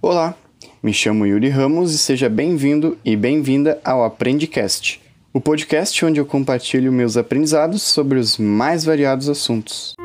[0.00, 0.36] Olá,
[0.80, 5.02] me chamo Yuri Ramos e seja bem-vindo e bem-vinda ao Aprendicast,
[5.34, 9.96] o podcast onde eu compartilho meus aprendizados sobre os mais variados assuntos.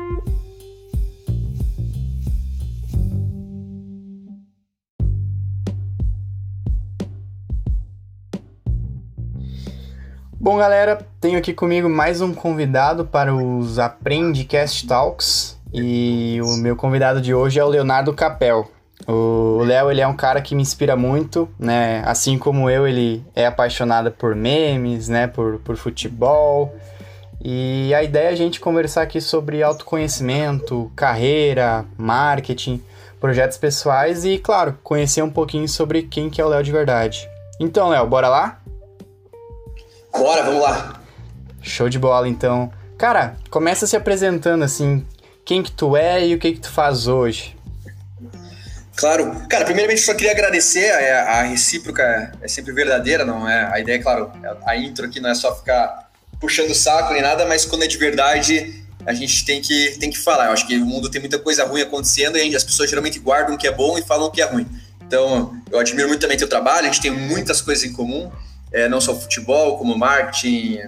[10.32, 16.74] Bom, galera, tenho aqui comigo mais um convidado para os Aprendicast Talks e o meu
[16.74, 18.73] convidado de hoje é o Leonardo Capel.
[19.06, 22.02] O Léo, ele é um cara que me inspira muito, né?
[22.06, 25.26] Assim como eu, ele é apaixonado por memes, né?
[25.26, 26.74] Por, por futebol.
[27.42, 32.82] E a ideia é a gente conversar aqui sobre autoconhecimento, carreira, marketing,
[33.20, 37.28] projetos pessoais e, claro, conhecer um pouquinho sobre quem que é o Léo de verdade.
[37.60, 38.60] Então, Léo, bora lá?
[40.10, 41.00] Bora, vamos lá.
[41.60, 42.72] Show de bola, então.
[42.96, 45.04] Cara, começa se apresentando assim,
[45.44, 47.54] quem que tu é e o que que tu faz hoje.
[48.96, 49.46] Claro.
[49.48, 53.68] Cara, primeiramente só queria agradecer, a, a recíproca é sempre verdadeira, não é?
[53.72, 54.30] A ideia, é claro,
[54.64, 57.96] a intro aqui não é só ficar puxando saco nem nada, mas quando é de
[57.96, 60.46] verdade, a gente tem que, tem que falar.
[60.46, 63.54] Eu acho que o mundo tem muita coisa ruim acontecendo e as pessoas geralmente guardam
[63.54, 64.66] o que é bom e falam o que é ruim.
[65.06, 68.30] Então, eu admiro muito também teu trabalho, a gente tem muitas coisas em comum,
[68.72, 70.80] é, não só futebol, como marketing,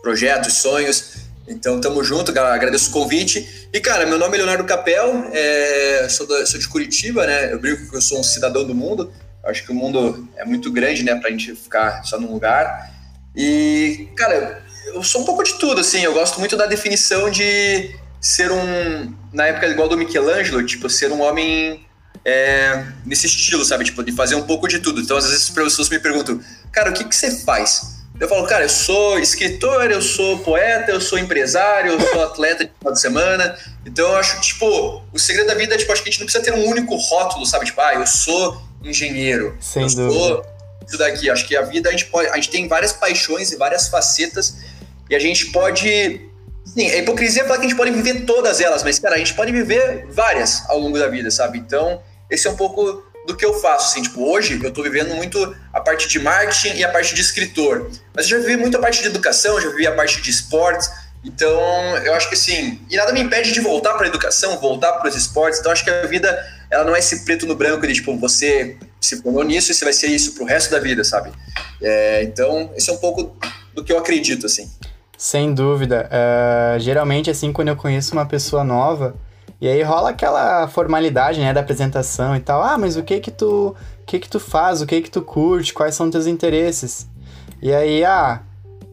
[0.00, 1.21] projetos, sonhos.
[1.46, 3.68] Então, tamo junto, agradeço o convite.
[3.72, 7.52] E, cara, meu nome é Leonardo Capel, é, sou, sou de Curitiba, né?
[7.52, 9.12] Eu brinco que eu sou um cidadão do mundo.
[9.44, 12.92] Acho que o mundo é muito grande, né, pra gente ficar só num lugar.
[13.34, 16.02] E, cara, eu sou um pouco de tudo, assim.
[16.02, 21.10] Eu gosto muito da definição de ser um, na época igual do Michelangelo, tipo, ser
[21.10, 21.84] um homem
[22.24, 23.84] é, nesse estilo, sabe?
[23.84, 25.00] Tipo, de fazer um pouco de tudo.
[25.00, 26.40] Então, às vezes, as pessoas me perguntam,
[26.70, 27.91] cara, o que, que você faz?
[28.22, 32.64] Eu falo, cara, eu sou escritor, eu sou poeta, eu sou empresário, eu sou atleta
[32.64, 33.58] de final de semana.
[33.84, 36.20] Então eu acho que, tipo, o segredo da vida é, tipo, acho que a gente
[36.20, 37.66] não precisa ter um único rótulo, sabe?
[37.66, 39.56] Tipo, ah, eu sou engenheiro.
[39.60, 40.12] Sem eu dúvida.
[40.12, 40.46] sou
[40.86, 41.28] isso daqui.
[41.28, 42.28] Acho que a vida a gente pode.
[42.28, 44.54] A gente tem várias paixões e várias facetas.
[45.10, 46.20] E a gente pode.
[46.64, 49.34] Sim, é hipocrisia falar que a gente pode viver todas elas, mas, cara, a gente
[49.34, 51.58] pode viver várias ao longo da vida, sabe?
[51.58, 52.00] Então,
[52.30, 55.54] esse é um pouco do que eu faço, assim, tipo, hoje eu tô vivendo muito
[55.72, 58.80] a parte de marketing e a parte de escritor, mas eu já vivi muito a
[58.80, 60.90] parte de educação, já vivi a parte de esportes,
[61.24, 61.60] então
[61.98, 65.08] eu acho que assim, e nada me impede de voltar para a educação, voltar para
[65.08, 66.36] os esportes, então acho que a vida,
[66.70, 69.84] ela não é esse preto no branco de, tipo, você se formou nisso e você
[69.84, 71.32] vai ser isso pro resto da vida, sabe?
[71.80, 73.36] É, então, esse é um pouco
[73.74, 74.70] do que eu acredito, assim.
[75.16, 76.08] Sem dúvida.
[76.10, 79.14] Uh, geralmente, assim, quando eu conheço uma pessoa nova,
[79.62, 82.60] e aí rola aquela formalidade, né, da apresentação e tal.
[82.60, 84.82] Ah, mas o que que tu, o que que tu faz?
[84.82, 85.72] O que que tu curte?
[85.72, 87.06] Quais são teus interesses?
[87.62, 88.40] E aí, ah,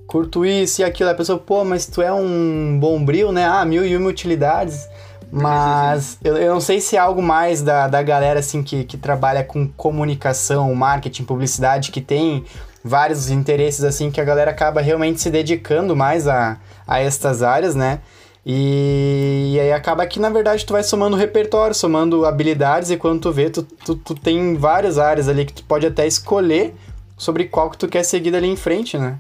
[0.05, 1.09] curto isso e aquilo.
[1.09, 3.47] A pessoa, pô, mas tu é um bombril, né?
[3.47, 4.87] Ah, mil e uma utilidades.
[5.31, 8.95] Mas eu, eu não sei se é algo mais da, da galera, assim, que, que
[8.95, 12.45] trabalha com comunicação, marketing, publicidade, que tem
[12.83, 17.73] vários interesses, assim, que a galera acaba realmente se dedicando mais a, a estas áreas,
[17.73, 18.01] né?
[18.45, 23.21] E, e aí acaba que, na verdade, tu vai somando repertório, somando habilidades, e quando
[23.21, 26.73] tu vê, tu, tu, tu tem várias áreas ali que tu pode até escolher
[27.17, 29.19] sobre qual que tu quer seguir dali em frente, né?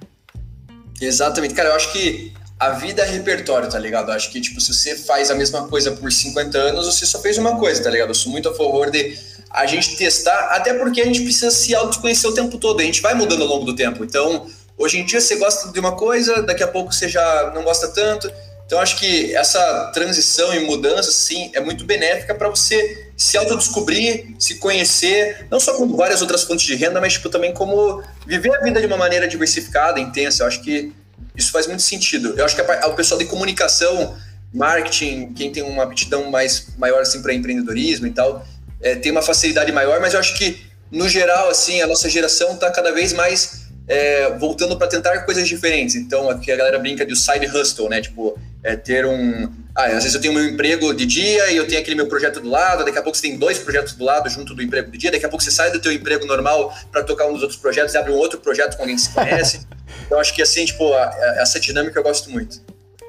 [1.01, 1.53] Exatamente.
[1.53, 4.09] Cara, eu acho que a vida é repertório, tá ligado?
[4.09, 7.19] Eu acho que, tipo, se você faz a mesma coisa por 50 anos, você só
[7.19, 8.09] fez uma coisa, tá ligado?
[8.09, 9.17] Eu sou muito a favor de
[9.49, 13.01] a gente testar, até porque a gente precisa se autoconhecer o tempo todo, a gente
[13.01, 14.03] vai mudando ao longo do tempo.
[14.03, 14.45] Então,
[14.77, 17.87] hoje em dia você gosta de uma coisa, daqui a pouco você já não gosta
[17.87, 18.31] tanto.
[18.69, 24.35] Então, acho que essa transição e mudança, sim, é muito benéfica para você se autodescobrir,
[24.37, 28.55] se conhecer, não só como várias outras fontes de renda, mas tipo, também como viver
[28.55, 30.43] a vida de uma maneira diversificada, intensa.
[30.43, 30.93] Eu acho que
[31.35, 32.35] isso faz muito sentido.
[32.37, 34.15] Eu acho que o pessoal de comunicação,
[34.53, 38.45] marketing, quem tem uma aptidão mais maior assim, para empreendedorismo e tal,
[38.83, 42.53] é, tem uma facilidade maior, mas eu acho que, no geral, assim, a nossa geração
[42.53, 45.95] está cada vez mais é, voltando para tentar coisas diferentes.
[45.95, 47.99] Então, aqui a galera brinca de side hustle, né?
[47.99, 49.51] Tipo, é ter um.
[49.75, 52.39] Ah, às vezes eu tenho meu emprego de dia e eu tenho aquele meu projeto
[52.39, 54.97] do lado, daqui a pouco você tem dois projetos do lado junto do emprego do
[54.97, 57.59] dia, daqui a pouco você sai do teu emprego normal para tocar um dos outros
[57.59, 59.65] projetos e abre um outro projeto com alguém que se conhece.
[60.05, 62.61] então, acho que assim, tipo, a, a, essa dinâmica eu gosto muito.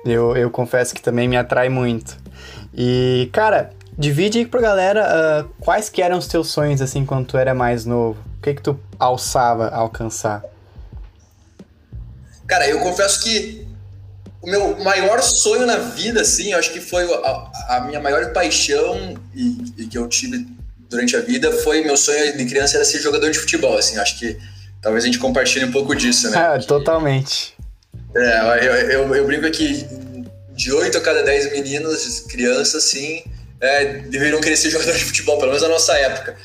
[0.05, 2.17] Eu, eu confesso que também me atrai muito.
[2.73, 7.27] E, cara, divide aí pra galera uh, quais que eram os teus sonhos, assim, quando
[7.27, 8.19] tu era mais novo.
[8.39, 10.43] O que que tu alçava alcançar?
[12.51, 13.65] Cara, eu confesso que
[14.43, 18.33] o meu maior sonho na vida, assim, eu acho que foi a, a minha maior
[18.33, 20.49] paixão e, e, que eu tive
[20.89, 24.19] durante a vida foi meu sonho de criança era ser jogador de futebol, assim, acho
[24.19, 24.37] que
[24.83, 26.57] talvez a gente compartilhe um pouco disso, né?
[26.57, 27.55] É, totalmente.
[28.17, 29.87] É, eu, eu, eu brinco aqui
[30.53, 33.23] de 8 a cada 10 meninos, crianças, assim,
[33.61, 36.37] é, deveriam querer ser jogador de futebol, pelo menos na nossa época.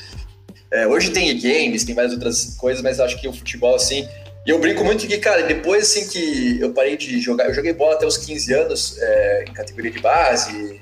[0.70, 4.08] É, hoje tem games, tem várias outras coisas, mas acho que o futebol, assim.
[4.46, 7.72] E eu brinco muito que, cara, depois assim que eu parei de jogar, eu joguei
[7.72, 10.78] bola até os 15 anos, é, em categoria de base.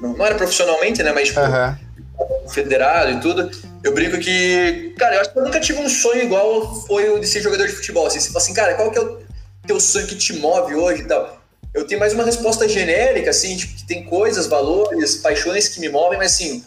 [0.00, 1.12] Não, não, era profissionalmente, né?
[1.12, 2.48] Mas, tipo, uhum.
[2.48, 3.50] federado e tudo.
[3.82, 7.18] Eu brinco que, cara, eu acho que eu nunca tive um sonho igual foi o
[7.18, 8.06] de ser jogador de futebol.
[8.06, 9.18] Assim, você fala assim, cara, qual que é o
[9.66, 11.42] teu sonho que te move hoje e tal?
[11.74, 15.88] Eu tenho mais uma resposta genérica, assim, tipo, que tem coisas, valores, paixões que me
[15.88, 16.64] movem, mas assim,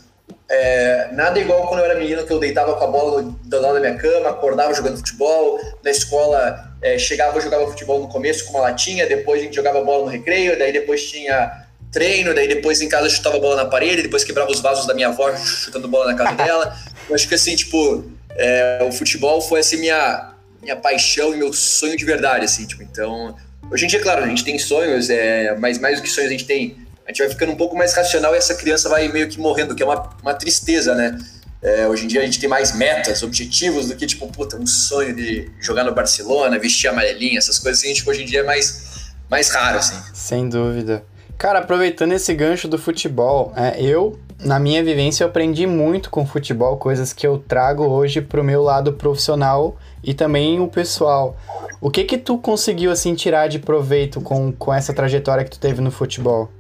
[0.50, 3.74] é, nada igual quando eu era menino, que eu deitava com a bola do lado
[3.74, 8.46] da minha cama, acordava jogando futebol, na escola é, chegava, eu jogava futebol no começo
[8.46, 12.48] com uma latinha, depois a gente jogava bola no recreio, daí depois tinha treino, daí
[12.48, 15.88] depois em casa chutava bola na parede, depois quebrava os vasos da minha avó chutando
[15.88, 16.78] bola na casa dela.
[17.10, 21.52] Eu acho que assim, tipo, é, o futebol foi assim minha, minha paixão e meu
[21.52, 23.36] sonho de verdade, assim, tipo, então...
[23.70, 26.32] Hoje em dia, claro, a gente tem sonhos, é, mas mais do que sonhos a
[26.32, 29.30] gente tem a gente vai ficando um pouco mais racional e essa criança vai meio
[29.30, 31.18] que morrendo, que é uma, uma tristeza, né?
[31.62, 34.68] É, hoje em dia a gente tem mais metas, objetivos do que, tipo, puta, um
[34.68, 38.44] sonho de jogar no Barcelona, vestir amarelinha, essas coisas assim, tipo, hoje em dia é
[38.44, 39.96] mais, mais raro, assim.
[40.14, 41.02] Sem dúvida.
[41.38, 46.26] Cara, aproveitando esse gancho do futebol, é, eu, na minha vivência, eu aprendi muito com
[46.26, 51.38] futebol, coisas que eu trago hoje pro meu lado profissional e também o pessoal.
[51.80, 55.60] O que que tu conseguiu, assim, tirar de proveito com, com essa trajetória que tu
[55.60, 56.52] teve no futebol?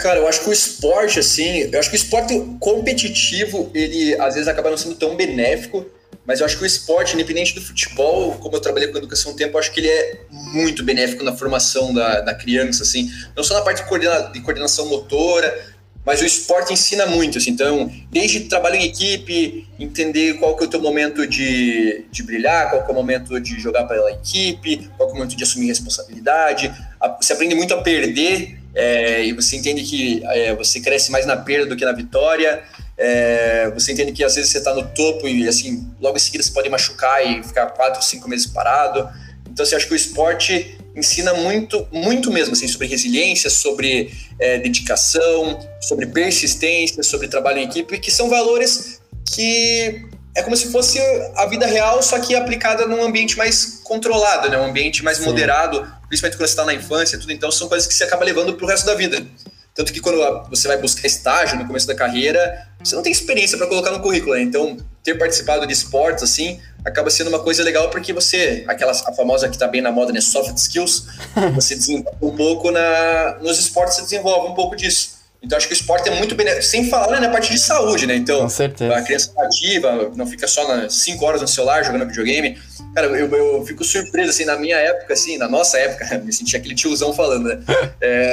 [0.00, 4.32] Cara, eu acho que o esporte, assim, eu acho que o esporte competitivo, ele às
[4.32, 5.84] vezes acaba não sendo tão benéfico,
[6.26, 9.36] mas eu acho que o esporte, independente do futebol, como eu trabalhei com educação um
[9.36, 13.44] tempo, eu acho que ele é muito benéfico na formação da, da criança, assim, não
[13.44, 15.66] só na parte de, coordena, de coordenação motora,
[16.06, 20.66] mas o esporte ensina muito, assim, então, desde trabalho em equipe, entender qual que é
[20.66, 24.88] o teu momento de, de brilhar, qual que é o momento de jogar pela equipe,
[24.96, 26.72] qual que é o momento de assumir responsabilidade,
[27.20, 31.36] você aprende muito a perder é, e você entende que é, você cresce mais na
[31.36, 32.62] perda do que na vitória.
[32.96, 36.44] É, você entende que às vezes você está no topo e assim logo em seguida
[36.44, 39.08] você pode machucar e ficar quatro, cinco meses parado.
[39.50, 44.58] Então, assim, acho que o esporte ensina muito, muito mesmo, assim, sobre resiliência, sobre é,
[44.58, 49.00] dedicação, sobre persistência, sobre trabalho em equipe, que são valores
[49.34, 50.04] que
[50.36, 51.00] é como se fosse
[51.36, 54.58] a vida real, só que aplicada num ambiente mais controlado, né?
[54.58, 55.24] Um ambiente mais Sim.
[55.24, 57.32] moderado, principalmente quando você está na infância, tudo.
[57.32, 59.24] Então, são coisas que você acaba levando para o resto da vida.
[59.72, 60.18] Tanto que quando
[60.50, 64.00] você vai buscar estágio no começo da carreira, você não tem experiência para colocar no
[64.00, 64.34] currículo.
[64.34, 64.42] Né?
[64.42, 69.12] Então, ter participado de esportes, assim, acaba sendo uma coisa legal porque você, aquela a
[69.12, 70.20] famosa que está bem na moda, né?
[70.20, 71.06] Soft skills,
[71.54, 75.19] você desenvolve um pouco na, nos esportes, você desenvolve um pouco disso.
[75.42, 78.06] Então acho que o esporte é muito benéfico, sem falar né, na parte de saúde,
[78.06, 78.14] né?
[78.14, 78.46] Então,
[78.94, 82.58] a criança tá ativa, não fica só 5 horas no celular jogando videogame.
[82.94, 86.56] Cara, eu, eu fico surpreso, assim, na minha época, assim, na nossa época, me senti
[86.56, 87.60] aquele tiozão falando, né?
[88.02, 88.32] É,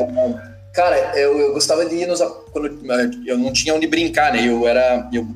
[0.74, 2.22] cara, eu, eu, gostava de ir nos.
[2.52, 2.80] Quando
[3.26, 4.48] eu não tinha onde brincar, né?
[4.48, 5.28] Eu era, eu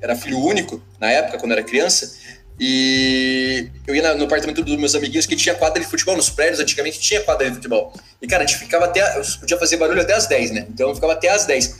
[0.00, 2.14] era filho único na época, quando era criança.
[2.60, 6.60] E eu ia no apartamento dos meus amiguinhos que tinha quadra de futebol nos prédios,
[6.60, 7.92] antigamente tinha quadra de futebol.
[8.20, 9.00] E, cara, a gente ficava até.
[9.18, 10.66] Eu podia fazer barulho até as 10, né?
[10.68, 11.78] Então eu ficava até as 10.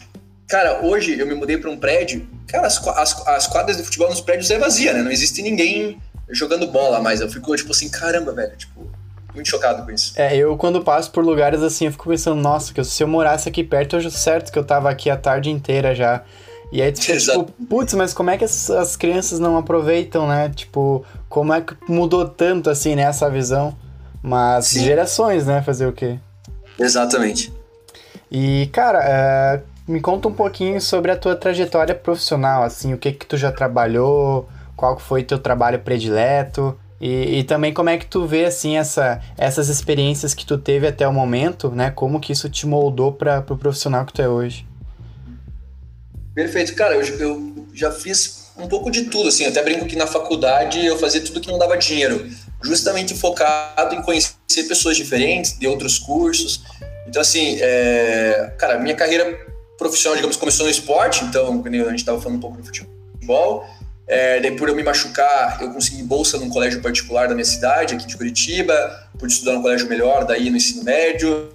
[0.48, 2.28] Cara, hoje eu me mudei para um prédio.
[2.48, 5.02] Cara, as, as, as, quadras de futebol nos prédios é vazia, né?
[5.02, 7.20] Não existe ninguém jogando bola mais.
[7.20, 8.56] Eu fico, tipo assim, caramba, velho.
[8.56, 8.90] Tipo,
[9.34, 10.12] muito chocado com isso.
[10.16, 13.48] É, eu quando passo por lugares assim, eu fico pensando, nossa, que se eu morasse
[13.48, 16.22] aqui perto, eu certo que eu tava aqui a tarde inteira já.
[16.72, 20.26] E aí tu fica, tipo, putz, mas como é que as, as, crianças não aproveitam,
[20.26, 20.50] né?
[20.54, 23.76] Tipo, como é que mudou tanto assim, né, essa visão?
[24.22, 24.84] Mas Sim.
[24.84, 25.60] gerações, né?
[25.60, 26.18] Fazer o quê?
[26.78, 27.52] Exatamente.
[28.30, 33.12] E, cara, é, me conta um pouquinho sobre a tua trajetória profissional, assim, o que
[33.12, 38.06] que tu já trabalhou, qual foi teu trabalho predileto e, e, também como é que
[38.06, 41.90] tu vê, assim, essa, essas experiências que tu teve até o momento, né?
[41.90, 44.64] Como que isso te moldou para pro profissional que tu é hoje?
[46.34, 46.74] Perfeito.
[46.74, 49.46] Cara, eu, eu já fiz um pouco de tudo, assim.
[49.46, 52.28] Até brinco que na faculdade eu fazia tudo que não dava dinheiro.
[52.62, 56.62] Justamente focado em conhecer pessoas diferentes, de outros cursos.
[57.06, 58.52] Então, assim, é...
[58.58, 59.46] cara, minha carreira
[59.76, 61.24] profissional, digamos, começou no esporte.
[61.24, 63.66] Então, a gente estava falando um pouco do futebol.
[64.06, 67.94] É, daí, por eu me machucar, eu consegui bolsa num colégio particular da minha cidade,
[67.94, 68.74] aqui de Curitiba.
[69.18, 71.48] Pude estudar num colégio melhor, daí no ensino médio.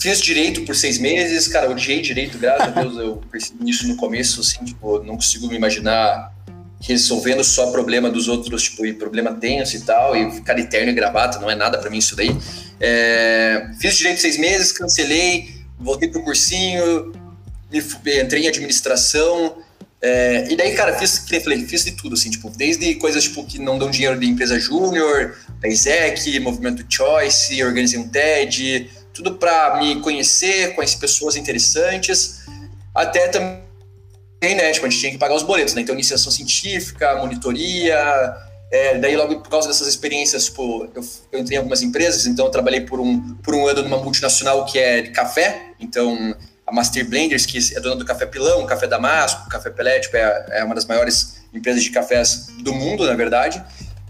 [0.00, 3.96] Fiz direito por seis meses, cara, odiei direito, graças a Deus eu percebi isso no
[3.96, 6.32] começo, assim, tipo, não consigo me imaginar
[6.80, 10.94] resolvendo só problema dos outros, tipo, e problema tenso e tal, e ficar eterno e
[10.94, 12.36] gravata, não é nada para mim isso daí.
[12.78, 17.12] É, fiz direito seis meses, cancelei, voltei pro cursinho,
[17.70, 17.78] me,
[18.20, 19.56] entrei em administração,
[20.00, 23.58] é, e daí, cara, fiz, falei, fiz de tudo, assim, tipo, desde coisas, tipo, que
[23.58, 29.78] não dão dinheiro de empresa júnior, da ISEC, Movimento Choice, organizei um TED, tudo para
[29.78, 32.40] me conhecer, conhecer pessoas interessantes,
[32.94, 33.58] até também
[34.40, 34.70] né?
[34.70, 35.82] Tipo, a gente tinha que pagar os boletos, né?
[35.82, 37.98] Então, iniciação científica, monitoria.
[38.70, 42.44] É, daí, logo por causa dessas experiências, tipo, eu, eu, entrei em algumas empresas, então
[42.44, 45.72] eu trabalhei por um, por um ano numa multinacional que é de café.
[45.80, 50.16] Então, a Master Blenders, que é dona do Café Pilão, Café Damasco, Café Pelé, tipo,
[50.16, 53.60] é, é uma das maiores empresas de cafés do mundo, na verdade.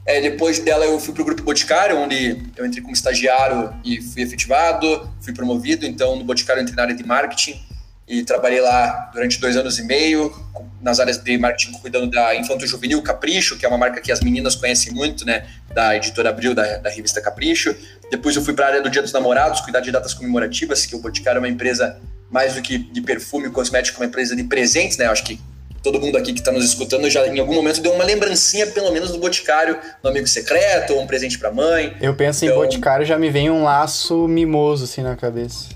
[0.08, 4.00] É, depois dela, eu fui para o Grupo Boticário, onde eu entrei como estagiário e
[4.00, 5.84] fui efetivado, fui promovido.
[5.84, 7.62] Então, no Boticário, eu entrei na área de marketing
[8.08, 10.34] e trabalhei lá durante dois anos e meio
[10.80, 14.22] nas áreas de marketing cuidando da Infanto Juvenil Capricho, que é uma marca que as
[14.22, 17.76] meninas conhecem muito, né, da editora Abril, da, da revista Capricho.
[18.10, 20.96] Depois eu fui para a área do Dia dos Namorados, cuidar de datas comemorativas, que
[20.96, 22.00] o Boticário é uma empresa
[22.30, 25.04] mais do que de perfume cosmético, uma empresa de presentes, né?
[25.04, 25.38] Eu acho que
[25.82, 28.92] todo mundo aqui que está nos escutando já em algum momento deu uma lembrancinha, pelo
[28.92, 31.96] menos, do Boticário, no amigo secreto, ou um presente para mãe.
[32.00, 32.56] Eu penso então...
[32.56, 35.66] em Boticário já me vem um laço mimoso assim na cabeça.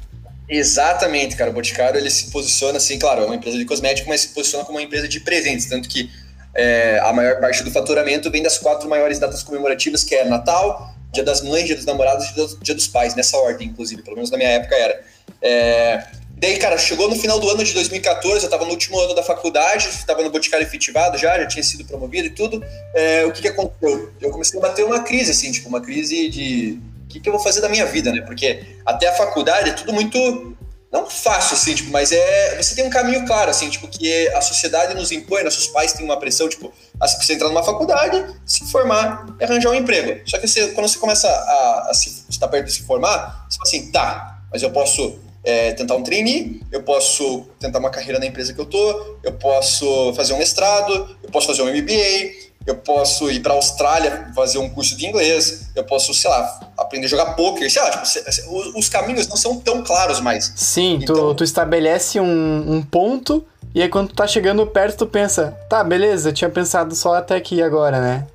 [0.49, 1.51] Exatamente, cara.
[1.51, 4.65] O Boticário ele se posiciona assim, claro, é uma empresa de cosmético, mas se posiciona
[4.65, 6.11] como uma empresa de presentes, tanto que
[6.55, 10.95] é, a maior parte do faturamento vem das quatro maiores datas comemorativas, que é Natal,
[11.11, 14.31] Dia das Mães, Dia dos Namorados e Dia dos Pais, nessa ordem, inclusive, pelo menos
[14.31, 15.03] na minha época era.
[15.41, 16.07] É,
[16.43, 19.23] daí, cara, chegou no final do ano de 2014, eu estava no último ano da
[19.23, 22.63] faculdade, estava no Boticário efetivado já, já tinha sido promovido e tudo.
[22.93, 24.13] É, o que, que aconteceu?
[24.21, 27.41] Eu comecei a bater uma crise, assim, tipo, uma crise de que, que eu vou
[27.41, 28.23] fazer da minha vida, né?
[28.23, 30.57] Porque até a faculdade é tudo muito.
[30.91, 32.61] Não fácil, assim, tipo, mas é.
[32.61, 36.05] Você tem um caminho claro, assim, tipo, que a sociedade nos impõe, nossos pais têm
[36.05, 40.21] uma pressão, tipo, assim, você entrar numa faculdade, se formar e arranjar um emprego.
[40.29, 43.57] Só que você, quando você começa a, a se, estar perto de se formar, você
[43.57, 48.19] fala assim, tá, mas eu posso é, tentar um trainee, eu posso tentar uma carreira
[48.19, 52.53] na empresa que eu tô, eu posso fazer um mestrado, eu posso fazer um MBA,
[52.65, 56.73] eu posso ir para a Austrália fazer um curso de inglês, eu posso, sei lá,
[56.79, 60.53] aprender a jogar poker, sei lá, tipo, os caminhos não são tão claros mais.
[60.55, 61.15] Sim, então...
[61.15, 63.45] tu, tu estabelece um, um ponto
[63.75, 67.15] e aí quando tu tá chegando perto tu pensa, tá, beleza, eu tinha pensado só
[67.15, 68.27] até aqui agora, né?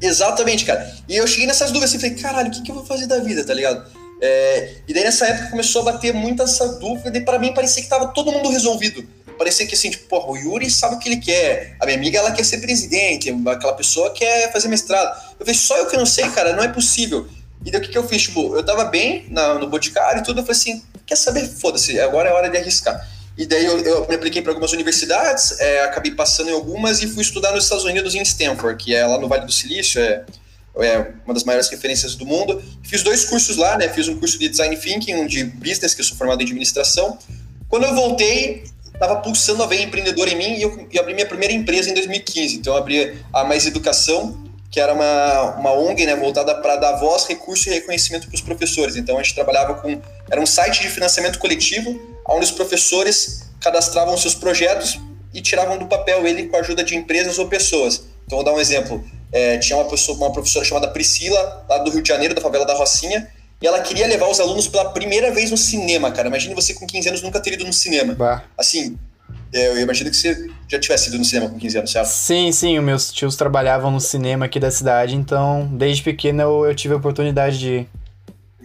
[0.00, 0.92] Exatamente, cara.
[1.08, 3.20] E eu cheguei nessas dúvidas assim, falei, caralho, o que, que eu vou fazer da
[3.20, 3.84] vida, tá ligado?
[4.24, 7.82] É, e daí nessa época começou a bater muito essa dúvida e para mim parecia
[7.82, 9.04] que tava todo mundo resolvido
[9.42, 11.76] parecia que assim, tipo, porra, o Yuri sabe o que ele quer.
[11.80, 15.16] A minha amiga, ela quer ser presidente, aquela pessoa quer fazer mestrado.
[15.32, 17.26] Eu falei, só eu que não sei, cara, não é possível.
[17.64, 18.22] E daí o que, que eu fiz?
[18.22, 21.46] Tipo, eu tava bem na, no Boticário e tudo, eu falei assim, quer saber?
[21.46, 23.08] Foda-se, agora é hora de arriscar.
[23.36, 27.08] E daí eu, eu me apliquei para algumas universidades, é, acabei passando em algumas e
[27.08, 30.24] fui estudar nos Estados Unidos em Stanford, que é lá no Vale do Silício, é,
[30.76, 32.62] é uma das maiores referências do mundo.
[32.82, 33.88] Fiz dois cursos lá, né?
[33.88, 37.18] Fiz um curso de Design Thinking, um de Business, que eu sou formado em administração.
[37.68, 41.26] Quando eu voltei, estava pulsando a veia empreendedora em mim e eu, eu, abri minha
[41.26, 42.56] primeira empresa em 2015.
[42.56, 46.96] Então, eu abri a Mais Educação, que era uma, uma ONG né, voltada para dar
[46.96, 48.96] voz, recurso e reconhecimento para os professores.
[48.96, 50.00] Então, a gente trabalhava com.
[50.30, 54.98] Era um site de financiamento coletivo, onde os professores cadastravam seus projetos
[55.34, 58.04] e tiravam do papel ele com a ajuda de empresas ou pessoas.
[58.24, 59.04] Então, vou dar um exemplo.
[59.32, 62.66] É, tinha uma, pessoa, uma professora chamada Priscila, lá do Rio de Janeiro, da favela
[62.66, 63.28] da Rocinha,
[63.62, 66.28] e ela queria levar os alunos pela primeira vez no cinema, cara.
[66.28, 68.14] Imagine você com 15 anos nunca ter ido no cinema.
[68.14, 68.42] Bah.
[68.58, 68.98] Assim,
[69.52, 72.06] é, eu imagino que você já tivesse ido no cinema com 15 anos, certo?
[72.06, 72.78] Sim, sim.
[72.78, 76.94] Os meus tios trabalhavam no cinema aqui da cidade, então desde pequeno eu, eu tive
[76.94, 77.88] a oportunidade de ir.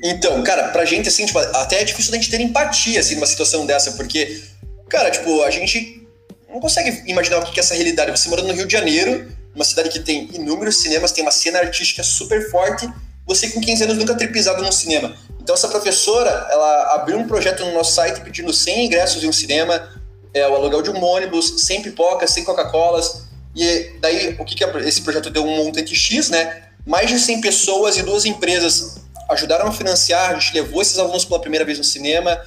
[0.04, 3.26] Então, cara, pra gente, assim, tipo, até é difícil da gente ter empatia, assim, numa
[3.26, 4.42] situação dessa, porque,
[4.90, 6.08] cara, tipo, a gente
[6.50, 8.12] não consegue imaginar o que é essa realidade.
[8.12, 9.28] Você morando no Rio de Janeiro,
[9.58, 12.88] uma cidade que tem inúmeros cinemas, tem uma cena artística super forte,
[13.26, 15.18] você com 15 anos nunca ter pisado num cinema.
[15.42, 19.34] Então essa professora, ela abriu um projeto no nosso site pedindo 100 ingressos em um
[19.34, 19.90] cinema,
[20.32, 23.24] é, o aluguel de um ônibus, sem pipocas, sem Coca-Colas.
[23.56, 26.66] E daí, o que, que esse projeto deu um montante X, né?
[26.86, 28.98] Mais de 100 pessoas e duas empresas
[29.28, 32.40] ajudaram a financiar, a gente levou esses alunos pela primeira vez no cinema,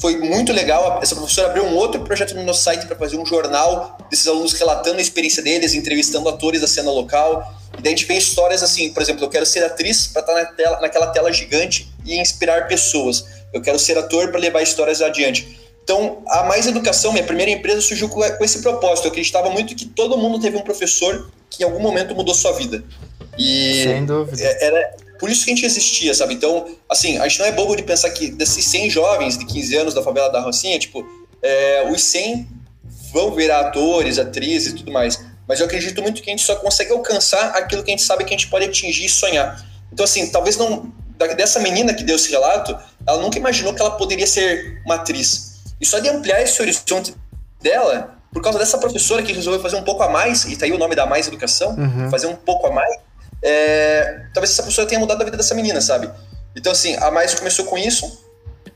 [0.00, 0.98] foi muito legal.
[1.02, 4.52] Essa professora abriu um outro projeto no nosso site para fazer um jornal desses alunos
[4.54, 7.54] relatando a experiência deles, entrevistando atores da cena local.
[7.78, 10.32] E daí a gente vê histórias assim, por exemplo, eu quero ser atriz para estar
[10.34, 13.24] tá na tela, naquela tela gigante e inspirar pessoas.
[13.52, 15.58] Eu quero ser ator para levar histórias adiante.
[15.84, 19.06] Então, a Mais Educação, minha primeira empresa, surgiu com esse propósito.
[19.06, 22.52] Eu acreditava muito que todo mundo teve um professor que em algum momento mudou sua
[22.52, 22.84] vida.
[23.36, 24.42] E Sem dúvida.
[24.42, 26.34] É, era, por isso que a gente existia, sabe?
[26.34, 29.76] Então, assim, a gente não é bobo de pensar que desses 100 jovens de 15
[29.76, 31.06] anos da favela da Rocinha, tipo,
[31.42, 32.48] é, os 100
[33.12, 35.22] vão virar atores, atrizes e tudo mais.
[35.46, 38.24] Mas eu acredito muito que a gente só consegue alcançar aquilo que a gente sabe
[38.24, 39.62] que a gente pode atingir e sonhar.
[39.92, 40.92] Então, assim, talvez não.
[41.36, 42.74] Dessa menina que deu esse relato,
[43.06, 45.60] ela nunca imaginou que ela poderia ser uma atriz.
[45.78, 47.14] E só de ampliar esse horizonte
[47.60, 50.72] dela, por causa dessa professora que resolveu fazer um pouco a mais, e tá aí
[50.72, 52.10] o nome da Mais Educação, uhum.
[52.10, 52.96] fazer um pouco a mais,
[53.42, 56.10] é, talvez essa pessoa tenha mudado a vida dessa menina, sabe?
[56.56, 58.24] Então, assim, a Mais começou com isso,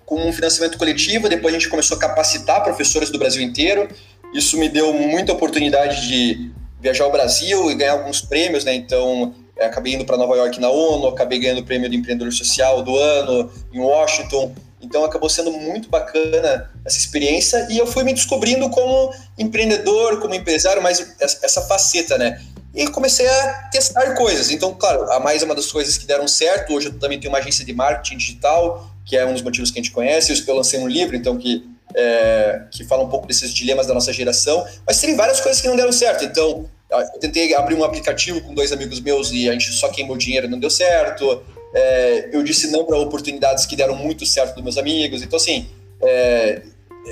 [0.06, 3.88] com um financiamento coletivo, depois a gente começou a capacitar professores do Brasil inteiro,
[4.33, 8.75] Isso me deu muita oportunidade de viajar ao Brasil e ganhar alguns prêmios, né?
[8.75, 12.33] Então, é, acabei indo para Nova York na ONU, acabei ganhando o prêmio do empreendedor
[12.33, 14.54] social do ano em Washington.
[14.80, 20.35] Então acabou sendo muito bacana essa experiência e eu fui me descobrindo como empreendedor, como
[20.35, 22.38] empresário, mais essa faceta, né?
[22.75, 24.50] E comecei a testar coisas.
[24.50, 26.75] Então, claro, a mais é uma das coisas que deram certo.
[26.75, 29.78] Hoje eu também tenho uma agência de marketing digital, que é um dos motivos que
[29.78, 30.45] a gente conhece.
[30.47, 31.64] Eu lancei um livro, então, que,
[31.95, 34.66] é, que fala um pouco desses dilemas da nossa geração.
[34.85, 36.25] Mas teve várias coisas que não deram certo.
[36.25, 40.16] Então, eu tentei abrir um aplicativo com dois amigos meus e a gente só queimou
[40.16, 41.43] dinheiro não deu certo.
[41.73, 45.23] É, eu disse não para oportunidades que deram muito certo dos meus amigos.
[45.23, 45.69] Então, assim,
[46.02, 46.62] é,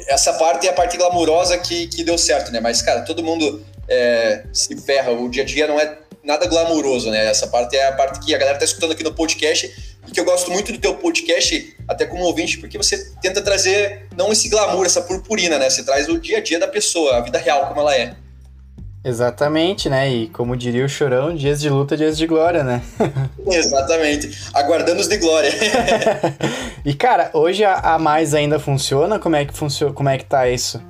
[0.08, 2.60] essa parte é a parte glamurosa que, que deu certo, né?
[2.60, 5.12] Mas, cara, todo mundo é, se ferra.
[5.12, 7.26] O dia a dia não é nada glamuroso, né?
[7.26, 9.72] Essa parte é a parte que a galera tá escutando aqui no podcast
[10.06, 14.06] e que eu gosto muito do teu podcast, até como ouvinte, porque você tenta trazer
[14.16, 15.68] não esse glamour, essa purpurina, né?
[15.68, 18.14] Você traz o dia a dia da pessoa, a vida real como ela é.
[19.04, 20.08] Exatamente, né?
[20.08, 22.80] E como diria o Chorão, dias de luta, dias de glória, né?
[23.50, 24.30] Exatamente.
[24.54, 25.50] Aguardando os de glória.
[26.84, 29.18] e cara, hoje a, a mais ainda funciona?
[29.18, 29.92] Como é que funciona?
[29.92, 30.80] Como é que tá isso?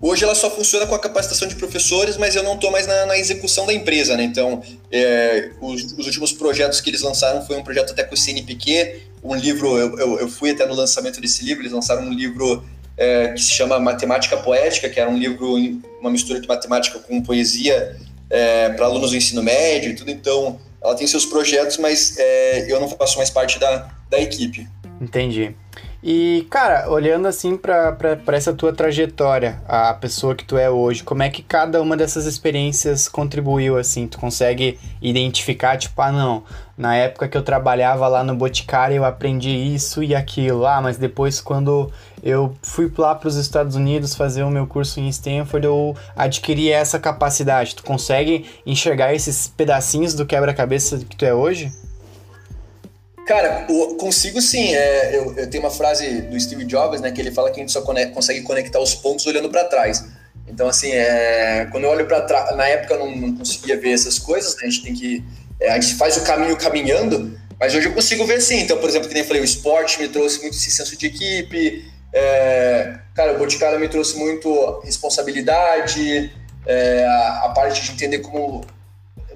[0.00, 3.06] Hoje ela só funciona com a capacitação de professores, mas eu não estou mais na,
[3.06, 4.22] na, execução da empresa, né?
[4.22, 4.62] Então,
[4.92, 9.02] é, os, os, últimos projetos que eles lançaram foi um projeto até com o CNPq,
[9.24, 12.64] um livro, eu, eu, eu fui até no lançamento desse livro, eles lançaram um livro
[12.96, 15.56] é, que se chama Matemática Poética, que era um livro,
[16.00, 17.96] uma mistura de matemática com poesia
[18.30, 20.12] é, para alunos do ensino médio e tudo.
[20.12, 24.68] Então, ela tem seus projetos, mas é, eu não faço mais parte da, da equipe.
[25.00, 25.56] Entendi.
[26.00, 27.96] E, cara, olhando assim para
[28.28, 32.24] essa tua trajetória, a pessoa que tu é hoje, como é que cada uma dessas
[32.24, 34.06] experiências contribuiu, assim?
[34.06, 36.44] Tu consegue identificar, tipo, ah, não,
[36.76, 40.96] na época que eu trabalhava lá no Boticário eu aprendi isso e aquilo, ah, mas
[40.98, 41.90] depois quando
[42.22, 46.70] eu fui lá para os Estados Unidos fazer o meu curso em Stanford, eu adquiri
[46.70, 47.74] essa capacidade.
[47.74, 51.72] Tu consegue enxergar esses pedacinhos do quebra-cabeça que tu é hoje?
[53.28, 53.66] Cara,
[53.98, 54.74] consigo sim.
[54.74, 57.62] É, eu, eu, tenho uma frase do Steve Jobs, né, que ele fala que a
[57.62, 60.02] gente só consegue conectar os pontos olhando para trás.
[60.46, 63.92] Então, assim, é, quando eu olho para trás, na época eu não, não, conseguia ver
[63.92, 65.22] essas coisas, né, a gente tem que.
[65.60, 68.60] É, a gente faz o caminho caminhando, mas hoje eu consigo ver sim.
[68.60, 71.84] Então, por exemplo, que nem falei, o esporte me trouxe muito esse senso de equipe.
[72.14, 76.32] É, cara, o Boticário me trouxe muito responsabilidade,
[76.64, 78.64] é, a, a parte de entender como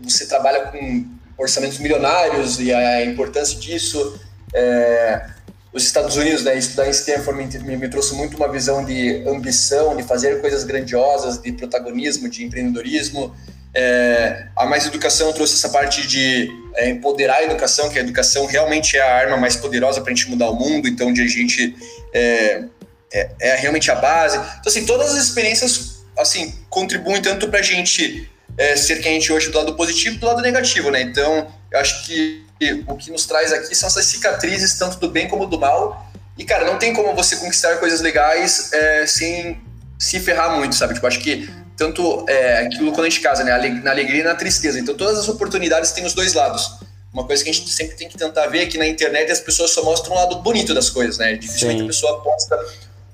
[0.01, 4.21] você trabalha com orçamentos milionários e a importância disso.
[4.55, 5.27] É,
[5.73, 9.97] os Estados Unidos, né, estudar em Stanford me, me, trouxe muito uma visão de ambição,
[9.97, 13.35] de fazer coisas grandiosas, de protagonismo, de empreendedorismo.
[13.75, 18.45] É, a Mais Educação trouxe essa parte de é, empoderar a educação, que a educação
[18.45, 21.27] realmente é a arma mais poderosa para a gente mudar o mundo, então onde a
[21.27, 21.75] gente
[22.13, 22.65] é,
[23.11, 24.37] é, é realmente a base.
[24.37, 29.15] Então, assim, todas as experiências assim contribuem tanto para a gente é, ser quem a
[29.15, 31.03] gente hoje do lado positivo e do lado negativo, né?
[31.03, 32.43] Então, eu acho que
[32.87, 36.11] o que nos traz aqui são essas cicatrizes, tanto do bem como do mal.
[36.39, 39.61] E, cara, não tem como você conquistar coisas legais é, sem
[39.99, 40.95] se ferrar muito, sabe?
[40.95, 43.57] Tipo, acho que tanto é, aquilo quando a gente casa, né?
[43.83, 44.79] Na alegria e na tristeza.
[44.79, 46.79] Então, todas as oportunidades têm os dois lados.
[47.13, 49.41] Uma coisa que a gente sempre tem que tentar ver é que na internet as
[49.41, 51.35] pessoas só mostram o lado bonito das coisas, né?
[51.35, 51.85] Dificilmente Sim.
[51.85, 52.59] a pessoa posta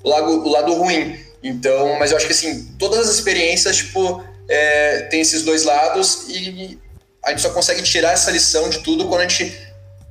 [0.03, 1.19] o lado, o lado ruim.
[1.43, 6.27] Então, mas eu acho que assim, todas as experiências, tipo, é, tem esses dois lados
[6.29, 6.79] e
[7.25, 9.57] a gente só consegue tirar essa lição de tudo quando a gente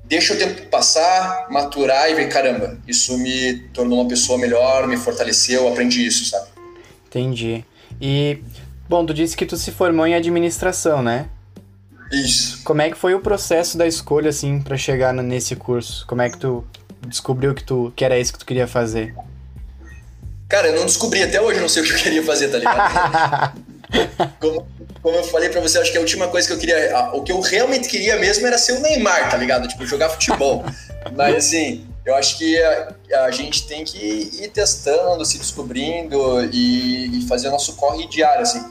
[0.04, 4.97] deixa o tempo passar, maturar e ver, caramba, isso me tornou uma pessoa melhor, me
[4.97, 6.47] fortaleceu, aprendi isso, sabe?
[7.08, 7.65] Entendi.
[8.00, 8.39] E,
[8.88, 11.28] bom, tu disse que tu se formou em administração, né?
[12.12, 12.63] Isso.
[12.63, 16.06] Como é que foi o processo da escolha, assim, para chegar nesse curso?
[16.08, 16.65] Como é que tu
[17.06, 19.13] descobriu que, tu, que era isso que tu queria fazer?
[20.47, 23.58] Cara, eu não descobri até hoje, não sei o que eu queria fazer, tá ligado?
[24.39, 24.67] como,
[25.02, 27.12] como eu falei pra você, acho que a última coisa que eu queria.
[27.13, 29.67] O que eu realmente queria mesmo era ser o Neymar, tá ligado?
[29.67, 30.65] Tipo, jogar futebol.
[31.15, 37.19] Mas assim, eu acho que a, a, gente tem que ir testando, se descobrindo e,
[37.19, 38.63] e fazer o nosso corre diário, assim.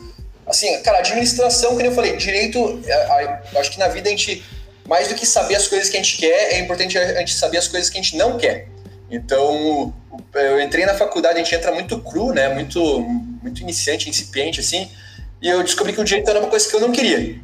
[0.47, 4.45] Assim, cara, administração, como eu falei, direito, é, a, acho que na vida a gente,
[4.87, 7.59] mais do que saber as coisas que a gente quer, é importante a gente saber
[7.59, 8.69] as coisas que a gente não quer.
[9.11, 9.93] Então,
[10.35, 12.49] eu entrei na faculdade, a gente entra muito cru, né?
[12.53, 13.01] Muito,
[13.43, 14.89] muito iniciante, incipiente, assim
[15.41, 17.41] e eu descobri que o direito era uma coisa que eu não queria.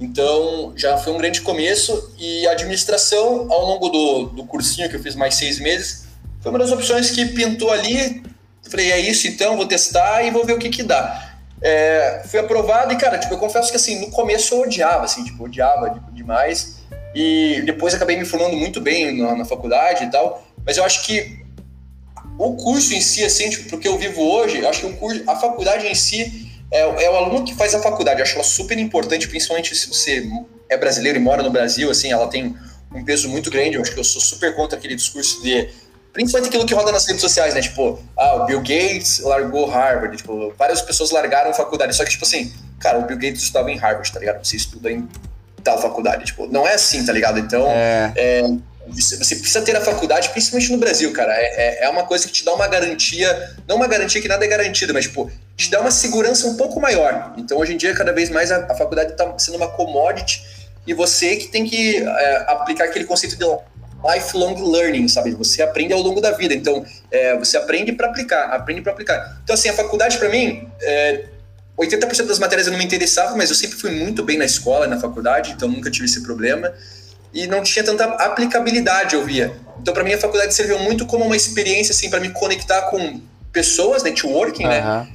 [0.00, 4.96] Então, já foi um grande começo e a administração, ao longo do, do cursinho que
[4.96, 6.06] eu fiz mais seis meses,
[6.40, 8.22] foi uma das opções que pintou ali.
[8.68, 11.30] Falei, é isso então, vou testar e vou ver o que que dá.
[11.60, 15.22] É, fui aprovado e, cara, tipo, eu confesso que, assim, no começo eu odiava, assim,
[15.22, 16.82] tipo, odiava tipo, demais.
[17.14, 20.44] E depois acabei me formando muito bem na, na faculdade e tal.
[20.64, 21.42] Mas eu acho que
[22.38, 25.22] o curso em si, assim, tipo, porque eu vivo hoje, eu acho que o curso,
[25.28, 28.20] a faculdade em si é, é, o aluno que faz a faculdade.
[28.20, 30.26] Eu acho ela super importante, principalmente se você
[30.68, 32.56] é brasileiro e mora no Brasil, assim, ela tem
[32.94, 33.76] um peso muito grande.
[33.76, 35.68] Eu acho que eu sou super contra aquele discurso de.
[36.12, 37.60] Principalmente aquilo que roda nas redes sociais, né?
[37.60, 40.16] Tipo, ah, o Bill Gates largou Harvard.
[40.16, 41.94] Tipo, várias pessoas largaram faculdade.
[41.94, 44.44] Só que, tipo assim, cara, o Bill Gates estudava em Harvard, tá ligado?
[44.44, 45.08] Você estuda em
[45.62, 46.24] tal faculdade.
[46.24, 47.38] Tipo, não é assim, tá ligado?
[47.38, 48.12] Então, é.
[48.16, 48.42] É,
[48.88, 51.32] você precisa ter a faculdade, principalmente no Brasil, cara.
[51.34, 54.44] É, é, é uma coisa que te dá uma garantia, não uma garantia que nada
[54.44, 57.34] é garantido, mas, tipo, te dá uma segurança um pouco maior.
[57.36, 60.42] Então, hoje em dia, cada vez mais a, a faculdade está sendo uma commodity
[60.86, 63.44] e você que tem que é, aplicar aquele conceito de
[64.14, 65.30] lifelong learning, sabe?
[65.32, 66.52] Você aprende ao longo da vida.
[66.54, 69.40] Então, é, você aprende para aplicar, aprende para aplicar.
[69.44, 71.24] Então, assim, a faculdade para mim, é,
[71.78, 74.86] 80% das matérias eu não me interessava, mas eu sempre fui muito bem na escola,
[74.86, 76.72] na faculdade, então nunca tive esse problema.
[77.32, 79.52] E não tinha tanta aplicabilidade, eu via.
[79.80, 83.20] Então, para mim, a faculdade serviu muito como uma experiência, assim, para me conectar com
[83.52, 84.70] pessoas, networking, uhum.
[84.70, 85.08] né?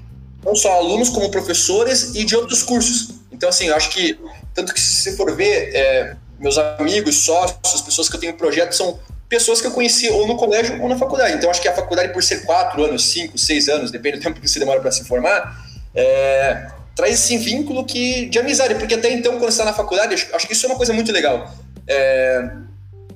[0.44, 3.16] Não só alunos, como professores e de outros cursos.
[3.32, 4.18] Então, assim, eu acho que
[4.58, 9.00] tanto que se for ver, é, meus amigos, sócios, pessoas que eu tenho projeto, são
[9.30, 11.36] pessoas que eu conheci ou no colégio ou na faculdade.
[11.36, 14.42] Então acho que a faculdade, por ser quatro anos, cinco, seis anos, depende do tempo
[14.42, 18.74] que você demora para se formar, é, traz esse vínculo que, de amizade.
[18.74, 21.12] Porque até então, quando você está na faculdade, acho que isso é uma coisa muito
[21.12, 21.54] legal.
[21.88, 22.52] É,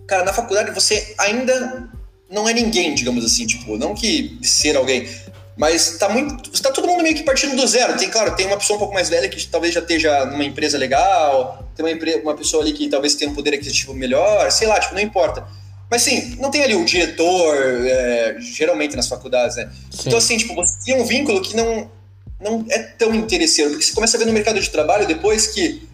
[0.08, 1.90] cara, na faculdade você ainda
[2.30, 5.08] não é ninguém, digamos assim, tipo, não que ser alguém,
[5.58, 6.50] mas tá muito.
[6.54, 7.98] Está todo mundo meio que partindo do zero.
[7.98, 10.78] Tem, claro, tem uma pessoa um pouco mais velha que talvez já esteja numa empresa
[10.78, 12.16] legal, tem uma, empre...
[12.16, 15.46] uma pessoa ali que talvez tenha um poder aquisitivo melhor, sei lá, tipo, não importa.
[15.90, 17.56] Mas sim, não tem ali o diretor,
[17.86, 19.70] é, geralmente nas faculdades, né?
[19.92, 20.04] Sim.
[20.08, 21.92] Então, assim, tipo, você tem um vínculo que não,
[22.40, 25.88] não é tão interesseiro, porque você começa a ver no mercado de trabalho depois que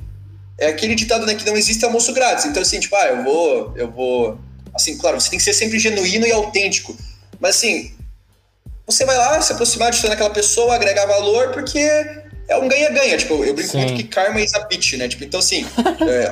[0.60, 2.46] é aquele ditado, né, que não existe almoço grátis.
[2.46, 4.39] Então, assim, tipo, ah, eu vou, eu vou.
[4.74, 6.96] Assim, claro, você tem que ser sempre genuíno e autêntico.
[7.39, 7.93] Mas, assim,
[8.86, 11.80] você vai lá se aproximar de aquela pessoa, agregar valor, porque
[12.48, 13.17] é um ganha-ganha.
[13.17, 13.80] Tipo, eu brinco Sim.
[13.80, 15.08] muito que karma is a bitch, né?
[15.08, 15.65] Tipo, então, assim,
[16.08, 16.26] é,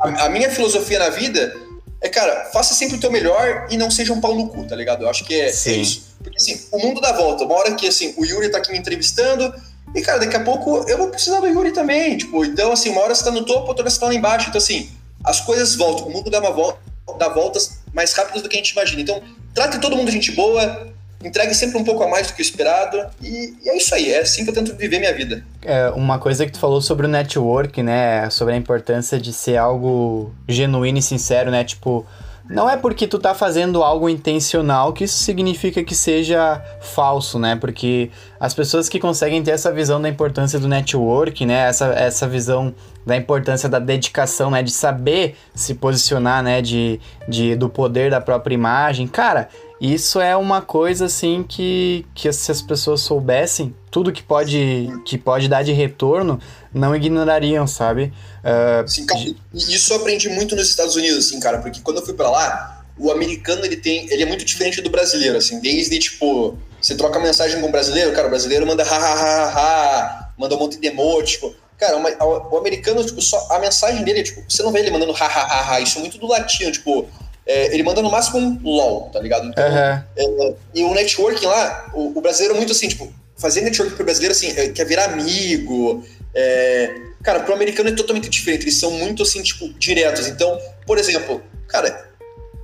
[0.00, 1.54] a, a, minha filosofia na vida
[2.00, 4.74] é, cara, faça sempre o teu melhor e não seja um pau no cu, tá
[4.74, 5.04] ligado?
[5.04, 6.16] Eu acho que é, é isso.
[6.22, 7.44] Porque, assim, o mundo dá volta.
[7.44, 9.52] Uma hora que, assim, o Yuri tá aqui me entrevistando
[9.94, 12.16] e, cara, daqui a pouco eu vou precisar do Yuri também.
[12.16, 14.48] Tipo, então, assim, uma hora você tá no topo, outra hora você tá lá embaixo.
[14.48, 14.90] Então, assim,
[15.24, 16.06] as coisas voltam.
[16.06, 16.78] O mundo dá uma volta,
[17.18, 19.02] dá voltas mais rápidas do que a gente imagina.
[19.02, 19.22] Então,
[19.54, 20.88] trate todo mundo de gente boa,
[21.24, 22.98] entregue sempre um pouco a mais do que o esperado.
[23.22, 25.44] E, e, é isso aí, é assim que eu tento viver minha vida.
[25.62, 28.28] É, uma coisa que tu falou sobre o network, né?
[28.30, 31.64] Sobre a importância de ser algo genuíno e sincero, né?
[31.64, 32.06] Tipo,
[32.48, 37.56] não é porque tu tá fazendo algo intencional que isso significa que seja falso, né?
[37.56, 41.68] Porque as pessoas que conseguem ter essa visão da importância do network, né?
[41.68, 42.74] Essa, essa visão
[43.08, 44.62] da importância da dedicação, né?
[44.62, 46.60] De saber se posicionar, né?
[46.60, 49.08] De, de, do poder da própria imagem.
[49.08, 49.48] Cara,
[49.80, 55.16] isso é uma coisa assim que, que se as pessoas soubessem tudo que pode que
[55.16, 56.38] pode dar de retorno,
[56.72, 58.12] não ignorariam, sabe?
[58.44, 62.04] Uh, Sim, cara, isso eu aprendi muito nos Estados Unidos, assim, cara, porque quando eu
[62.04, 65.98] fui para lá, o americano ele tem, ele é muito diferente do brasileiro, assim, desde
[65.98, 69.48] tipo, você troca mensagem com o brasileiro, cara, o brasileiro manda ha ha ha ha,
[69.54, 72.10] ha manda um monte de emoji, tipo, cara, uma,
[72.50, 75.42] o americano, tipo, só a mensagem dele, tipo, você não vê ele mandando ha ha
[75.42, 77.08] ha ha, isso é muito do latino, tipo,
[77.46, 79.48] é, ele manda no máximo um LOL, tá ligado?
[79.48, 79.76] Então, uhum.
[79.76, 84.04] é, e o networking lá, o, o, brasileiro é muito assim, tipo, fazer networking pro
[84.04, 86.04] brasileiro, assim, é, quer virar amigo.
[86.34, 90.26] É, cara, pro americano é totalmente diferente, eles são muito, assim, tipo, diretos.
[90.26, 92.06] Então, por exemplo, cara,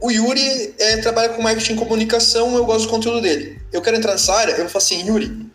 [0.03, 3.59] o Yuri é, trabalha com marketing e comunicação, eu gosto do conteúdo dele.
[3.73, 5.49] Eu quero entrar nessa área, eu falo assim, Yuri,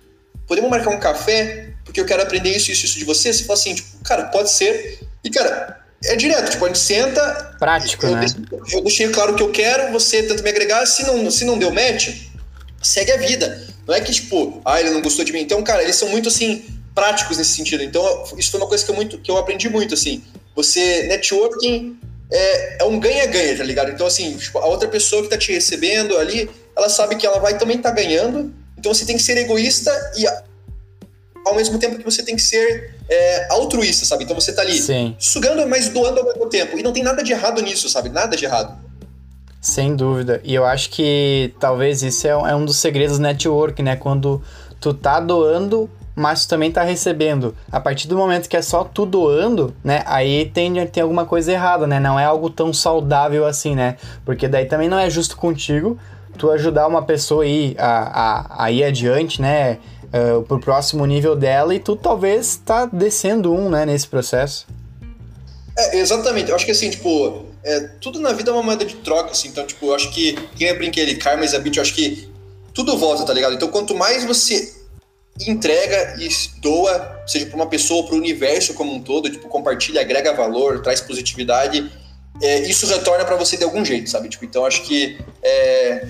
[0.48, 1.69] podemos marcar um café?
[1.90, 3.34] Porque eu quero aprender isso, isso, isso de você.
[3.34, 5.00] Você fala assim, tipo, cara, pode ser.
[5.24, 7.56] E, cara, é direto, tipo, a gente senta.
[7.58, 8.26] Prático, eu, né?
[8.72, 10.86] Eu deixei claro o que eu quero, você tenta me agregar.
[10.86, 12.10] Se não, se não deu match,
[12.82, 13.68] segue a vida.
[13.88, 15.42] Não é que, tipo, ah, ele não gostou de mim.
[15.42, 17.84] Então, cara, eles são muito, assim, práticos nesse sentido.
[17.84, 20.24] Então, isso foi uma coisa que eu, muito, que eu aprendi muito, assim.
[20.56, 21.98] Você, networking
[22.32, 23.90] é, é um ganha-ganha, tá ligado?
[23.90, 26.48] Então, assim, tipo, a outra pessoa que tá te recebendo ali,
[26.78, 28.54] ela sabe que ela vai também tá ganhando.
[28.78, 30.26] Então, você tem que ser egoísta e,
[31.46, 34.24] ao mesmo tempo que você tem que ser é, altruísta, sabe?
[34.24, 35.16] Então você tá ali Sim.
[35.18, 36.78] sugando, mas doando ao mesmo tempo.
[36.78, 38.10] E não tem nada de errado nisso, sabe?
[38.10, 38.78] Nada de errado.
[39.62, 40.40] Sem dúvida.
[40.44, 43.96] E eu acho que talvez isso é, é um dos segredos do network, né?
[43.96, 44.42] Quando
[44.80, 47.56] tu tá doando, mas tu também tá recebendo.
[47.72, 50.04] A partir do momento que é só tu doando, né?
[50.06, 52.00] Aí tem, tem alguma coisa errada, né?
[52.00, 53.98] Não é algo tão saudável assim, né?
[54.24, 56.00] Porque daí também não é justo contigo
[56.38, 59.78] tu ajudar uma pessoa aí a, a, a ir adiante, né?
[60.14, 64.68] Uh, pro próximo nível dela e tu talvez tá descendo um, né, nesse processo.
[65.78, 66.50] É, exatamente.
[66.50, 69.48] Eu acho que assim, tipo, é, tudo na vida é uma moeda de troca, assim.
[69.48, 72.30] Então, tipo, eu acho que quem é brinquedo karma is a bitch, eu acho que
[72.74, 73.56] tudo volta, tá ligado?
[73.56, 74.74] Então, quanto mais você
[75.48, 76.28] entrega e
[76.60, 80.82] doa, seja para uma pessoa para o universo como um todo, tipo, compartilha, agrega valor,
[80.82, 81.90] traz positividade,
[82.42, 84.30] é, isso retorna para você de algum jeito, sabe?
[84.30, 86.08] Tipo, então, acho que é,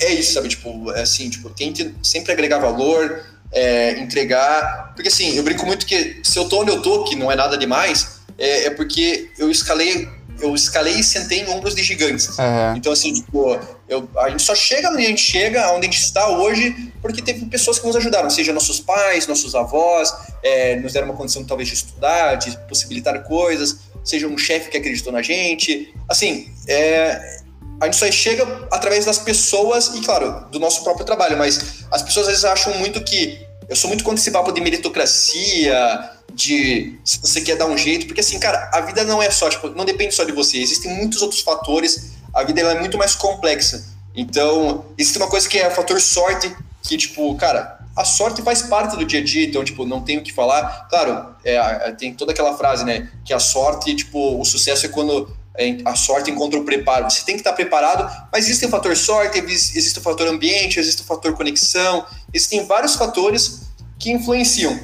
[0.00, 0.48] é isso, sabe?
[0.48, 4.92] Tipo, é assim, tipo, tente sempre agregar valor, é, entregar.
[4.94, 7.36] Porque assim, eu brinco muito que se eu tô onde eu tô, que não é
[7.36, 10.08] nada demais, é, é porque eu escalei
[10.40, 12.28] eu escalei e sentei em ombros de gigantes.
[12.38, 12.76] Uhum.
[12.76, 16.00] Então, assim, tipo, eu, a gente só chega onde a gente chega, onde a gente
[16.00, 20.92] está hoje, porque teve pessoas que nos ajudaram, seja nossos pais, nossos avós, é, nos
[20.92, 25.22] deram uma condição talvez de estudar, de possibilitar coisas, seja um chefe que acreditou na
[25.22, 25.94] gente.
[26.08, 27.40] Assim, é,
[27.80, 32.02] a gente só chega através das pessoas e, claro, do nosso próprio trabalho, mas as
[32.02, 36.98] pessoas às vezes acham muito que eu sou muito contra esse papo de meritocracia, de
[37.04, 39.68] se você quer dar um jeito, porque assim, cara, a vida não é só, tipo,
[39.70, 43.84] não depende só de você, existem muitos outros fatores, a vida é muito mais complexa.
[44.14, 48.62] Então, existe uma coisa que é o fator sorte, que, tipo, cara, a sorte faz
[48.62, 50.86] parte do dia a dia, então, tipo, não tenho o que falar.
[50.88, 55.22] Claro, é, tem toda aquela frase, né, que a sorte, tipo, o sucesso é quando
[55.22, 55.35] é,
[55.84, 57.10] a sorte encontra o preparo.
[57.10, 61.02] Você tem que estar preparado, mas existe o fator sorte, existe o fator ambiente, existe
[61.02, 63.62] o fator conexão, existem vários fatores
[63.98, 64.78] que influenciam.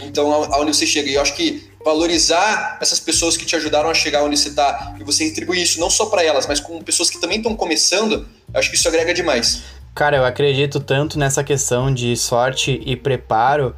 [0.00, 1.10] Então, aonde você chega.
[1.10, 4.94] E eu acho que valorizar essas pessoas que te ajudaram a chegar onde você está
[5.00, 8.26] e você retribuir isso não só para elas, mas com pessoas que também estão começando,
[8.52, 9.62] eu acho que isso agrega demais.
[9.94, 13.74] Cara, eu acredito tanto nessa questão de sorte e preparo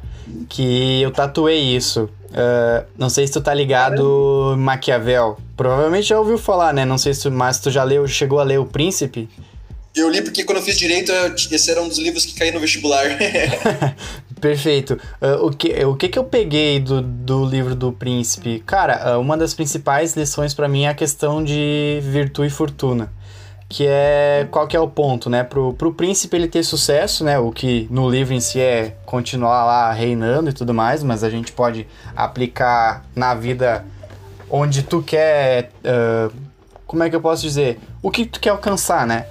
[0.47, 2.09] que eu tatuei isso.
[2.31, 5.37] Uh, não sei se tu tá ligado Maquiavel.
[5.55, 6.85] Provavelmente já ouviu falar, né?
[6.85, 9.29] Não sei se mas tu já leu, chegou a ler O Príncipe.
[9.93, 11.11] Eu li porque quando eu fiz direito,
[11.51, 13.03] esse era um dos livros que caía no vestibular.
[14.39, 14.93] Perfeito.
[15.21, 18.63] Uh, o, que, o que que eu peguei do, do livro do Príncipe?
[18.65, 23.11] Cara, uh, uma das principais lições para mim é a questão de virtude e fortuna.
[23.73, 25.45] Que é qual que é o ponto, né?
[25.45, 27.39] Pro, pro príncipe ele ter sucesso, né?
[27.39, 31.29] O que no livro em si é continuar lá reinando e tudo mais, mas a
[31.29, 33.85] gente pode aplicar na vida
[34.49, 35.71] onde tu quer.
[35.85, 36.35] Uh,
[36.85, 37.79] como é que eu posso dizer?
[38.03, 39.25] O que tu quer alcançar, né?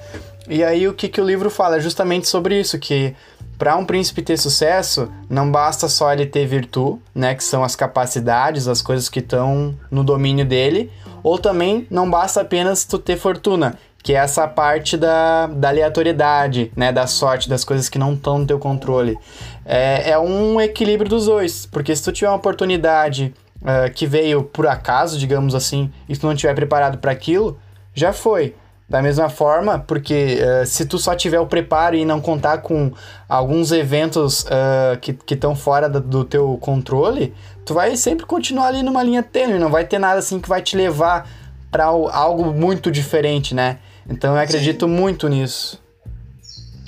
[0.48, 3.14] E aí o que, que o livro fala é justamente sobre isso, que
[3.58, 7.76] para um príncipe ter sucesso, não basta só ele ter virtude, né, que são as
[7.76, 10.90] capacidades, as coisas que estão no domínio dele,
[11.22, 16.72] ou também não basta apenas tu ter fortuna, que é essa parte da, da aleatoriedade,
[16.74, 19.18] né, da sorte, das coisas que não estão no teu controle.
[19.64, 24.42] É, é um equilíbrio dos dois, porque se tu tiver uma oportunidade uh, que veio
[24.42, 27.58] por acaso, digamos assim, e tu não estiver preparado para aquilo,
[27.94, 28.54] já foi.
[28.88, 32.90] Da mesma forma, porque uh, se tu só tiver o preparo e não contar com
[33.28, 37.32] alguns eventos uh, que estão fora do, do, teu controle,
[37.64, 40.60] tu vai sempre continuar ali numa linha tênue, não vai ter nada assim que vai
[40.60, 41.28] te levar
[41.70, 43.78] para algo muito diferente, né?
[44.10, 44.92] Então eu acredito Sim.
[44.92, 45.80] muito nisso.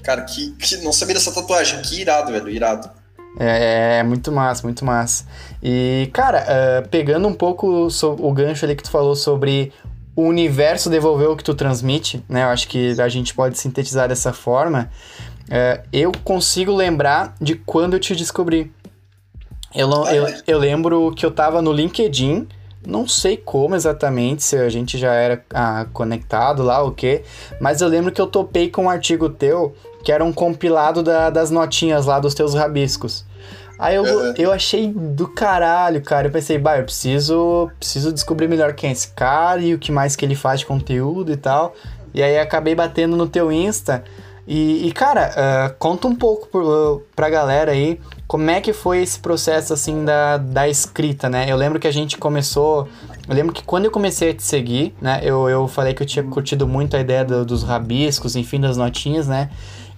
[0.02, 2.90] Cara, que, que não sabia dessa tatuagem, que irado, velho, irado.
[3.38, 5.24] É, é muito massa, muito massa.
[5.62, 9.72] E, cara, uh, pegando um pouco o gancho ali que tu falou sobre
[10.14, 12.42] o universo devolver o que tu transmite, né?
[12.42, 14.90] Eu acho que a gente pode sintetizar dessa forma.
[15.48, 18.70] É, eu consigo lembrar de quando eu te descobri.
[19.74, 22.46] Eu, eu, eu lembro que eu tava no LinkedIn,
[22.86, 27.22] não sei como exatamente, se a gente já era ah, conectado lá o quê,
[27.60, 31.30] mas eu lembro que eu topei com um artigo teu que era um compilado da,
[31.30, 33.24] das notinhas lá dos teus rabiscos.
[33.78, 34.34] Aí eu, uhum.
[34.36, 36.28] eu achei do caralho, cara.
[36.28, 39.90] Eu pensei, bah, eu preciso, preciso descobrir melhor quem é esse cara e o que
[39.90, 41.74] mais que ele faz de conteúdo e tal.
[42.14, 44.04] E aí acabei batendo no teu Insta.
[44.46, 48.00] E, e cara, uh, conta um pouco pro, pra galera aí
[48.32, 51.44] como é que foi esse processo assim da, da escrita, né?
[51.50, 52.88] Eu lembro que a gente começou.
[53.28, 55.20] Eu lembro que quando eu comecei a te seguir, né?
[55.22, 58.78] Eu, eu falei que eu tinha curtido muito a ideia do, dos rabiscos, enfim, das
[58.78, 59.50] notinhas, né?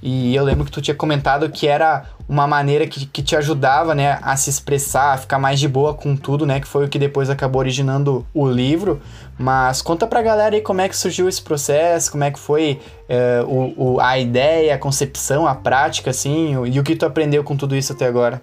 [0.07, 3.95] E eu lembro que tu tinha comentado que era uma maneira que, que te ajudava,
[3.95, 6.89] né, a se expressar, a ficar mais de boa com tudo, né, que foi o
[6.91, 9.01] que depois acabou originando o livro.
[9.39, 12.83] Mas conta pra galera aí como é que surgiu esse processo, como é que foi
[13.09, 17.43] é, o, o, a ideia, a concepção, a prática, assim, e o que tu aprendeu
[17.43, 18.43] com tudo isso até agora.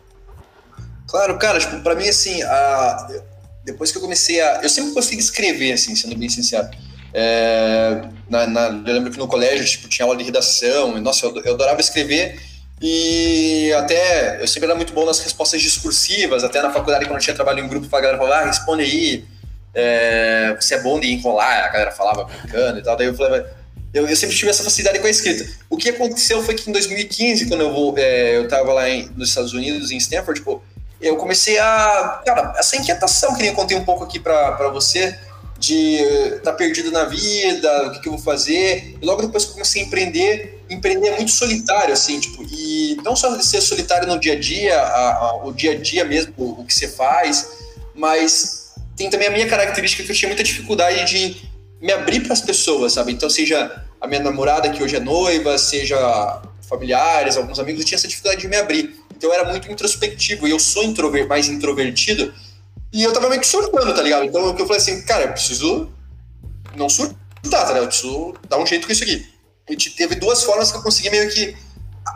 [1.07, 3.07] Claro, cara, tipo, pra mim, assim, a...
[3.63, 4.61] depois que eu comecei a...
[4.63, 6.67] Eu sempre de escrever, assim, sendo bem sincero.
[7.13, 11.25] É, na, na, eu lembro que no colégio tipo, tinha aula de redação, e, nossa,
[11.25, 12.39] eu, eu adorava escrever
[12.81, 17.35] e até eu sempre era muito bom nas respostas discursivas, até na faculdade quando tinha
[17.35, 19.25] trabalho em grupo, a galera falava, ah, responde aí,
[19.73, 23.45] é, você é bom de enrolar, a galera falava brincando e tal, daí eu falava,
[23.93, 25.45] eu, eu, sempre tive essa facilidade com a escrita.
[25.69, 29.09] O que aconteceu foi que em 2015, quando eu, vou, é, eu tava lá em,
[29.17, 30.63] nos Estados Unidos, em Stanford, tipo,
[31.01, 35.17] eu comecei a, cara, essa inquietação que eu contei um pouco aqui para você,
[35.61, 35.97] de
[36.37, 38.97] estar tá perdido na vida, o que, que, eu vou fazer.
[38.99, 42.97] E logo depois que eu comecei a empreender, empreender é muito solitário, assim, tipo, e
[43.03, 46.33] não só ser solitário no dia a dia, a, a, o dia a dia mesmo,
[46.35, 47.47] o, o que você faz,
[47.93, 51.37] mas tem também a minha característica que eu tinha muita dificuldade de
[51.79, 53.11] me abrir para as pessoas, sabe?
[53.11, 57.97] Então, seja a minha namorada, que hoje é noiva, seja familiares, alguns amigos, eu tinha
[57.97, 58.95] essa dificuldade de me abrir.
[59.15, 62.33] Então, eu era muito introspectivo e eu sou introver mais introvertido.
[62.93, 64.25] E eu tava meio que surtando, tá ligado?
[64.25, 65.89] Então, eu falei assim, cara, eu preciso
[66.75, 67.15] não surtar,
[67.49, 67.83] tá ligado?
[67.83, 69.25] Eu preciso dar um jeito com isso aqui.
[69.69, 71.55] E teve duas formas que eu consegui meio que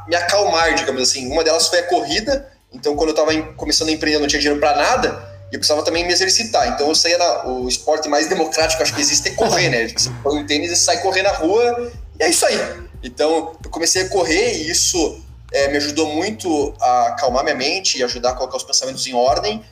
[0.08, 1.32] me acalmar, digamos assim.
[1.32, 2.52] Uma delas foi a corrida.
[2.74, 5.84] Então, quando eu tava começando a empreender, eu não tinha dinheiro para nada eu precisava
[5.84, 6.68] também me exercitar.
[6.70, 9.88] Então eu saía na, o esporte mais democrático acho que existe é correr, né?
[9.88, 12.58] Você põe um tênis e sai correr na rua e é isso aí.
[13.04, 17.98] Então eu comecei a correr e isso é, me ajudou muito a acalmar minha mente
[18.00, 19.64] e ajudar a colocar os pensamentos em ordem.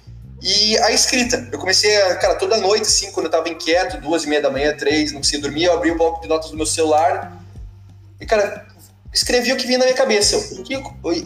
[0.44, 1.48] E a escrita.
[1.50, 4.52] Eu comecei, a, cara, toda noite, assim, quando eu tava inquieto, duas e meia da
[4.52, 7.42] manhã, três, não conseguia dormir, eu abri o bloco de notas do meu celular
[8.20, 8.68] e, cara,
[9.14, 10.38] escrevi o que vinha na minha cabeça.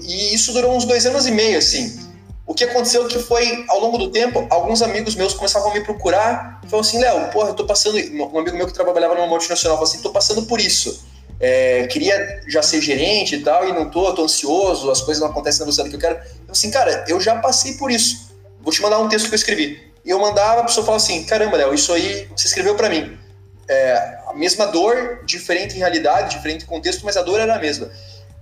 [0.04, 2.00] E isso durou uns dois anos e meio, assim.
[2.46, 5.82] O que aconteceu que foi, ao longo do tempo, alguns amigos meus começavam a me
[5.82, 7.98] procurar e falaram assim, Léo, porra, eu tô passando...
[7.98, 11.06] Um amigo meu que trabalhava numa multinacional falou assim, tô passando por isso.
[11.40, 15.30] É, queria já ser gerente e tal, e não tô, tô ansioso, as coisas não
[15.30, 16.16] acontecem na velocidade que eu quero.
[16.48, 18.27] Eu assim, cara, eu já passei por isso.
[18.68, 19.80] Vou te mandar um texto que eu escrevi.
[20.04, 23.18] E eu mandava, a pessoa falava assim, caramba, Léo, isso aí você escreveu para mim.
[23.66, 27.60] É, a mesma dor, diferente em realidade, diferente em contexto, mas a dor era a
[27.60, 27.90] mesma.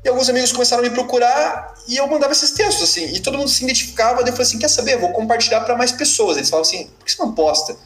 [0.03, 3.13] E alguns amigos começaram a me procurar e eu mandava esses textos, assim.
[3.13, 4.23] E todo mundo se identificava.
[4.23, 4.97] Daí eu falei assim: quer saber?
[4.97, 6.37] vou compartilhar para mais pessoas.
[6.37, 7.77] Eles falavam assim: por que você não posta?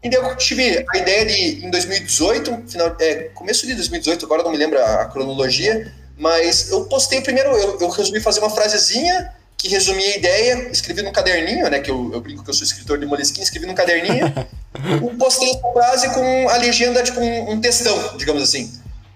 [0.00, 4.44] E daí eu tive a ideia de, em 2018, final, é, começo de 2018, agora
[4.44, 9.39] não me lembro a, cronologia, mas eu postei primeiro, eu, eu, resolvi fazer uma frasezinha
[9.60, 12.64] que resumia a ideia, escrevi num caderninho, né, que eu, eu brinco que eu sou
[12.64, 14.32] escritor de Moleskine, escrevi num caderninho,
[15.18, 18.72] postei essa frase com a legenda, tipo um, um textão, digamos assim.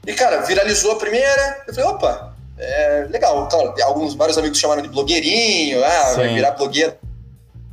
[0.07, 3.48] E, cara, viralizou a primeira, eu falei, opa, é legal.
[3.48, 6.16] Claro, alguns, vários amigos chamaram de blogueirinho, ah, Sim.
[6.16, 6.94] vai virar blogueiro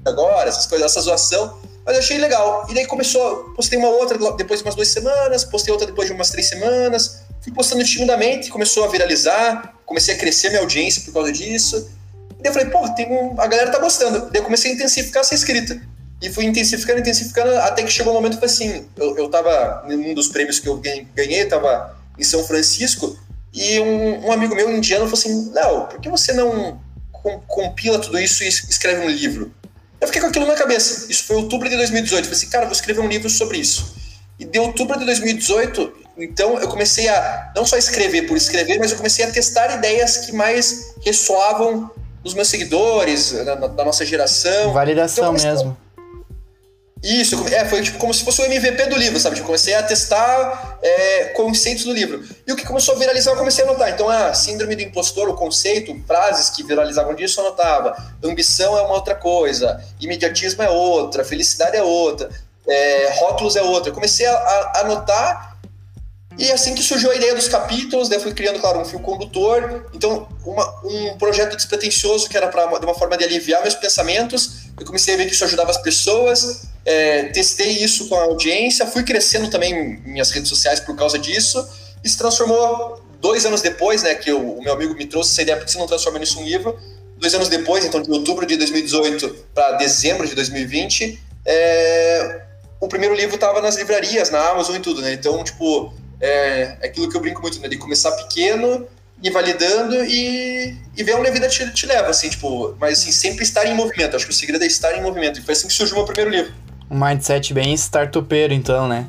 [0.05, 1.60] agora, essas coisas, essa zoação.
[1.86, 2.65] Mas eu achei legal.
[2.69, 6.13] E daí começou, postei uma outra depois de umas duas semanas, postei outra depois de
[6.13, 7.23] umas três semanas.
[7.41, 11.89] Fui postando timidamente, começou a viralizar, comecei a crescer minha audiência por causa disso.
[12.41, 14.30] Daí eu falei, pô, tem um, a galera tá gostando.
[14.32, 15.80] Daí eu comecei a intensificar essa escrita.
[16.21, 20.13] E fui intensificando, intensificando, até que chegou um momento que assim, eu, eu tava, num
[20.13, 20.80] dos prêmios que eu
[21.15, 23.17] ganhei, tava em São Francisco,
[23.54, 26.80] e um, um amigo meu indiano falou assim: Léo, por que você não
[27.47, 29.51] compila tudo isso e escreve um livro?
[29.99, 31.12] Eu fiquei com aquilo na cabeça.
[31.12, 32.19] Isso foi outubro de 2018.
[32.19, 33.95] Eu falei assim, cara, vou escrever um livro sobre isso.
[34.39, 38.91] E de outubro de 2018, então eu comecei a não só escrever por escrever, mas
[38.91, 41.91] eu comecei a testar ideias que mais ressoavam
[42.23, 44.73] nos meus seguidores, da, da nossa geração.
[44.73, 45.77] Validação então, mesmo.
[47.03, 49.39] Isso, é, foi tipo, como se fosse o MVP do livro, sabe?
[49.39, 52.23] Eu comecei a testar é, conceitos do livro.
[52.45, 53.89] E o que começou a viralizar, eu comecei a anotar.
[53.89, 57.97] Então, a ah, síndrome do impostor, o conceito, frases que viralizavam disso, eu anotava.
[58.23, 62.29] Ambição é uma outra coisa, imediatismo é outra, felicidade é outra,
[62.67, 63.89] é, rótulos é outra.
[63.89, 65.50] Eu comecei a, a anotar
[66.41, 68.99] e assim que surgiu a ideia dos capítulos, daí eu fui criando, claro, um fio
[68.99, 69.86] condutor.
[69.93, 74.63] Então, uma, um projeto despretensioso que era pra, de uma forma de aliviar meus pensamentos.
[74.80, 76.63] Eu comecei a ver que isso ajudava as pessoas.
[76.84, 81.63] É, testei isso com a audiência, fui crescendo também minhas redes sociais por causa disso.
[82.04, 85.58] E se transformou dois anos depois, né, que o meu amigo me trouxe essa ideia,
[85.58, 86.75] porque você não transforma nisso um livro.
[87.17, 92.41] Dois anos depois, então de outubro de 2018 para dezembro de 2020, é,
[92.80, 95.13] o primeiro livro estava nas livrarias, na Amazon e tudo, né?
[95.13, 97.67] Então, tipo, é, é aquilo que eu brinco muito, né?
[97.67, 98.88] De começar pequeno,
[99.21, 103.12] ir validando e, e ver onde a vida te, te leva, assim, tipo, mas assim,
[103.12, 104.15] sempre estar em movimento.
[104.15, 105.39] Acho que o segredo é estar em movimento.
[105.39, 106.53] E foi assim que surgiu o meu primeiro livro.
[106.89, 109.07] Um mindset bem startupeiro, então, né?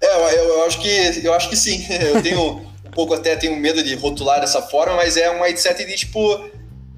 [0.00, 1.86] É, eu, eu, acho que eu acho que sim.
[1.90, 5.84] Eu tenho um pouco até tenho medo de rotular dessa forma, mas é um mindset
[5.84, 6.50] de tipo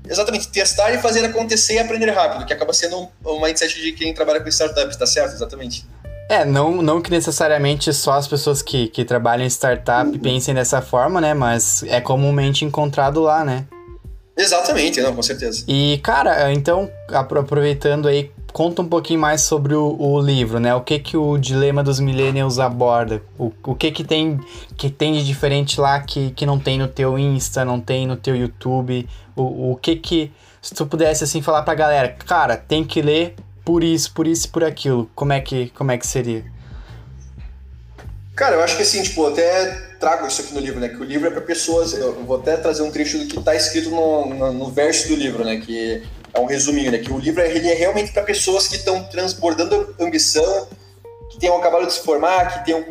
[0.09, 3.93] exatamente testar e fazer acontecer e aprender rápido, que acaba sendo um, um mindset de
[3.93, 5.35] quem trabalha com startups, tá certo?
[5.35, 5.87] Exatamente.
[6.33, 10.19] É, não, não que necessariamente só as pessoas que, que trabalham em startup uhum.
[10.19, 11.35] pensem dessa forma, né?
[11.35, 13.67] Mas é comumente encontrado lá, né?
[14.35, 15.63] Exatamente, não, com certeza.
[15.69, 20.75] E, cara, então, aproveitando aí, conta um pouquinho mais sobre o, o, livro, né?
[20.75, 23.21] O que que o Dilema dos Millennials aborda?
[23.39, 24.41] O, o que que tem,
[24.75, 28.17] que tem de diferente lá que, que não tem no teu Insta, não tem no
[28.17, 29.07] teu YouTube?
[29.37, 30.33] O, o que que...
[30.63, 33.35] Se tu pudesse, assim, falar pra galera, cara, tem que ler
[33.65, 36.45] por isso, por isso e por aquilo, como é que, como é que seria?
[38.35, 40.89] Cara, eu acho que assim, tipo, até trago isso aqui no livro, né?
[40.89, 41.93] Que o livro é para pessoas.
[41.93, 45.15] Eu vou até trazer um trecho do que está escrito no, no, no, verso do
[45.15, 45.61] livro, né?
[45.61, 46.03] Que
[46.33, 46.99] é um resuminho, né?
[46.99, 50.67] Que o livro ele é realmente para pessoas que estão transbordando ambição,
[51.31, 52.83] que tenham acabado de se formar, que tenham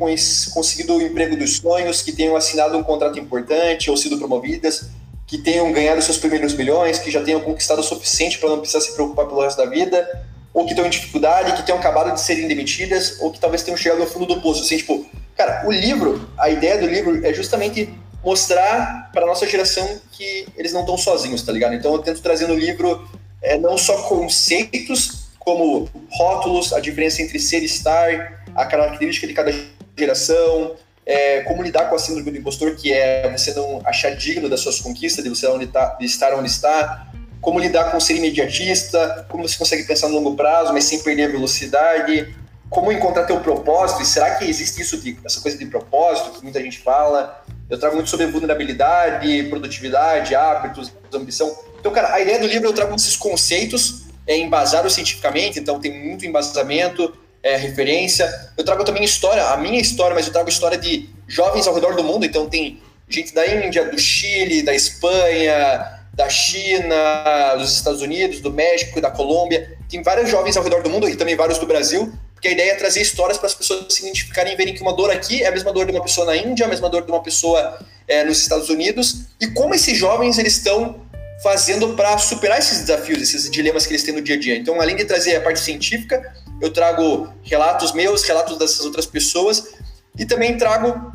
[0.53, 4.86] conseguido o emprego dos sonhos, que tenham assinado um contrato importante ou sido promovidas,
[5.26, 8.82] que tenham ganhado seus primeiros milhões, que já tenham conquistado o suficiente para não precisar
[8.82, 10.07] se preocupar pelo resto da vida,
[10.54, 13.78] ou que estão em dificuldade, que tenham acabado de serem demitidas, ou que talvez tenham
[13.78, 14.62] chegado ao fundo do poço.
[14.64, 17.89] Assim, tipo, cara, o livro, a ideia do livro é justamente
[18.24, 21.74] mostrar para nossa geração que eles não estão sozinhos, tá ligado?
[21.74, 23.10] Então eu tento trazer no livro
[23.41, 29.34] é, não só conceitos, como rótulos, a diferença entre ser e estar, a característica de
[29.34, 29.52] cada
[29.97, 30.76] geração,
[31.06, 34.60] é, como lidar com a síndrome do impostor, que é você não achar digno das
[34.60, 37.11] suas conquistas, de você tá, de estar onde está,
[37.41, 41.23] como lidar com ser imediatista, como você consegue pensar no longo prazo, mas sem perder
[41.23, 42.33] a velocidade,
[42.69, 46.43] como encontrar teu propósito, e será que existe isso de, essa coisa de propósito que
[46.43, 47.43] muita gente fala?
[47.69, 51.53] Eu trago muito sobre vulnerabilidade, produtividade, hábitos, ambição.
[51.79, 55.91] Então, cara, a ideia do livro eu trago esses conceitos é, embasados cientificamente, então tem
[55.91, 57.13] muito embasamento,
[57.43, 58.51] é, referência.
[58.55, 61.95] Eu trago também história, a minha história, mas eu trago história de jovens ao redor
[61.95, 62.25] do mundo.
[62.25, 62.79] Então tem
[63.09, 69.09] gente da Índia, do Chile, da Espanha, da China, dos Estados Unidos, do México, da
[69.09, 69.78] Colômbia.
[69.89, 72.12] Tem vários jovens ao redor do mundo e também vários do Brasil.
[72.34, 74.93] Porque a ideia é trazer histórias para as pessoas se identificarem e verem que uma
[74.93, 77.12] dor aqui é a mesma dor de uma pessoa na Índia, a mesma dor de
[77.12, 79.26] uma pessoa é, nos Estados Unidos.
[79.39, 80.99] E como esses jovens eles estão
[81.43, 84.55] fazendo para superar esses desafios, esses dilemas que eles têm no dia a dia.
[84.55, 89.70] Então, além de trazer a parte científica, eu trago relatos meus, relatos dessas outras pessoas
[90.18, 91.12] e também trago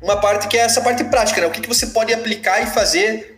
[0.00, 1.46] uma parte que é essa parte prática, né?
[1.46, 3.31] O que, que você pode aplicar e fazer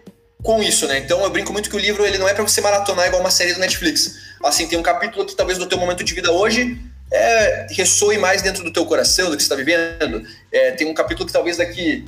[0.44, 0.98] com isso, né?
[0.98, 3.30] Então eu brinco muito que o livro ele não é para você maratonar igual uma
[3.30, 4.16] série do Netflix.
[4.44, 6.78] Assim, tem um capítulo que talvez no teu momento de vida hoje
[7.10, 10.22] é, ressoe mais dentro do teu coração, do que você está vivendo.
[10.52, 12.04] É, tem um capítulo que talvez daqui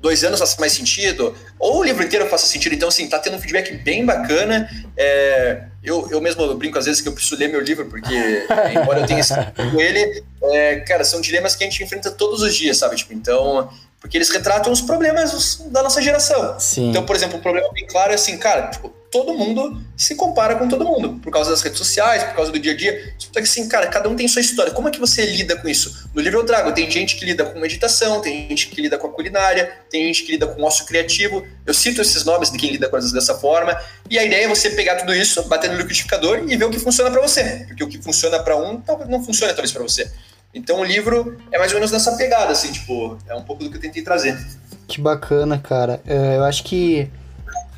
[0.00, 2.74] dois anos faça mais sentido, ou o livro inteiro faça sentido.
[2.74, 4.70] Então, assim, tá tendo um feedback bem bacana.
[4.96, 8.14] É, eu, eu mesmo brinco às vezes que eu preciso ler meu livro, porque,
[8.72, 12.54] embora eu tenha escrito ele, é, cara, são dilemas que a gente enfrenta todos os
[12.54, 12.96] dias, sabe?
[12.96, 13.68] Tipo, então,
[14.00, 16.58] porque eles retratam os problemas da nossa geração.
[16.60, 16.90] Sim.
[16.90, 20.56] Então, por exemplo, um problema bem claro é assim, cara, tipo, todo mundo se compara
[20.56, 23.14] com todo mundo, por causa das redes sociais, por causa do dia a dia.
[23.18, 24.72] Só que assim, cara, cada um tem sua história.
[24.72, 26.08] Como é que você lida com isso?
[26.14, 29.06] No livro eu trago, tem gente que lida com meditação, tem gente que lida com
[29.06, 31.46] a culinária, tem gente que lida com o ócio criativo.
[31.64, 33.80] Eu cito esses nomes de quem lida com coisas dessa forma.
[34.10, 36.78] E a ideia é você pegar tudo isso, bater no liquidificador e ver o que
[36.78, 37.64] funciona para você.
[37.66, 40.10] Porque o que funciona para um, talvez não funcione talvez para você.
[40.56, 43.70] Então o livro é mais ou menos nessa pegada, assim, tipo, é um pouco do
[43.70, 44.42] que eu tentei trazer.
[44.88, 46.00] Que bacana, cara.
[46.06, 47.10] É, eu acho que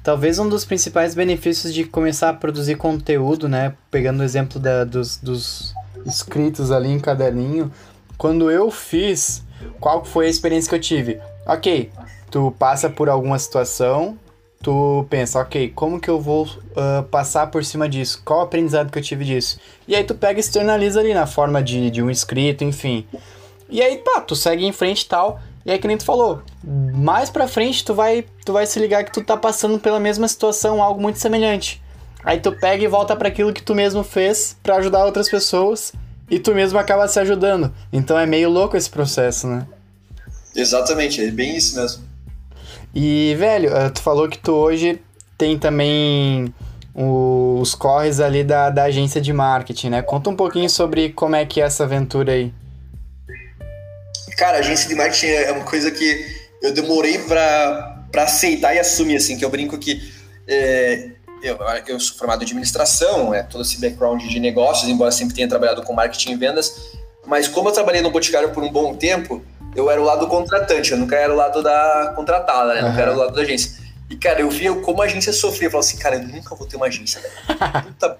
[0.01, 3.75] talvez um dos principais benefícios de começar a produzir conteúdo, né?
[3.91, 5.75] Pegando o exemplo da, dos, dos
[6.07, 7.73] escritos ali em caderninho.
[8.17, 9.43] Quando eu fiz,
[9.81, 11.21] qual foi a experiência que eu tive?
[11.47, 11.91] Ok,
[12.31, 14.17] tu passa por alguma situação,
[14.63, 18.21] tu pensa, ok, como que eu vou uh, passar por cima disso?
[18.25, 19.59] Qual o aprendizado que eu tive disso?
[19.87, 23.07] E aí tu pega e externaliza ali na forma de, de um escrito, enfim.
[23.71, 25.41] E aí, pá, tu segue em frente e tal.
[25.65, 29.05] E aí, que nem tu falou, mais pra frente tu vai, tu vai se ligar
[29.05, 31.83] que tu tá passando pela mesma situação, algo muito semelhante.
[32.25, 35.93] Aí tu pega e volta para aquilo que tu mesmo fez para ajudar outras pessoas
[36.31, 37.73] e tu mesmo acaba se ajudando.
[37.93, 39.67] Então é meio louco esse processo, né?
[40.55, 42.08] Exatamente, é bem isso mesmo.
[42.95, 45.01] E, velho, eh, tu falou que tu hoje
[45.37, 46.53] tem também
[46.95, 50.03] os corres ali da, da agência de marketing, né?
[50.03, 52.53] Conta um pouquinho sobre como é que é essa aventura aí.
[54.37, 56.27] Cara, agência de marketing é uma coisa que
[56.61, 60.01] eu demorei para aceitar e assumir, assim, que eu brinco que
[60.49, 61.11] é,
[61.43, 65.49] eu, eu sou formado em administração, é todo esse background de negócios, embora sempre tenha
[65.49, 69.43] trabalhado com marketing e vendas, mas como eu trabalhei no Boticário por um bom tempo,
[69.79, 72.83] eu era o lado contratante, eu nunca era o lado da contratada, né?
[72.83, 72.89] Uhum.
[72.89, 73.79] Nunca era o lado da agência.
[74.11, 75.67] E, cara, eu via como a agência sofria.
[75.67, 77.21] Eu falava assim, cara, eu nunca vou ter uma agência.
[77.85, 78.19] Puta,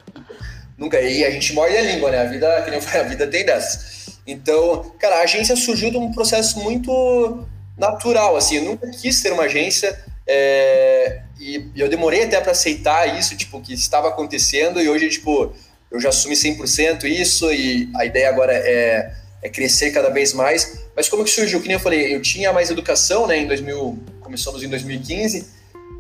[0.77, 1.01] nunca.
[1.01, 2.21] E a gente morde a língua, né?
[2.21, 4.21] A vida, que nem a vida tem dessas.
[4.27, 7.45] Então, cara, a agência surgiu de um processo muito
[7.77, 8.59] natural, assim.
[8.59, 9.99] Eu nunca quis ter uma agência.
[10.27, 14.81] É, e eu demorei até para aceitar isso, tipo, que estava acontecendo.
[14.81, 15.53] E hoje, tipo,
[15.91, 17.51] eu já assumi 100% isso.
[17.51, 19.11] E a ideia agora é
[19.43, 20.81] é crescer cada vez mais.
[20.95, 21.61] Mas como que surgiu?
[21.61, 25.47] Que nem eu falei, eu tinha mais educação, né, em 2000, começamos em 2015,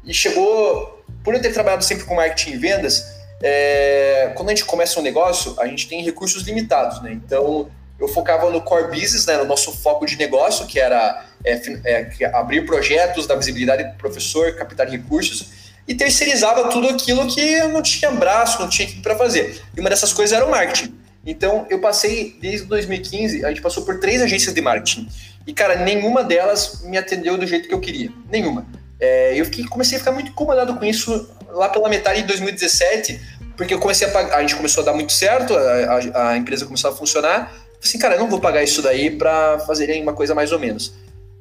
[0.05, 3.05] e chegou, por eu ter trabalhado sempre com marketing e vendas,
[3.43, 8.09] é, quando a gente começa um negócio, a gente tem recursos limitados, né, então eu
[8.09, 12.65] focava no core business, né, no nosso foco de negócio, que era é, é, abrir
[12.65, 15.47] projetos, dar visibilidade para o professor, captar recursos,
[15.87, 19.63] e terceirizava tudo aquilo que não tinha braço, não tinha equipe para fazer.
[19.75, 20.98] E uma dessas coisas era o marketing.
[21.25, 25.09] Então, eu passei, desde 2015, a gente passou por três agências de marketing.
[25.47, 28.11] E, cara, nenhuma delas me atendeu do jeito que eu queria.
[28.31, 28.67] Nenhuma.
[29.01, 33.21] É, eu fiquei, comecei a ficar muito incomodado com isso lá pela metade de 2017,
[33.57, 36.37] porque eu comecei a pagar, a gente começou a dar muito certo, a, a, a
[36.37, 40.13] empresa começou a funcionar, assim, cara, eu não vou pagar isso daí para fazerem uma
[40.13, 40.93] coisa mais ou menos.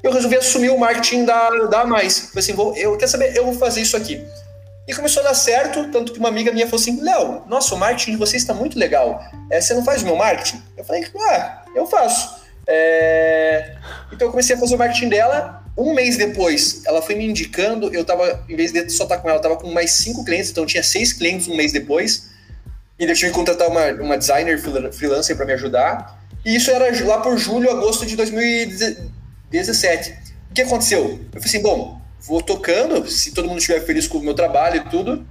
[0.03, 2.29] Eu resolvi assumir o marketing da, da Mais.
[2.29, 4.23] Falei assim, vou, eu quer saber, eu vou fazer isso aqui.
[4.87, 7.77] E começou a dar certo, tanto que uma amiga minha falou assim, Léo, nossa, o
[7.77, 9.21] marketing de vocês está muito legal.
[9.51, 10.63] É, você não faz o meu marketing?
[10.77, 12.37] Eu falei, ah, eu faço.
[12.65, 13.75] É...
[14.11, 15.63] Então eu comecei a fazer o marketing dela.
[15.77, 19.29] Um mês depois, ela foi me indicando, eu tava, em vez de só estar com
[19.29, 22.29] ela, eu tava com mais cinco clientes, então tinha seis clientes um mês depois.
[22.97, 26.17] E eu tive que contratar uma, uma designer freelancer para me ajudar.
[26.45, 30.15] E isso era lá por julho, agosto de 2017.
[30.49, 31.19] O que aconteceu?
[31.33, 34.77] Eu falei assim, bom, vou tocando, se todo mundo estiver feliz com o meu trabalho
[34.77, 35.25] e tudo.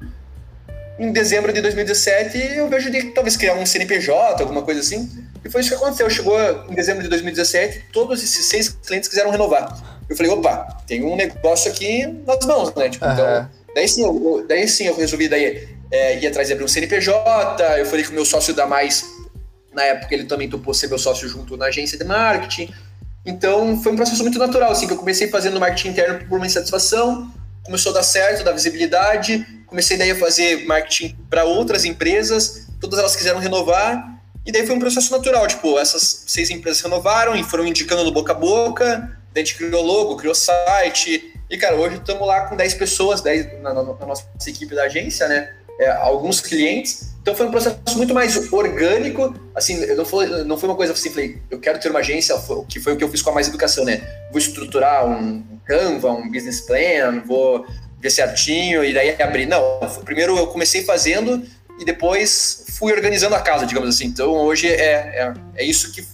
[0.99, 5.11] Em dezembro de 2017, eu vejo de talvez criar um CNPJ, alguma coisa assim.
[5.45, 6.09] E foi isso que aconteceu.
[6.09, 10.01] Chegou em dezembro de 2017, todos esses seis clientes quiseram renovar.
[10.09, 12.89] Eu falei, opa, tem um negócio aqui nas mãos, né?
[12.89, 13.12] Tipo, uhum.
[13.12, 16.68] Então, daí sim, eu, daí sim eu resolvi daí, é, ir atrás de abrir um
[16.68, 17.78] CNPJ.
[17.78, 19.05] Eu falei com o meu sócio da Mais,
[19.74, 22.72] na época ele também topou ser meu sócio junto na agência de marketing.
[23.27, 26.47] Então foi um processo muito natural, assim, que eu comecei fazendo marketing interno por uma
[26.47, 27.29] insatisfação,
[27.64, 33.01] começou a dar certo, dar visibilidade, comecei daí a fazer marketing para outras empresas, todas
[33.01, 34.16] elas quiseram renovar,
[34.47, 38.12] e daí foi um processo natural, tipo, essas seis empresas renovaram e foram indicando no
[38.12, 42.43] boca a boca, daí a gente criou logo, criou site, e cara, hoje estamos lá
[42.43, 47.14] com 10 pessoas, 10 na, na, na nossa equipe da agência, né, é, alguns clientes,
[47.20, 51.11] então foi um processo muito mais orgânico, assim, não foi, não foi uma coisa assim,
[51.11, 52.37] falei, eu quero ter uma agência,
[52.68, 54.01] que foi o que eu fiz com a Mais Educação, né?
[54.31, 57.66] Vou estruturar um Canva, um business plan, vou
[58.01, 59.47] ver certinho e daí abrir.
[59.47, 61.43] Não, primeiro eu comecei fazendo
[61.81, 64.07] e depois fui organizando a casa, digamos assim.
[64.07, 66.07] Então hoje é, é, é isso que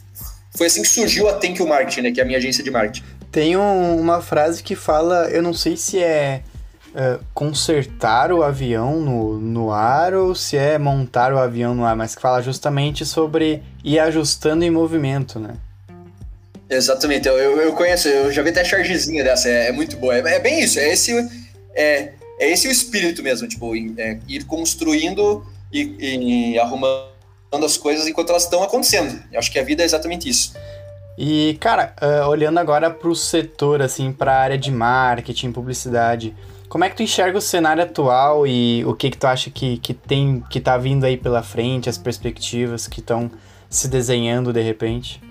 [0.57, 2.13] foi assim que surgiu a Thank You Marketing, né?
[2.13, 3.05] Que é a minha agência de marketing.
[3.31, 6.43] Tem um, uma frase que fala, eu não sei se é
[6.95, 11.97] uh, consertar o avião no, no ar ou se é montar o avião no ar,
[11.97, 15.57] mas que fala justamente sobre ir ajustando em movimento, né?
[16.69, 20.17] Exatamente, eu, eu conheço, eu já vi até a chargezinha dessa, é, é muito boa.
[20.17, 21.13] É, é, bem isso, é esse,
[21.75, 27.13] é, é esse o espírito mesmo, tipo, é, ir construindo e, e arrumando
[27.63, 29.23] as coisas enquanto elas estão acontecendo.
[29.31, 30.55] Eu acho que a vida é exatamente isso.
[31.17, 36.35] E, cara, uh, olhando agora para o setor, assim, para a área de marketing, publicidade,
[36.73, 39.77] como é que tu enxerga o cenário atual e o que que tu acha que,
[39.77, 43.31] que tem, que tá vindo aí pela frente, as perspectivas que estão
[43.69, 45.23] se desenhando de repente?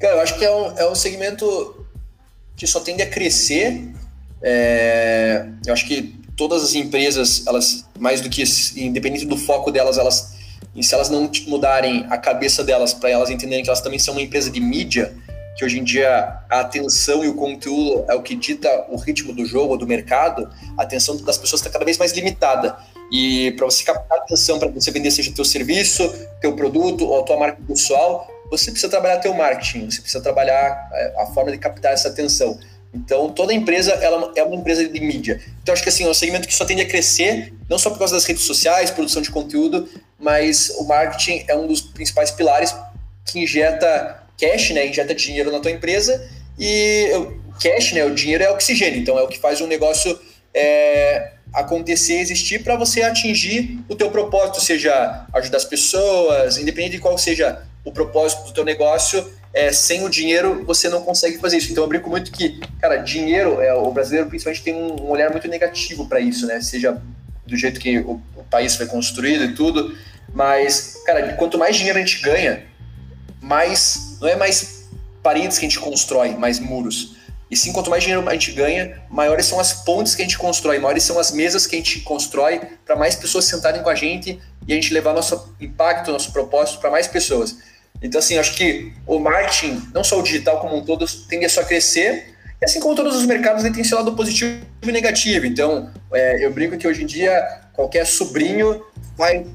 [0.00, 1.86] Cara, eu acho que é um, é um segmento
[2.56, 3.88] que só tende a crescer.
[4.42, 8.42] É, eu acho que todas as empresas, elas, mais do que
[8.74, 10.34] independente do foco delas, elas,
[10.82, 14.22] se elas não mudarem a cabeça delas para elas entenderem que elas também são uma
[14.22, 15.14] empresa de mídia,
[15.56, 19.32] que hoje em dia a atenção e o conteúdo é o que dita o ritmo
[19.32, 22.76] do jogo, do mercado, a atenção das pessoas está cada vez mais limitada.
[23.10, 27.22] E para você captar atenção, para você vender seja teu serviço, teu produto ou a
[27.22, 31.58] tua marca pessoal, você precisa trabalhar teu marketing, você precisa trabalhar é, a forma de
[31.58, 32.58] captar essa atenção.
[32.92, 35.40] Então, toda empresa ela é uma empresa de mídia.
[35.62, 37.98] Então, acho que assim, é um segmento que só tende a crescer, não só por
[37.98, 39.88] causa das redes sociais, produção de conteúdo,
[40.18, 42.74] mas o marketing é um dos principais pilares
[43.24, 46.28] que injeta cash, né, injeta dinheiro na tua empresa
[46.58, 47.10] e
[47.60, 50.18] cash, né, o dinheiro é oxigênio, então é o que faz um negócio
[50.54, 56.98] é, acontecer, existir para você atingir o teu propósito, seja ajudar as pessoas, independente de
[56.98, 61.56] qual seja o propósito do teu negócio, é, sem o dinheiro você não consegue fazer
[61.56, 61.72] isso.
[61.72, 65.30] Então eu brinco muito que, cara, dinheiro, é, o brasileiro principalmente tem um, um olhar
[65.30, 66.60] muito negativo para isso, né?
[66.60, 67.00] Seja
[67.46, 69.96] do jeito que o, o país foi construído e tudo,
[70.34, 72.64] mas, cara, quanto mais dinheiro a gente ganha,
[73.40, 74.18] mais.
[74.20, 74.88] Não é mais
[75.22, 77.16] paredes que a gente constrói, mais muros.
[77.50, 80.36] E sim, quanto mais dinheiro a gente ganha, maiores são as pontes que a gente
[80.36, 83.94] constrói, maiores são as mesas que a gente constrói para mais pessoas sentarem com a
[83.94, 87.56] gente e a gente levar nosso impacto, nosso propósito para mais pessoas.
[88.02, 91.48] Então, assim, acho que o marketing, não só o digital como um todo, tende a
[91.48, 92.34] só crescer.
[92.60, 95.46] E assim como todos os mercados, ele tem seu lado positivo e negativo.
[95.46, 97.40] Então, é, eu brinco que hoje em dia,
[97.72, 98.82] qualquer sobrinho
[99.16, 99.46] vai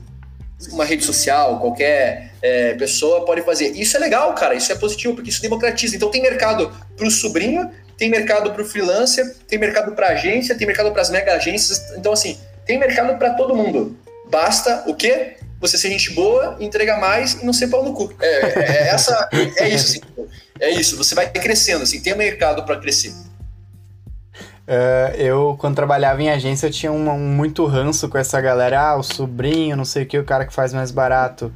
[0.71, 3.69] uma rede social, qualquer é, pessoa pode fazer.
[3.69, 5.95] Isso é legal, cara, isso é positivo, porque isso democratiza.
[5.95, 10.55] Então tem mercado para o sobrinho, tem mercado para o freelancer, tem mercado para agência,
[10.55, 11.93] tem mercado para as mega agências.
[11.95, 13.97] Então, assim, tem mercado para todo mundo.
[14.29, 15.37] Basta o quê?
[15.59, 18.11] Você ser gente boa, entregar mais e não ser pau no cu.
[18.19, 20.01] É, é, é essa, é isso, assim,
[20.59, 20.97] é isso.
[20.97, 23.13] Você vai crescendo, assim, tem mercado para crescer.
[24.71, 28.79] Uh, eu, quando trabalhava em agência, eu tinha um, um, muito ranço com essa galera.
[28.79, 31.51] Ah, o sobrinho, não sei o que, o cara que faz mais barato.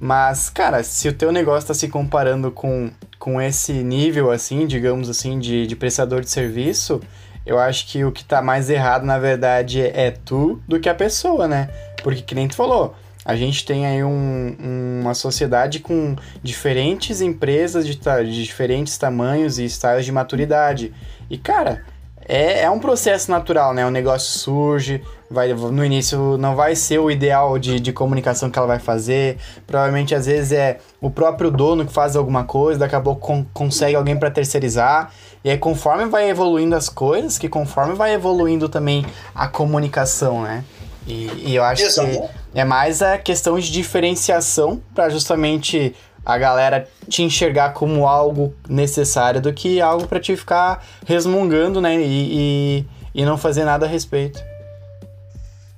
[0.00, 2.90] Mas, cara, se o teu negócio tá se comparando com,
[3.20, 7.00] com esse nível, assim, digamos assim, de, de prestador de serviço,
[7.46, 10.94] eu acho que o que tá mais errado, na verdade, é tu do que a
[10.94, 11.70] pessoa, né?
[12.02, 14.56] Porque, que nem tu falou, a gente tem aí um,
[15.02, 20.92] uma sociedade com diferentes empresas de, de diferentes tamanhos e estágios de maturidade.
[21.30, 21.84] E, cara,
[22.28, 23.86] é, é um processo natural, né?
[23.86, 25.00] O negócio surge,
[25.30, 29.38] vai, no início não vai ser o ideal de, de comunicação que ela vai fazer.
[29.66, 33.46] Provavelmente, às vezes, é o próprio dono que faz alguma coisa, daqui a pouco con
[33.54, 35.12] consegue alguém para terceirizar.
[35.44, 40.64] E aí, conforme vai evoluindo as coisas, que conforme vai evoluindo também a comunicação, né?
[41.06, 42.08] E, e eu acho Exato.
[42.10, 45.94] que é mais a questão de diferenciação para justamente
[46.26, 51.94] a galera te enxergar como algo necessário do que algo para te ficar resmungando, né?
[52.00, 54.42] E, e, e, não fazer nada a respeito.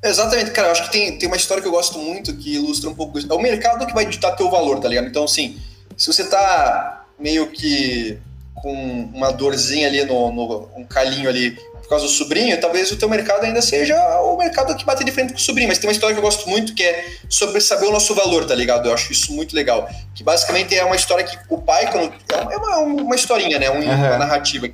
[0.03, 0.69] Exatamente, cara.
[0.69, 3.19] Eu acho que tem, tem uma história que eu gosto muito que ilustra um pouco
[3.19, 3.31] isso.
[3.31, 5.07] É o mercado que vai ditar teu valor, tá ligado?
[5.07, 5.59] Então, assim,
[5.95, 8.19] se você tá meio que
[8.55, 8.73] com
[9.13, 11.59] uma dorzinha ali no, no um calinho ali
[11.89, 15.11] por causa do sobrinho, talvez o teu mercado ainda seja o mercado que bate de
[15.11, 15.69] frente com o sobrinho.
[15.69, 18.45] Mas tem uma história que eu gosto muito que é sobre saber o nosso valor,
[18.45, 18.91] tá ligado?
[18.91, 19.89] Eu acho isso muito legal.
[20.15, 22.13] Que basicamente é uma história que o pai, quando.
[22.31, 23.71] É uma, uma historinha, né?
[23.71, 23.85] Um, uhum.
[23.85, 24.69] Uma narrativa.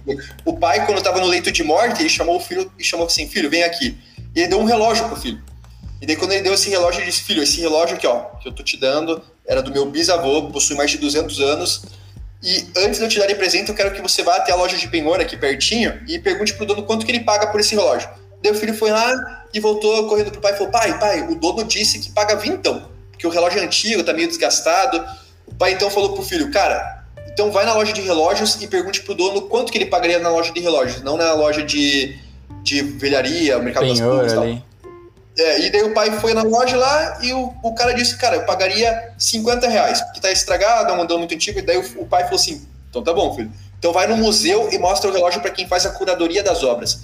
[0.44, 3.28] O pai, quando estava no leito de morte, ele chamou o filho e chamou assim:
[3.28, 3.96] Filho, vem aqui.
[4.34, 5.40] E ele deu um relógio pro filho.
[6.02, 8.48] E daí, quando ele deu esse relógio, ele disse: Filho, esse relógio aqui, ó, que
[8.48, 11.82] eu tô te dando, era do meu bisavô, possui mais de 200 anos
[12.44, 14.54] e antes de eu te dar de presente, eu quero que você vá até a
[14.54, 17.74] loja de penhor aqui pertinho e pergunte pro dono quanto que ele paga por esse
[17.74, 18.06] relógio.
[18.42, 21.34] Daí o filho foi lá e voltou correndo pro pai e falou: Pai, pai, o
[21.36, 25.02] dono disse que paga vintão, porque o relógio é antigo, tá meio desgastado.
[25.46, 29.00] O pai então falou pro filho: Cara, então vai na loja de relógios e pergunte
[29.00, 32.18] pro dono quanto que ele pagaria na loja de relógios, não na loja de,
[32.62, 34.73] de velharia, mercado penhor, das e
[35.36, 38.36] é, e daí o pai foi na loja lá e o, o cara disse, cara,
[38.36, 41.58] eu pagaria 50 reais, porque tá estragado, é um modelo muito antigo.
[41.58, 43.50] E daí o, o, pai falou assim: então tá bom, filho.
[43.78, 47.00] Então vai no museu e mostra o relógio para quem faz a curadoria das obras.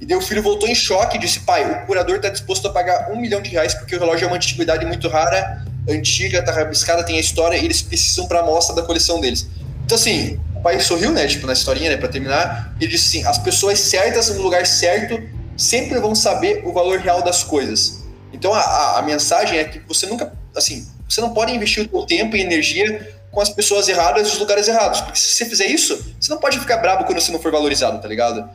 [0.00, 2.72] E daí o filho voltou em choque e disse: pai, o curador tá disposto a
[2.72, 6.52] pagar um milhão de reais porque o relógio é uma antiguidade muito rara, antiga, tá
[6.52, 9.46] rabiscada, tem a história e eles precisam para mostra da coleção deles.
[9.84, 12.74] Então assim, o pai sorriu, né, tipo, na historinha, né, pra terminar.
[12.80, 17.22] Ele disse assim: as pessoas certas no lugar certo sempre vão saber o valor real
[17.22, 18.04] das coisas.
[18.32, 21.98] Então a, a, a, mensagem é que você nunca, assim, você não pode investir o
[21.98, 25.00] seu tempo e energia com as pessoas erradas nos lugares errados.
[25.00, 28.00] Porque se você fizer isso, você não pode ficar bravo quando você não for valorizado,
[28.00, 28.48] tá ligado?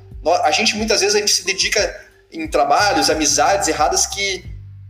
[0.43, 4.43] A gente muitas vezes a gente se dedica em trabalhos, amizades erradas que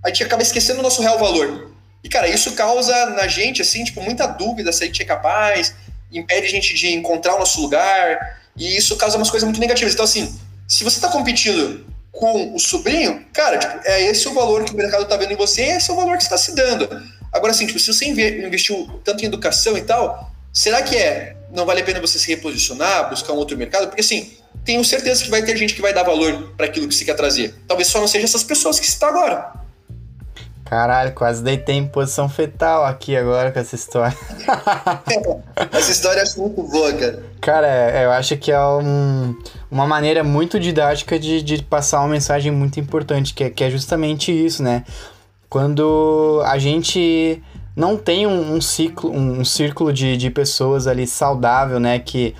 [0.04, 1.72] a gente acaba esquecendo o nosso real valor.
[2.04, 5.76] E cara, isso causa na gente assim, tipo, muita dúvida se a gente é capaz,
[6.12, 9.94] impede a gente de encontrar o nosso lugar, e isso causa umas coisas muito negativas.
[9.94, 11.86] Então assim, se você está competindo
[12.20, 15.38] com o sobrinho, cara, tipo, é esse o valor que o mercado está vendo em
[15.38, 16.90] você, esse é o valor que está se dando.
[17.32, 21.66] Agora, assim, tipo, se você investiu tanto em educação e tal, será que é não
[21.66, 23.88] vale a pena você se reposicionar, buscar um outro mercado?
[23.88, 24.34] Porque, assim,
[24.66, 27.16] tenho certeza que vai ter gente que vai dar valor para aquilo que você quer
[27.16, 27.56] trazer.
[27.66, 29.54] Talvez só não seja essas pessoas que você está agora.
[30.70, 34.16] Caralho, quase deitei em posição fetal aqui agora com essa história.
[35.74, 37.24] essa história é muito boa, cara.
[37.42, 39.36] Cara, é, eu acho que é um,
[39.72, 43.72] uma maneira muito didática de, de passar uma mensagem muito importante, que é, que é
[43.72, 44.84] justamente isso, né?
[45.50, 47.42] Quando a gente
[47.76, 51.98] não tem um, um ciclo, um, um círculo de, de pessoas ali saudável, né?
[51.98, 52.36] Que,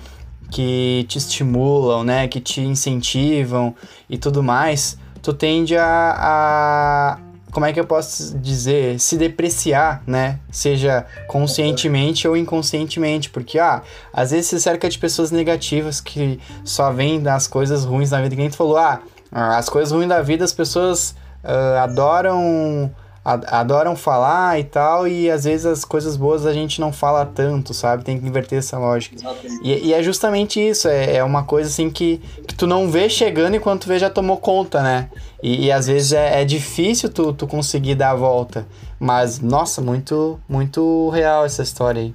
[0.52, 2.28] que te estimulam, né?
[2.28, 3.74] Que te incentivam
[4.08, 10.02] e tudo mais, tu tende a, a como é que eu posso dizer, se depreciar,
[10.06, 10.38] né?
[10.50, 13.82] Seja conscientemente ou inconscientemente, porque ah,
[14.12, 18.34] às vezes se cerca de pessoas negativas que só veem das coisas ruins da vida,
[18.34, 19.00] que a gente falou, ah,
[19.32, 22.90] as coisas ruins da vida as pessoas uh, adoram
[23.24, 27.74] adoram falar e tal, e às vezes as coisas boas a gente não fala tanto,
[27.74, 28.02] sabe?
[28.02, 29.16] Tem que inverter essa lógica.
[29.62, 32.18] E, e, é justamente isso, é, é uma coisa assim que,
[32.48, 35.10] que tu não vê chegando enquanto tu vê já tomou conta, né?
[35.42, 38.66] E, e às vezes é, é difícil tu, tu conseguir dar a volta.
[38.98, 42.14] Mas, nossa, muito, muito real essa história aí.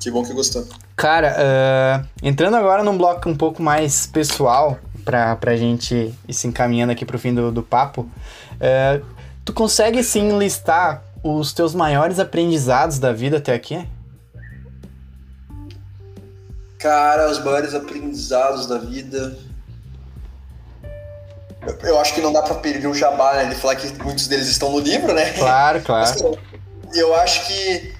[0.00, 0.66] Que bom que gostou.
[0.96, 6.46] Cara, uh, entrando agora num bloco um pouco mais pessoal, pra, pra gente ir se
[6.46, 8.02] encaminhando aqui pro fim do, do papo.
[8.54, 9.13] Uh,
[9.44, 13.86] Tu consegue sim listar os teus maiores aprendizados da vida até aqui?
[16.78, 19.38] Cara, os maiores aprendizados da vida.
[21.82, 23.46] Eu acho que não dá pra perder o jabá, né?
[23.46, 25.30] De falar que muitos deles estão no livro, né?
[25.32, 26.10] Claro, claro.
[26.84, 27.94] Mas, eu acho que.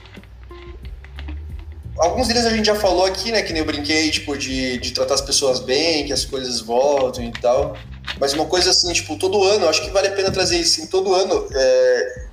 [1.98, 3.42] Alguns deles a gente já falou aqui, né?
[3.42, 7.24] Que nem eu brinquei, tipo, de, de tratar as pessoas bem, que as coisas voltam
[7.24, 7.76] e tal.
[8.18, 10.80] Mas uma coisa assim, tipo, todo ano, acho que vale a pena trazer isso.
[10.80, 12.26] Em todo ano, é,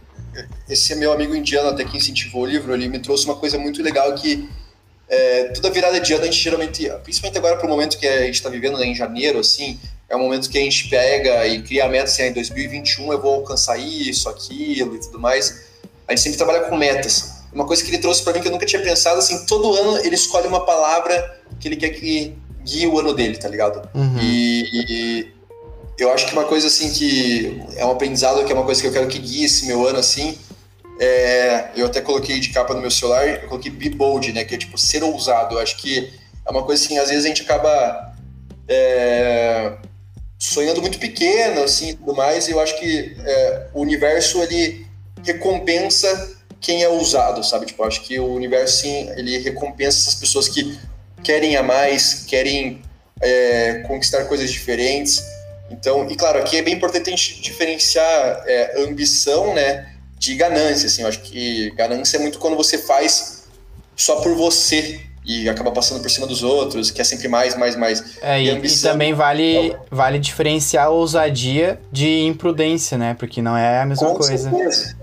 [0.70, 3.82] esse meu amigo indiano até que incentivou o livro, ele me trouxe uma coisa muito
[3.82, 4.48] legal que
[5.10, 8.22] é, toda virada de ano a gente geralmente, principalmente agora para o momento que a
[8.22, 9.78] gente está vivendo, né, em janeiro, assim,
[10.10, 13.12] é um momento que a gente pega e cria a meta assim, ah, em 2021
[13.12, 15.66] eu vou alcançar isso, aquilo e tudo mais.
[16.08, 17.42] A gente sempre trabalha com metas.
[17.52, 19.98] Uma coisa que ele trouxe para mim que eu nunca tinha pensado, assim, todo ano
[19.98, 23.90] ele escolhe uma palavra que ele quer que guie o ano dele, tá ligado?
[23.94, 24.18] Uhum.
[24.22, 25.34] E, e,
[26.02, 28.88] eu acho que uma coisa assim que é um aprendizado, que é uma coisa que
[28.88, 30.38] eu quero que guie esse meu ano assim,
[31.00, 34.56] é, eu até coloquei de capa no meu celular, eu coloquei be bold, né, que
[34.56, 35.56] é tipo ser ousado.
[35.56, 36.12] Eu acho que
[36.46, 38.16] é uma coisa assim, às vezes a gente acaba
[38.68, 39.74] é,
[40.40, 44.88] sonhando muito pequeno, assim, tudo mais, e eu acho que é, o universo, ele
[45.24, 47.68] recompensa quem é ousado, sabe?
[47.68, 50.80] Tipo, acho que o universo, sim, ele recompensa essas pessoas que
[51.24, 52.82] querem a mais, querem
[53.22, 55.24] é, conquistar coisas diferentes.
[55.72, 60.88] Então, e claro, aqui é bem importante a gente diferenciar é, ambição, né, de ganância,
[60.88, 61.02] assim.
[61.02, 63.46] Eu acho que ganância é muito quando você faz
[63.96, 67.76] só por você, e acaba passando por cima dos outros, que é sempre mais, mais,
[67.76, 68.04] mais.
[68.22, 73.16] É, e, e, e também vale, vale diferenciar a ousadia de imprudência, né?
[73.18, 74.50] Porque não é a mesma Com coisa.
[74.50, 74.98] Certeza.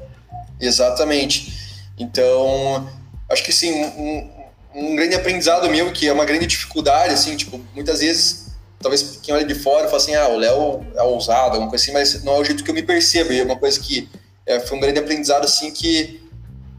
[0.61, 1.57] Exatamente.
[1.97, 2.89] Então,
[3.31, 4.31] acho que sim, um,
[4.75, 8.47] um grande aprendizado meu, que é uma grande dificuldade, assim, tipo, muitas vezes,
[8.81, 11.93] talvez quem olha de fora fala assim, ah, o Léo é ousado, alguma coisa assim,
[11.93, 14.09] mas não é o jeito que eu me percebo, e é uma coisa que
[14.47, 16.20] é, foi um grande aprendizado, assim, que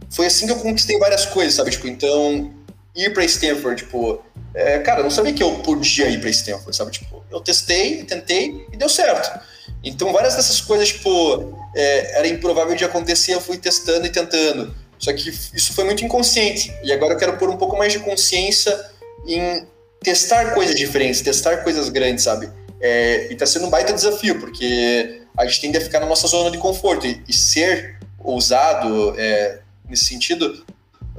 [0.09, 1.71] foi assim que eu conquistei várias coisas, sabe?
[1.71, 2.51] Tipo, então,
[2.95, 4.21] ir para Stanford, tipo,
[4.53, 6.91] é, cara, eu não sabia que eu podia ir para Stanford, sabe?
[6.91, 9.39] Tipo, eu testei, tentei e deu certo.
[9.83, 14.75] Então, várias dessas coisas, tipo, é, era improvável de acontecer, eu fui testando e tentando.
[14.97, 16.73] Só que isso foi muito inconsciente.
[16.83, 18.77] E agora eu quero pôr um pouco mais de consciência
[19.25, 19.65] em
[20.01, 22.49] testar coisas diferentes, testar coisas grandes, sabe?
[22.81, 26.27] É, e tá sendo um baita desafio, porque a gente tende a ficar na nossa
[26.27, 27.05] zona de conforto.
[27.05, 30.65] E, e ser ousado é, nesse sentido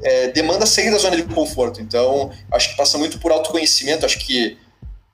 [0.03, 1.81] é, demanda sair da zona de conforto.
[1.81, 4.07] Então, acho que passa muito por autoconhecimento.
[4.07, 4.59] Acho que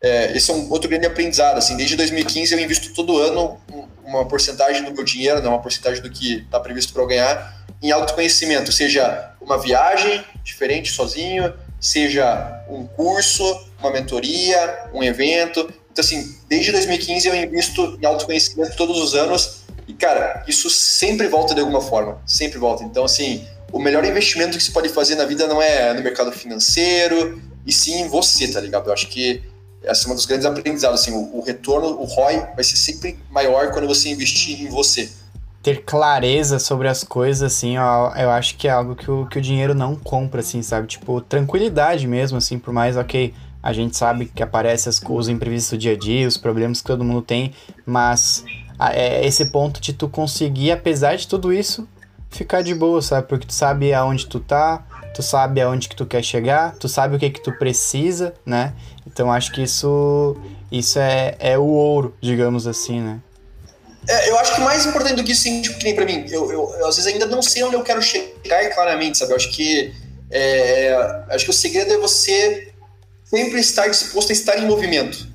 [0.01, 1.59] é, esse é um outro grande aprendizado.
[1.59, 3.59] Assim, desde 2015 eu invisto todo ano
[4.05, 7.67] uma porcentagem do meu dinheiro, né, uma porcentagem do que está previsto para eu ganhar,
[7.83, 13.45] em autoconhecimento, seja uma viagem diferente sozinho, seja um curso,
[13.79, 15.61] uma mentoria, um evento.
[15.93, 21.29] Então, assim, desde 2015 eu invisto em autoconhecimento todos os anos e, cara, isso sempre
[21.29, 22.83] volta de alguma forma, sempre volta.
[22.83, 26.33] Então, assim, o melhor investimento que você pode fazer na vida não é no mercado
[26.33, 28.89] financeiro, e sim em você, tá ligado?
[28.89, 29.43] Eu acho que
[29.83, 33.19] essa é uma dos grandes aprendizados, assim, o, o retorno, o ROI vai ser sempre
[33.31, 35.09] maior quando você investir em você.
[35.67, 39.39] Ter clareza sobre as coisas, assim, ó, eu acho que é algo que o, que
[39.39, 40.87] o dinheiro não compra, assim, sabe?
[40.87, 45.77] Tipo, tranquilidade mesmo, assim, por mais, ok, a gente sabe que aparecem as, os imprevistos
[45.77, 47.51] do dia a dia, os problemas que todo mundo tem,
[47.85, 48.45] mas
[48.79, 51.89] é esse ponto de tu conseguir, apesar de tudo isso,
[52.31, 53.27] ficar de boa, sabe?
[53.27, 57.17] Porque tu sabe aonde tu tá, tu sabe aonde que tu quer chegar, tu sabe
[57.17, 58.73] o que que tu precisa, né?
[59.05, 60.37] Então acho que isso
[60.71, 63.21] isso é, é o ouro, digamos assim, né?
[64.09, 66.51] É, eu acho que mais importante do que isso, tipo, que nem pra mim, eu,
[66.53, 69.33] eu, eu, às vezes ainda não sei onde eu quero chegar claramente, sabe?
[69.33, 69.93] Eu acho que
[70.31, 72.73] é, acho que o segredo é você
[73.25, 75.27] sempre estar disposto a estar em movimento.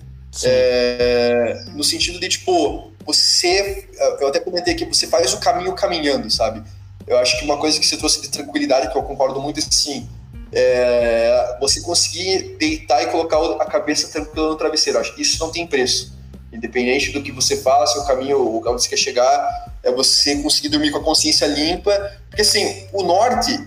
[0.44, 3.90] É, no sentido de, tipo, você.
[4.20, 6.64] Eu até comentei aqui, você faz o caminho caminhando, sabe?
[7.06, 9.64] Eu acho que uma coisa que você trouxe de tranquilidade, que eu concordo muito, é
[9.64, 10.08] assim,
[10.54, 15.00] é você conseguir deitar e colocar a cabeça tranquila no travesseiro.
[15.00, 16.14] Acho que isso não tem preço.
[16.52, 20.92] Independente do que você faça, o caminho, onde você quer chegar, é você conseguir dormir
[20.92, 21.92] com a consciência limpa.
[22.30, 23.58] Porque, assim, o norte,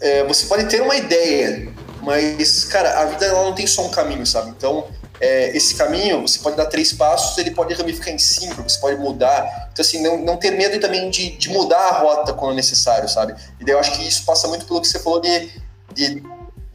[0.00, 1.68] é, você pode ter uma ideia,
[2.02, 4.50] mas, cara, a vida ela não tem só um caminho, sabe?
[4.50, 4.86] Então,
[5.20, 8.98] é, esse caminho, você pode dar três passos, ele pode ramificar em cinco, você pode
[8.98, 9.68] mudar.
[9.72, 13.34] Então, assim, não, não ter medo também de, de mudar a rota quando necessário, sabe?
[13.60, 15.50] E daí eu acho que isso passa muito pelo que você falou de,
[15.92, 16.22] de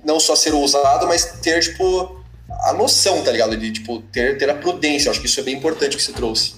[0.04, 3.58] não só ser ousado, mas ter, tipo, a noção, tá ligado?
[3.58, 5.08] De, tipo, ter, ter a prudência.
[5.08, 6.56] Eu acho que isso é bem importante que você trouxe.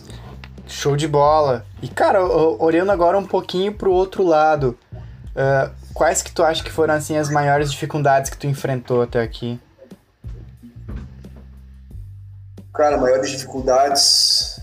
[0.67, 1.65] Show de bola.
[1.81, 6.71] E, cara, olhando agora um pouquinho pro outro lado, uh, quais que tu acha que
[6.71, 9.59] foram, assim, as maiores dificuldades que tu enfrentou até aqui?
[12.73, 14.59] Cara, maiores dificuldades.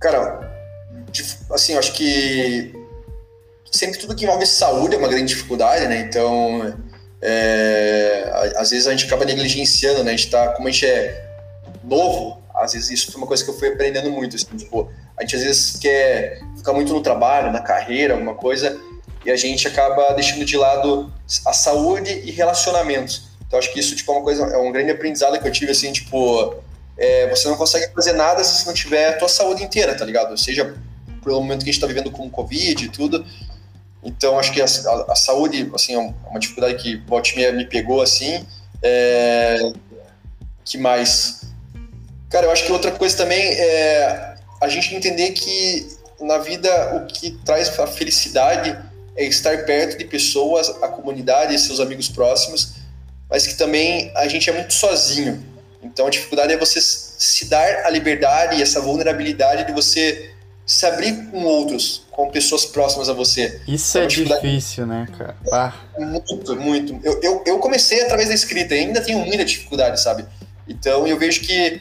[0.00, 0.50] Cara,
[1.50, 2.72] assim, eu acho que
[3.70, 6.00] sempre tudo que envolve saúde é uma grande dificuldade, né?
[6.00, 6.74] Então,
[7.22, 10.12] é, às vezes a gente acaba negligenciando, né?
[10.12, 11.24] A gente tá, como a gente é
[11.84, 15.22] novo, às vezes isso foi uma coisa que eu fui aprendendo muito, assim, tipo, a
[15.22, 18.78] gente às vezes quer ficar muito no trabalho, na carreira, alguma coisa,
[19.24, 21.12] e a gente acaba deixando de lado
[21.46, 23.30] a saúde e relacionamentos.
[23.46, 25.70] Então acho que isso tipo, é uma coisa, é um grande aprendizado que eu tive,
[25.70, 26.56] assim, tipo,
[26.98, 30.04] é, você não consegue fazer nada se você não tiver a tua saúde inteira, tá
[30.04, 30.36] ligado?
[30.36, 30.74] Seja
[31.22, 33.24] pelo momento que a gente tá vivendo com o Covid e tudo.
[34.02, 37.64] Então acho que a, a, saúde, assim, é, é uma dificuldade que o me, me
[37.66, 38.44] pegou, assim.
[38.82, 39.72] É,
[40.64, 41.42] que mais?
[42.28, 45.86] Cara, eu acho que outra coisa também é a gente entender que
[46.20, 48.76] na vida o que traz a felicidade
[49.16, 52.74] é estar perto de pessoas, a comunidade, seus amigos próximos,
[53.28, 55.44] mas que também a gente é muito sozinho.
[55.82, 60.30] Então a dificuldade é você se dar a liberdade e essa vulnerabilidade de você
[60.64, 63.60] se abrir com outros, com pessoas próximas a você.
[63.66, 65.36] Isso é, é difícil, né, cara?
[65.52, 65.74] Ah.
[65.98, 67.00] Muito, muito.
[67.02, 70.24] Eu, eu, eu, comecei através da escrita e ainda tenho muita dificuldade, sabe?
[70.68, 71.80] Então eu vejo que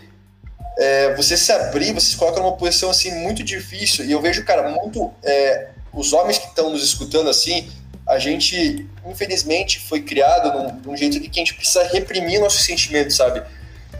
[0.78, 4.06] é, você se abrir, você se coloca numa posição assim muito difícil.
[4.06, 5.12] E eu vejo, cara, muito.
[5.24, 7.70] É, os homens que estão nos escutando assim,
[8.08, 12.64] a gente, infelizmente, foi criado num, num, jeito de que a gente precisa reprimir nossos
[12.64, 13.44] sentimentos, sabe?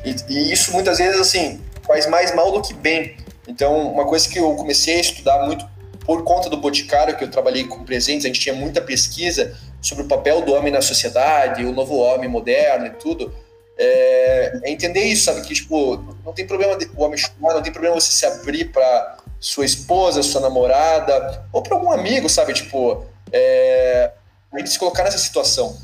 [0.04, 3.16] E, e isso muitas vezes, assim, faz mais mal do que bem.
[3.52, 5.68] Então, uma coisa que eu comecei a estudar muito
[6.06, 10.06] por conta do Boticário, que eu trabalhei com presentes, a gente tinha muita pesquisa sobre
[10.06, 13.34] o papel do homem na sociedade, o novo homem moderno e tudo.
[13.78, 15.42] É, é entender isso, sabe?
[15.42, 19.18] Que, tipo, não tem problema o homem chorar, não tem problema você se abrir para
[19.38, 22.54] sua esposa, sua namorada, ou para algum amigo, sabe?
[22.54, 24.12] Tipo, é,
[24.54, 25.78] a gente se colocar nessa situação.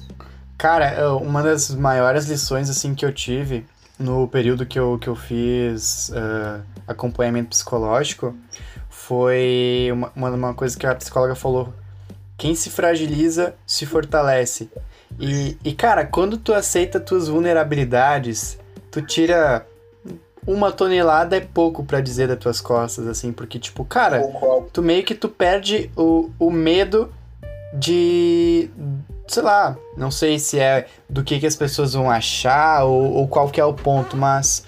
[0.58, 3.66] Cara, uma das maiores lições, assim, que eu tive
[4.00, 8.36] no período que eu, que eu fiz uh, acompanhamento psicológico
[8.90, 11.74] foi uma, uma coisa que a psicóloga falou.
[12.38, 14.70] Quem se fragiliza se fortalece.
[15.20, 18.60] E, e cara, quando tu aceita tuas vulnerabilidades,
[18.92, 19.66] tu tira
[20.46, 24.22] uma tonelada é pouco para dizer das tuas costas, assim, porque, tipo, cara,
[24.72, 27.12] tu meio que tu perde o, o medo
[27.74, 28.70] de.
[29.28, 33.28] Sei lá, não sei se é do que, que as pessoas vão achar ou, ou
[33.28, 34.64] qual que é o ponto, mas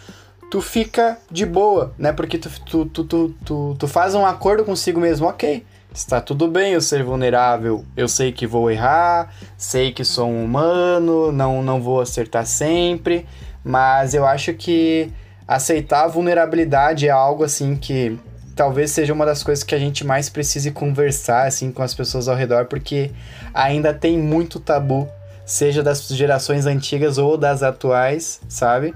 [0.52, 2.12] tu fica de boa, né?
[2.12, 5.66] Porque tu, tu, tu, tu, tu, tu faz um acordo consigo mesmo, ok.
[5.94, 7.84] Está tudo bem eu ser vulnerável.
[7.96, 13.26] Eu sei que vou errar, sei que sou um humano, não, não vou acertar sempre,
[13.64, 15.12] mas eu acho que
[15.48, 18.20] aceitar a vulnerabilidade é algo assim que
[18.60, 22.28] talvez seja uma das coisas que a gente mais precise conversar assim com as pessoas
[22.28, 23.10] ao redor, porque
[23.54, 25.08] ainda tem muito tabu,
[25.46, 28.94] seja das gerações antigas ou das atuais, sabe?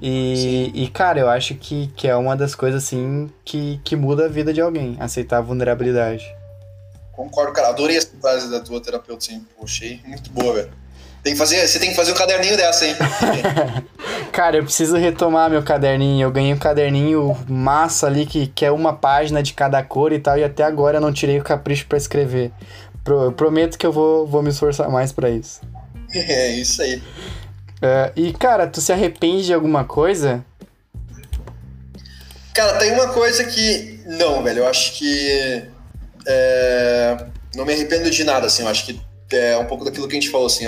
[0.00, 4.24] E, e, cara, eu acho que, que é uma das coisas, assim, que, que muda
[4.24, 6.34] a vida de alguém, aceitar a vulnerabilidade.
[7.12, 7.68] Concordo, cara.
[7.68, 9.46] Adorei essa frase da tua terapeuta, assim.
[9.58, 10.70] Poxa, muito boa, velho.
[11.22, 12.96] Tem que fazer, você tem que fazer o um caderninho dessa, hein?
[14.32, 16.26] cara, eu preciso retomar meu caderninho.
[16.26, 20.18] Eu ganhei um caderninho massa ali que, que é uma página de cada cor e
[20.18, 22.50] tal, e até agora eu não tirei o capricho para escrever.
[23.04, 25.60] Pro, prometo que eu vou, vou me esforçar mais para isso.
[26.12, 26.96] É, isso aí.
[26.96, 30.44] Uh, e, cara, tu se arrepende de alguma coisa?
[32.52, 34.00] Cara, tem uma coisa que.
[34.06, 35.64] Não, velho, eu acho que.
[36.26, 37.26] É...
[37.54, 39.00] Não me arrependo de nada, assim, eu acho que
[39.32, 40.66] é um pouco daquilo que a gente falou, assim,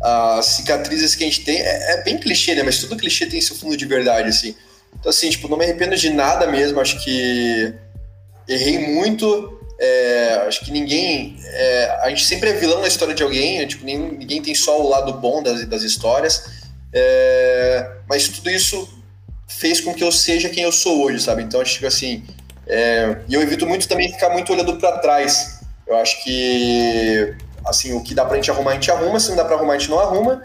[0.00, 1.60] as cicatrizes que a gente tem.
[1.60, 2.62] É, é, bem clichê, né?
[2.62, 4.54] Mas tudo clichê tem seu fundo de verdade, assim.
[4.98, 7.74] Então, assim, tipo, não me arrependo de nada mesmo, acho que
[8.48, 11.36] errei muito, é, acho que ninguém.
[11.44, 14.54] É, a gente sempre é vilão na história de alguém, é, tipo, ninguém, ninguém tem
[14.54, 16.66] só o lado bom das, das histórias.
[16.92, 18.88] É, mas tudo isso
[19.46, 21.42] fez com que eu seja quem eu sou hoje, sabe?
[21.42, 22.24] Então acho que assim.
[22.66, 25.60] É, e eu evito muito também ficar muito olhando para trás.
[25.86, 27.36] Eu acho que
[27.66, 29.74] assim, o que dá pra gente arrumar, a gente arruma, se não dá pra arrumar,
[29.74, 30.42] a gente não arruma.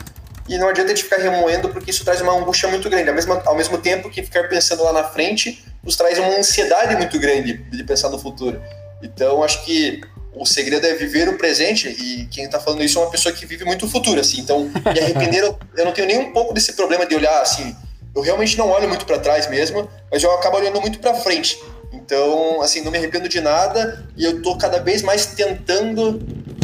[0.49, 3.09] E não adianta a gente ficar remoendo, porque isso traz uma angústia muito grande.
[3.09, 6.95] Ao mesmo, ao mesmo tempo que ficar pensando lá na frente nos traz uma ansiedade
[6.95, 8.61] muito grande de pensar no futuro.
[9.01, 10.01] Então, acho que
[10.33, 13.45] o segredo é viver o presente e quem está falando isso é uma pessoa que
[13.45, 14.41] vive muito o futuro, assim.
[14.41, 17.75] Então, me arrepender, eu, não tenho nem um pouco desse problema de olhar assim.
[18.15, 21.57] Eu realmente não olho muito para trás mesmo, mas eu acabo olhando muito para frente.
[21.91, 26.19] Então, assim, não me arrependo de nada e eu tô cada vez mais tentando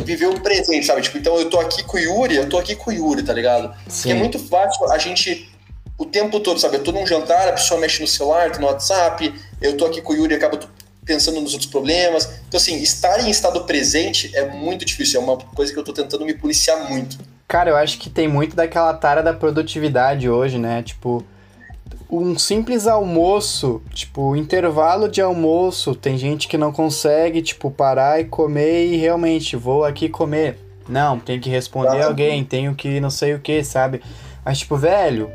[0.08, 1.01] viver o presente, sabe?
[1.01, 3.34] Tipo, então eu tô aqui com o Yuri, eu tô aqui com o Yuri, tá
[3.34, 3.76] ligado?
[3.89, 4.01] Sim.
[4.01, 5.51] Porque é muito fácil a gente
[5.97, 6.78] o tempo todo, sabe?
[6.78, 10.01] Eu tô num jantar, a pessoa mexe no celular, tô no WhatsApp, eu tô aqui
[10.01, 10.58] com o Yuri, acaba
[11.03, 12.30] pensando nos outros problemas.
[12.47, 15.91] Então, assim, estar em estado presente é muito difícil, é uma coisa que eu tô
[15.91, 17.18] tentando me policiar muito.
[17.45, 20.84] Cara, eu acho que tem muito daquela tara da produtividade hoje, né?
[20.84, 21.26] Tipo,
[22.10, 28.26] um simples almoço, tipo, intervalo de almoço, tem gente que não consegue, tipo, parar e
[28.26, 30.58] comer e realmente vou aqui comer.
[30.88, 34.01] Não, tem que responder ah, alguém, tenho que não sei o que, sabe?
[34.45, 35.30] Mas, tipo, velho,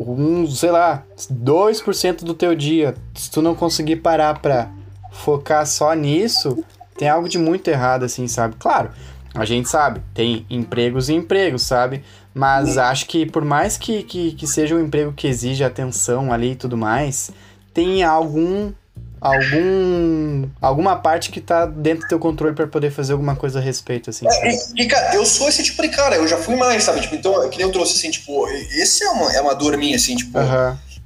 [0.00, 4.70] um, sei lá, 2% do teu dia, se tu não conseguir parar pra
[5.12, 6.64] focar só nisso,
[6.96, 8.56] tem algo de muito errado, assim, sabe?
[8.58, 8.90] Claro,
[9.34, 12.02] a gente sabe, tem empregos e empregos, sabe?
[12.36, 16.52] Mas acho que por mais que, que, que seja um emprego que exige atenção ali
[16.52, 17.30] e tudo mais,
[17.72, 18.74] tem algum
[19.18, 23.62] algum alguma parte que tá dentro do teu controle para poder fazer alguma coisa a
[23.62, 24.26] respeito, assim.
[24.28, 27.00] É, e, e, cara, eu sou esse tipo de cara, eu já fui mais, sabe?
[27.00, 29.96] Tipo, então, que nem eu trouxe, assim, tipo, esse é uma, é uma dor minha,
[29.96, 30.38] assim, tipo,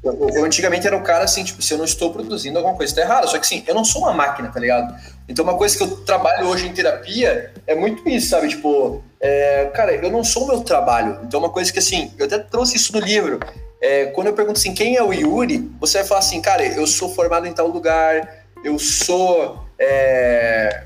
[0.02, 2.94] Eu, eu, antigamente era o cara assim, tipo, se eu não estou produzindo alguma coisa,
[2.94, 3.28] tá errado.
[3.28, 4.94] Só que assim, eu não sou uma máquina, tá ligado?
[5.30, 8.48] Então uma coisa que eu trabalho hoje em terapia é muito isso, sabe?
[8.48, 11.20] Tipo, é, cara, eu não sou o meu trabalho.
[11.22, 13.38] Então uma coisa que assim, eu até trouxe isso no livro.
[13.80, 15.70] É, quando eu pergunto assim, quem é o Yuri?
[15.78, 20.82] Você vai falar assim, cara, eu sou formado em tal lugar, eu sou é,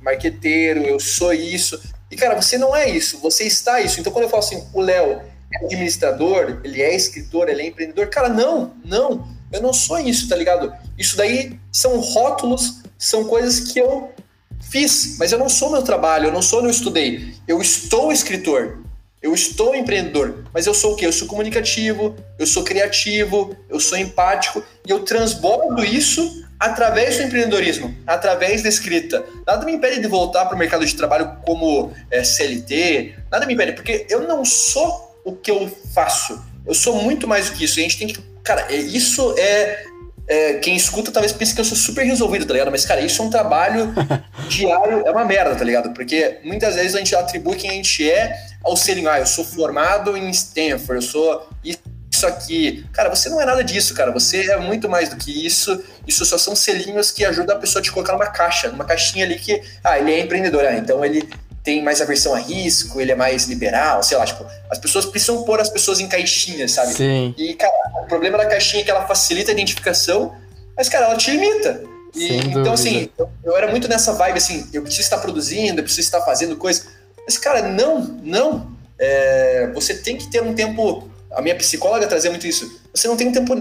[0.00, 1.80] marqueteiro, eu sou isso.
[2.10, 4.00] E, cara, você não é isso, você está isso.
[4.00, 5.20] Então, quando eu falo assim, o Léo
[5.52, 10.28] é administrador, ele é escritor, ele é empreendedor, cara, não, não, eu não sou isso,
[10.28, 10.72] tá ligado?
[10.98, 14.12] Isso daí são rótulos, são coisas que eu
[14.60, 17.34] fiz, mas eu não sou meu trabalho, eu não sou, eu estudei.
[17.48, 18.78] Eu estou escritor,
[19.20, 21.06] eu estou empreendedor, mas eu sou o quê?
[21.06, 27.24] Eu sou comunicativo, eu sou criativo, eu sou empático e eu transbordo isso através do
[27.24, 29.26] empreendedorismo, através da escrita.
[29.44, 33.54] Nada me impede de voltar para o mercado de trabalho como é, CLT, nada me
[33.54, 36.40] impede, porque eu não sou o que eu faço.
[36.64, 37.80] Eu sou muito mais do que isso.
[37.80, 38.22] A gente tem que.
[38.44, 39.86] Cara, é, isso é,
[40.26, 42.70] é, Quem escuta talvez pense que eu sou super resolvido, tá ligado?
[42.70, 43.92] Mas, cara, isso é um trabalho
[44.48, 45.92] diário, é uma merda, tá ligado?
[45.92, 49.08] Porque muitas vezes a gente atribui quem a gente é ao selinho.
[49.08, 52.86] Ah, eu sou formado em Stanford, eu sou isso aqui.
[52.92, 54.10] Cara, você não é nada disso, cara.
[54.12, 55.82] Você é muito mais do que isso.
[56.06, 59.24] Isso só são selinhos que ajudam a pessoa a te colocar numa caixa, numa caixinha
[59.24, 61.28] ali que, ah, ele é empreendedor, ah, então ele
[61.62, 65.44] tem mais aversão a risco, ele é mais liberal, sei lá, tipo, as pessoas precisam
[65.44, 66.92] pôr as pessoas em caixinhas, sabe?
[66.92, 67.34] Sim.
[67.38, 70.34] E, cara, o problema da caixinha é que ela facilita a identificação,
[70.76, 71.82] mas, cara, ela te limita.
[72.14, 75.84] E, então, assim, eu, eu, era muito nessa vibe, assim, eu preciso estar produzindo, eu
[75.84, 76.84] preciso estar fazendo coisa.
[77.24, 78.72] Mas, cara, não, não.
[78.98, 81.08] É, você tem que ter um tempo.
[81.30, 82.80] A minha psicóloga trazia muito isso.
[82.94, 83.54] Você não tem um tempo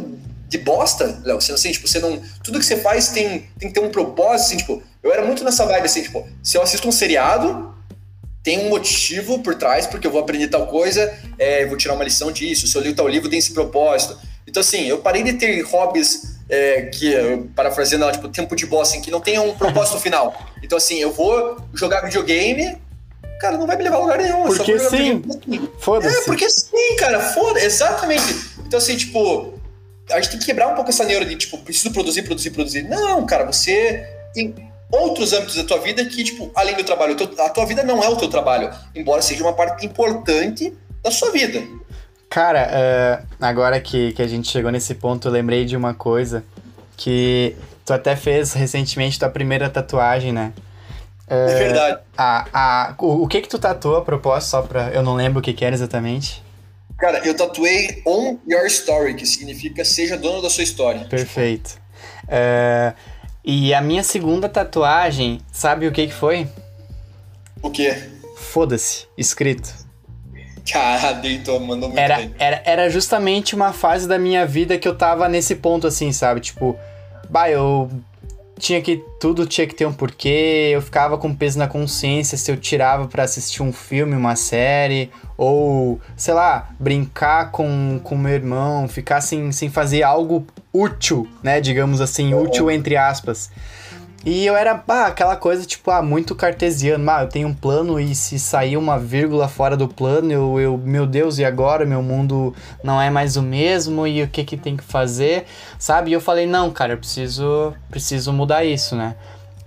[0.49, 1.39] de bosta, Léo.
[1.39, 2.21] Você, assim, tipo, você não.
[2.43, 4.83] Tudo que você faz tem, tem que ter um propósito, assim, tipo.
[5.01, 7.70] Eu era muito nessa vibe, assim, tipo, se eu assisto um seriado,
[8.43, 12.03] tem um motivo por trás, porque eu vou aprender tal coisa, é, vou tirar uma
[12.03, 12.67] lição disso.
[12.67, 14.17] Se eu li tal livro, tem esse propósito.
[14.47, 17.13] Então, assim, eu parei de ter hobbies é, que,
[17.55, 20.35] parafraseando ela, tipo, tempo de boss, assim, que não tenham um propósito final.
[20.63, 22.77] Então, assim, eu vou jogar videogame,
[23.39, 24.43] cara, não vai me levar a lugar nenhum.
[24.47, 25.23] Porque sim.
[25.79, 26.15] Foda-se.
[26.15, 28.35] É, porque sim, cara, foda Exatamente.
[28.65, 29.53] Então, assim, tipo,
[30.09, 32.83] a gente tem que quebrar um pouco essa neura de, tipo, preciso produzir, produzir, produzir.
[32.83, 37.49] Não, cara, você tem outros âmbitos da tua vida que, tipo, além do trabalho, a
[37.49, 40.73] tua vida não é o teu trabalho, embora seja uma parte importante
[41.03, 41.61] da sua vida.
[42.29, 42.69] Cara,
[43.21, 46.43] uh, agora que, que a gente chegou nesse ponto, eu lembrei de uma coisa
[46.95, 50.53] que tu até fez recentemente tua primeira tatuagem, né?
[51.27, 51.99] Uh, é verdade.
[52.17, 54.89] A, a, o, o que que tu tatuou a propósito, só pra...
[54.91, 56.41] Eu não lembro o que que era exatamente.
[56.97, 61.05] Cara, eu tatuei On Your Story, que significa seja dono da sua história.
[61.05, 61.81] Perfeito.
[62.25, 62.93] Uh,
[63.43, 66.47] e a minha segunda tatuagem, sabe o que que foi?
[67.61, 67.95] O quê?
[68.37, 69.73] Foda-se, escrito.
[70.69, 72.35] Cara, deitou, mandou muito era, bem.
[72.37, 76.39] Era, era justamente uma fase da minha vida que eu tava nesse ponto assim, sabe?
[76.39, 76.77] Tipo,
[77.29, 77.89] bah, eu
[78.61, 79.03] tinha que.
[79.19, 83.07] Tudo tinha que ter um porquê, eu ficava com peso na consciência se eu tirava
[83.07, 89.19] para assistir um filme, uma série, ou, sei lá, brincar com, com meu irmão, ficar
[89.21, 91.59] sem, sem fazer algo útil, né?
[91.59, 93.49] Digamos assim, útil entre aspas.
[94.23, 97.09] E eu era, pá, aquela coisa, tipo, ah, muito cartesiano.
[97.09, 100.77] Ah, eu tenho um plano e se sair uma vírgula fora do plano, eu, eu,
[100.77, 101.85] meu Deus, e agora?
[101.85, 102.53] Meu mundo
[102.83, 105.45] não é mais o mesmo e o que que tem que fazer,
[105.79, 106.11] sabe?
[106.11, 109.15] E eu falei, não, cara, eu preciso, preciso mudar isso, né?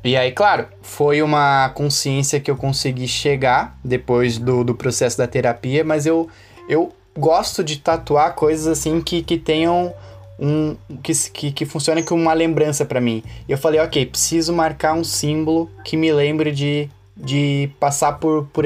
[0.05, 5.27] E aí, claro, foi uma consciência que eu consegui chegar depois do, do processo da
[5.27, 6.29] terapia, mas eu,
[6.69, 9.93] eu gosto de tatuar coisas assim que, que tenham
[10.39, 13.23] um que, que, funcione como uma lembrança para mim.
[13.49, 18.47] E eu falei, ok, preciso marcar um símbolo que me lembre de, de passar por,
[18.53, 18.65] por,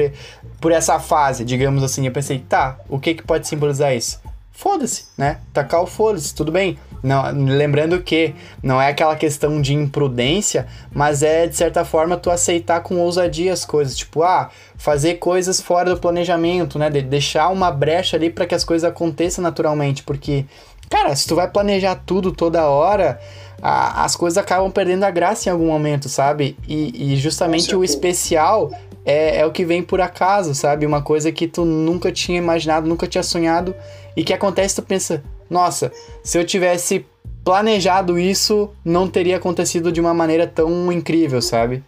[0.59, 2.05] por essa fase, digamos assim.
[2.05, 4.19] Eu pensei, tá, o que, que pode simbolizar isso?
[4.51, 5.39] Foda-se, né?
[5.53, 6.77] Tacar o foda-se, tudo bem.
[7.01, 12.29] Não, lembrando que não é aquela questão de imprudência, mas é de certa forma tu
[12.29, 16.89] aceitar com ousadia as coisas, tipo, ah, fazer coisas fora do planejamento, né?
[16.89, 20.45] De deixar uma brecha ali para que as coisas aconteçam naturalmente, porque
[20.89, 23.19] Cara, se tu vai planejar tudo toda hora,
[23.61, 26.57] a, as coisas acabam perdendo a graça em algum momento, sabe?
[26.67, 28.71] E, e justamente o especial
[29.05, 30.85] é, é o que vem por acaso, sabe?
[30.85, 33.75] Uma coisa que tu nunca tinha imaginado, nunca tinha sonhado
[34.15, 35.91] e que acontece, tu pensa, nossa,
[36.23, 37.05] se eu tivesse
[37.43, 41.83] planejado isso, não teria acontecido de uma maneira tão incrível, sabe?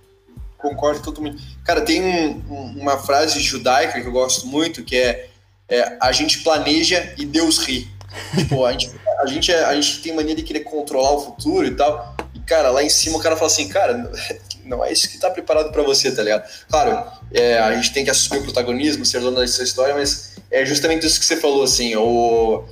[0.58, 1.58] Concordo totalmente.
[1.64, 2.02] Cara, tem
[2.49, 5.28] um, uma frase judaica que eu gosto muito, que é,
[5.68, 7.88] é a gente planeja e Deus ri.
[8.36, 11.72] Tipo, a gente, a, gente, a gente tem mania de querer controlar o futuro e
[11.72, 12.16] tal.
[12.34, 14.12] E, cara, lá em cima o cara fala assim, cara,
[14.66, 16.47] não é isso que tá preparado para você, tá ligado?
[16.70, 20.66] Claro, é, a gente tem que assumir o protagonismo, ser dono dessa história, mas é
[20.66, 22.64] justamente isso que você falou, assim, o...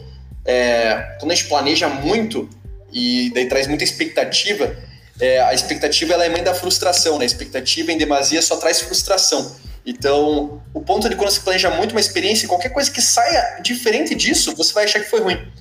[0.46, 2.50] é, quando a gente planeja muito
[2.92, 4.76] e daí traz muita expectativa,
[5.20, 7.24] é, a expectativa ela é mãe da frustração, né?
[7.24, 9.56] A expectativa em demasia só traz frustração.
[9.90, 14.14] Então, o ponto de quando você planeja muito uma experiência, qualquer coisa que saia diferente
[14.14, 15.52] disso, você vai achar que foi ruim.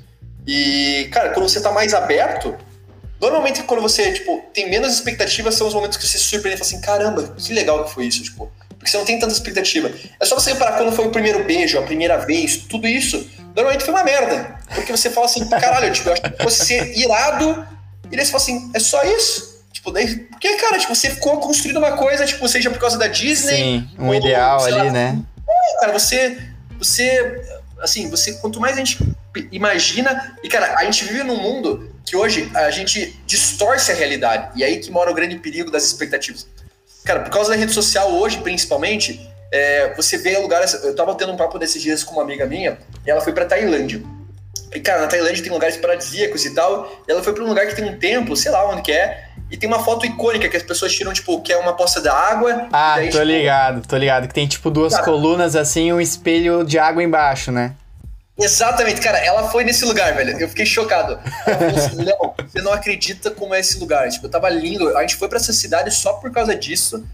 [0.47, 2.55] E, cara, quando você tá mais aberto,
[3.18, 6.64] normalmente quando você, tipo, tem menos expectativas, são os momentos que você se surpreende e
[6.64, 8.53] fala assim, caramba, que legal que foi isso, tipo.
[8.68, 9.91] Porque você não tem tanta expectativa.
[10.20, 13.26] É só você reparar quando foi o primeiro beijo, a primeira vez, tudo isso,
[13.57, 14.59] normalmente foi uma merda.
[14.74, 17.66] Porque você fala assim, caralho, tipo, eu acho que fosse ser irado,
[18.12, 19.58] e daí você fala assim, é só isso?
[19.89, 20.16] Tipo, daí.
[20.16, 23.57] Porque, cara, tipo, você ficou construindo uma coisa, tipo, seja por causa da Disney.
[23.57, 25.18] Sim, um ou, ideal ali, lá, né?
[25.49, 26.39] É, cara, você.
[26.78, 27.43] Você.
[27.80, 28.34] Assim, você.
[28.34, 28.99] Quanto mais a gente
[29.51, 30.36] imagina.
[30.43, 34.51] E, cara, a gente vive num mundo que hoje a gente distorce a realidade.
[34.57, 36.47] E aí que mora o grande perigo das expectativas.
[37.05, 39.20] Cara, por causa da rede social hoje, principalmente,
[39.53, 40.74] é, você vê lugares.
[40.84, 43.47] Eu tava tendo um papo desses dias com uma amiga minha, e ela foi pra
[43.47, 44.03] Tailândia.
[44.75, 47.03] E, cara, na Tailândia tem lugares paradisíacos e tal.
[47.07, 49.29] E ela foi pra um lugar que tem um templo, sei lá onde que é.
[49.51, 52.13] E tem uma foto icônica que as pessoas tiram, tipo, que é uma poça da
[52.13, 52.69] água.
[52.73, 54.29] Ah, daí, tô tipo, ligado, tô ligado.
[54.29, 57.75] Que tem, tipo, duas cara, colunas assim um espelho de água embaixo, né?
[58.39, 60.39] Exatamente, cara, ela foi nesse lugar, velho.
[60.39, 61.19] Eu fiquei chocado.
[61.45, 64.09] Assim, Léo, você não acredita como é esse lugar.
[64.11, 64.97] Tipo, tava lindo.
[64.97, 67.05] A gente foi para essa cidade só por causa disso.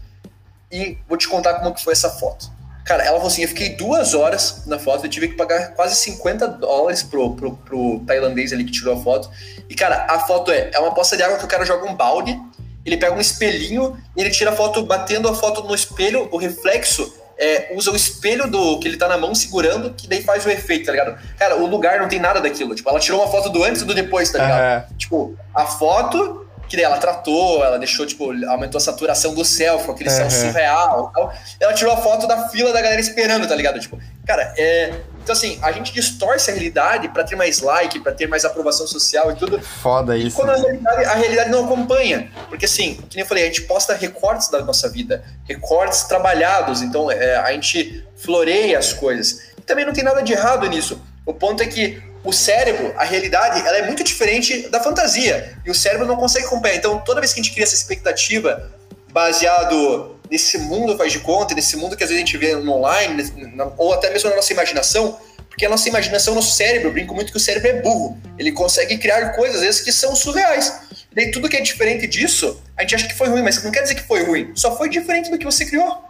[0.71, 2.51] E vou te contar como que foi essa foto.
[2.85, 5.95] Cara, ela falou assim: eu fiquei duas horas na foto, eu tive que pagar quase
[5.95, 9.29] 50 dólares pro, pro, pro tailandês ali que tirou a foto.
[9.67, 11.95] E, cara, a foto é, é uma poça de água que o cara joga um
[11.95, 12.39] balde,
[12.85, 16.37] ele pega um espelhinho e ele tira a foto batendo a foto no espelho, o
[16.37, 20.45] reflexo é, usa o espelho do que ele tá na mão segurando, que daí faz
[20.45, 21.17] o efeito, tá ligado?
[21.37, 22.75] Cara, o lugar não tem nada daquilo.
[22.75, 24.89] Tipo, ela tirou uma foto do antes e do depois, tá ligado?
[24.91, 24.97] Uhum.
[24.97, 29.79] Tipo, a foto, que daí ela tratou, ela deixou, tipo, aumentou a saturação do céu,
[29.79, 30.15] ficou aquele uhum.
[30.15, 31.33] céu surreal e tal.
[31.59, 33.79] Ela tirou a foto da fila da galera esperando, tá ligado?
[33.79, 34.93] Tipo, cara, é.
[35.23, 38.85] Então, assim, a gente distorce a realidade para ter mais like, para ter mais aprovação
[38.85, 39.59] social e tudo.
[39.59, 40.27] Foda isso.
[40.27, 42.31] E quando a realidade, a realidade, não acompanha.
[42.47, 46.83] Porque, assim, que nem eu falei, a gente posta recortes da nossa vida, recortes trabalhados.
[46.83, 49.49] Então, é, a gente floreia as coisas.
[49.57, 51.01] E também não tem nada de errado nisso.
[51.25, 55.57] O ponto é que o cérebro, a realidade, ela é muito diferente da fantasia.
[55.63, 56.75] E o cérebro não consegue acompanhar.
[56.75, 58.71] Então, toda vez que a gente cria essa expectativa
[59.13, 62.73] baseado nesse mundo faz de conta, nesse mundo que às vezes a gente vê no
[62.73, 63.31] online,
[63.77, 65.17] ou até mesmo na nossa imaginação,
[65.47, 68.17] porque a nossa imaginação, nosso cérebro, eu brinco muito que o cérebro é burro.
[68.37, 70.81] Ele consegue criar coisas, às vezes, que são surreais.
[71.11, 73.71] E daí tudo que é diferente disso, a gente acha que foi ruim, mas não
[73.71, 74.51] quer dizer que foi ruim.
[74.55, 76.03] Só foi diferente do que você criou.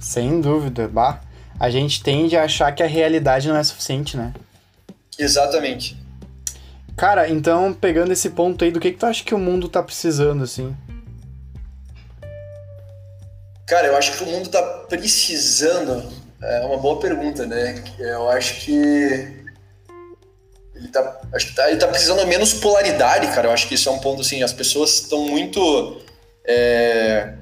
[0.00, 1.20] Sem dúvida, bah.
[1.58, 4.32] A gente tende a achar que a realidade não é suficiente, né?
[5.18, 5.96] Exatamente.
[6.96, 9.82] Cara, então, pegando esse ponto aí, do que, que tu acha que o mundo tá
[9.82, 10.74] precisando, assim?
[13.66, 16.10] Cara, eu acho que o mundo está precisando.
[16.40, 17.82] É uma boa pergunta, né?
[17.98, 19.46] Eu acho que
[20.74, 23.48] ele tá, acho que tá, ele tá precisando menos polaridade, cara.
[23.48, 24.42] Eu acho que isso é um ponto assim.
[24.42, 26.00] As pessoas estão muito
[26.46, 27.34] é,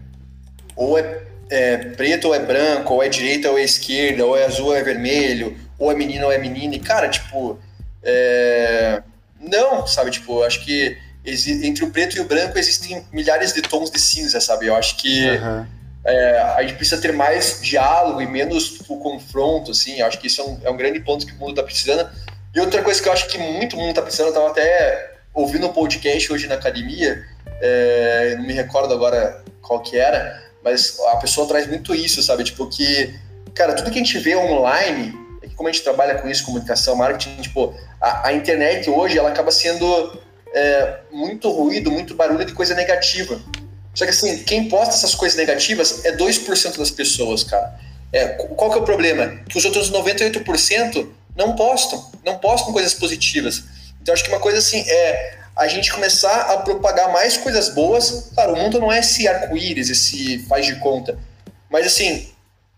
[0.74, 4.46] ou é, é, preto ou é branco, ou é direita ou é esquerda, ou é
[4.46, 6.74] azul ou é vermelho, ou é menino ou é menina.
[6.74, 7.58] E, cara, tipo,
[8.02, 9.02] é,
[9.40, 10.10] não, sabe?
[10.10, 10.96] Tipo, eu acho que
[11.26, 14.66] entre o preto e o branco existem milhares de tons de cinza, sabe?
[14.66, 15.66] Eu acho que uhum
[16.04, 20.00] é, a gente precisa ter mais diálogo e menos tipo, confronto, assim.
[20.00, 22.08] Eu acho que isso é um, é um grande ponto que o mundo está precisando.
[22.54, 25.66] E outra coisa que eu acho que muito mundo está precisando, eu estava até ouvindo
[25.66, 27.24] um podcast hoje na academia,
[27.60, 32.44] é, não me recordo agora qual que era, mas a pessoa traz muito isso, sabe?
[32.44, 33.18] Tipo, que,
[33.54, 35.12] cara, tudo que a gente vê online,
[35.56, 39.50] como a gente trabalha com isso, comunicação, marketing, tipo, a, a internet hoje, ela acaba
[39.50, 40.18] sendo
[40.52, 43.40] é, muito ruído, muito barulho de coisa negativa.
[43.94, 47.78] Só que assim, quem posta essas coisas negativas é 2% das pessoas, cara.
[48.12, 49.40] É, qual que é o problema?
[49.48, 53.64] Que os outros 98% não postam, não postam coisas positivas.
[54.00, 58.30] Então acho que uma coisa assim é a gente começar a propagar mais coisas boas.
[58.34, 61.18] Claro, o mundo não é esse arco-íris, esse faz de conta.
[61.70, 62.28] Mas assim,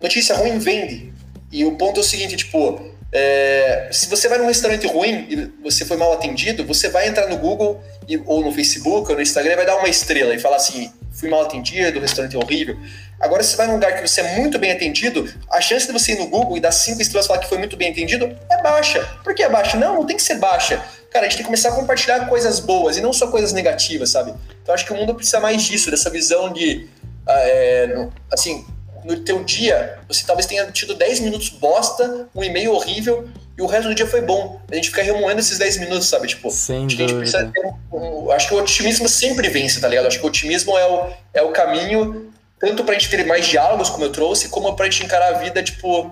[0.00, 1.12] notícia ruim vende.
[1.50, 5.62] E o ponto é o seguinte, tipo, é, se você vai num restaurante ruim e
[5.62, 9.22] você foi mal atendido, você vai entrar no Google e, ou no Facebook ou no
[9.22, 12.38] Instagram e vai dar uma estrela e falar assim: fui mal atendido, o restaurante é
[12.38, 12.76] horrível.
[13.18, 15.92] Agora, se você vai num lugar que você é muito bem atendido, a chance de
[15.92, 18.36] você ir no Google e dar cinco estrelas e falar que foi muito bem atendido
[18.50, 19.02] é baixa.
[19.24, 19.76] Por que é baixa?
[19.78, 20.82] Não, não tem que ser baixa.
[21.10, 24.10] Cara, a gente tem que começar a compartilhar coisas boas e não só coisas negativas,
[24.10, 24.34] sabe?
[24.62, 26.86] Então, acho que o mundo precisa mais disso, dessa visão de.
[27.26, 28.66] Ah, é, assim,
[29.06, 33.66] no teu dia, você talvez tenha tido 10 minutos bosta, um e-mail horrível, e o
[33.66, 34.60] resto do dia foi bom.
[34.70, 36.26] A gente fica remoendo esses 10 minutos, sabe?
[36.26, 39.48] Tipo, Sem acho que a gente precisa ter um, um, Acho que o otimismo sempre
[39.48, 40.06] vence, tá ligado?
[40.06, 43.88] Acho que o otimismo é o, é o caminho, tanto pra gente ter mais diálogos,
[43.88, 46.10] como eu trouxe, como pra gente encarar a vida, tipo,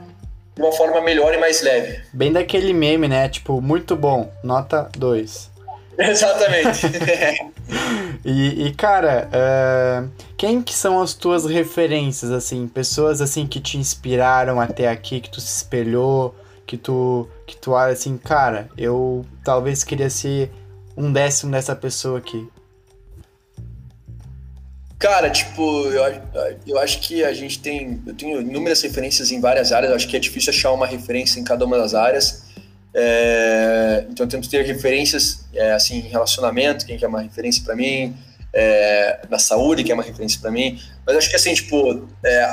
[0.55, 2.01] de uma forma melhor e mais leve.
[2.13, 3.29] Bem daquele meme, né?
[3.29, 5.51] Tipo, muito bom, nota 2.
[5.99, 6.87] Exatamente.
[8.25, 12.69] e, e, cara, uh, quem que são as tuas referências, assim?
[12.69, 16.35] Pessoas, assim, que te inspiraram até aqui, que tu se espelhou,
[16.67, 20.51] que tu, que tu olha assim, cara, eu talvez queria ser
[20.97, 22.49] um décimo dessa pessoa aqui.
[24.99, 26.23] Cara, tipo, eu,
[26.67, 28.01] eu acho que a gente tem.
[28.07, 31.39] Eu tenho inúmeras referências em várias áreas, eu acho que é difícil achar uma referência
[31.39, 32.44] em cada uma das áreas.
[32.95, 37.75] É, então tento ter referências é, assim em relacionamento, quem que é uma referência para
[37.75, 38.17] mim,
[38.53, 40.81] é, na saúde, que é uma referência para mim.
[41.05, 42.49] Mas acho que assim, tipo, é,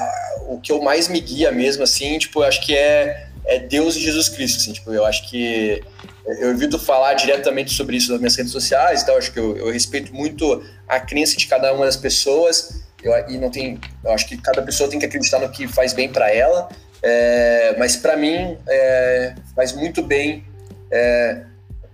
[0.48, 3.96] o que eu mais me guia mesmo, assim, tipo, eu acho que é, é Deus
[3.96, 5.84] e Jesus Cristo, assim, tipo, eu acho que
[6.26, 9.72] eu evito falar diretamente sobre isso nas minhas redes sociais, então acho que eu, eu,
[9.72, 12.82] respeito muito a crença de cada uma das pessoas.
[13.04, 15.94] Eu, e não tem, eu acho que cada pessoa tem que acreditar no que faz
[15.94, 16.70] bem para ela.
[17.04, 20.44] É, mas para mim é, faz muito bem
[20.92, 21.44] é,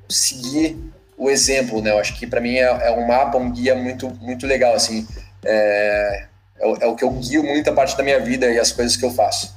[0.10, 0.78] seguir
[1.18, 1.92] o exemplo, né?
[1.92, 5.08] Eu acho que para mim é, é, um mapa, um guia muito, muito legal, assim.
[5.44, 6.28] É,
[6.60, 9.06] é, é, o que eu guio muita parte da minha vida e as coisas que
[9.06, 9.56] eu faço.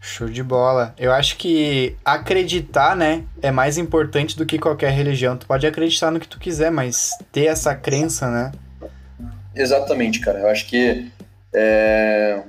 [0.00, 0.94] Show de bola.
[0.98, 5.36] Eu acho que acreditar, né, é mais importante do que qualquer religião.
[5.36, 8.52] Tu pode acreditar no que tu quiser, mas ter essa crença, né?
[9.54, 10.40] Exatamente, cara.
[10.40, 11.10] Eu acho que
[11.54, 12.42] é,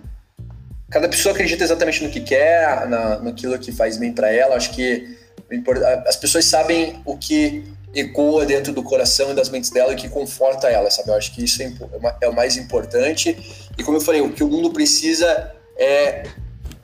[0.95, 4.55] cada pessoa acredita exatamente no que quer, na, naquilo que faz bem para ela.
[4.55, 5.17] Acho que
[6.07, 10.07] as pessoas sabem o que ecoa dentro do coração e das mentes dela e que
[10.07, 11.09] conforta ela, sabe?
[11.09, 13.38] Eu acho que isso é, é, é, o mais importante.
[13.77, 16.23] E como eu falei, o que o mundo precisa é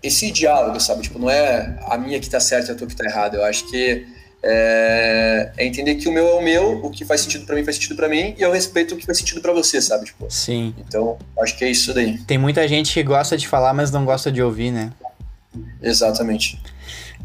[0.04, 1.04] esse diálogo, sabe?
[1.04, 3.38] Tipo, não é a minha que tá certa e a tua que tá errada.
[3.38, 4.06] Eu acho que
[4.44, 7.64] é, é, entender que o meu é o meu, o que faz sentido para mim
[7.64, 10.06] faz sentido para mim e eu respeito o que faz sentido para você, sabe?
[10.06, 10.74] Tipo, Sim.
[10.80, 12.18] Então, acho que é isso daí.
[12.20, 14.92] Tem muita gente que gosta de falar, mas não gosta de ouvir, né?
[15.82, 16.60] Exatamente.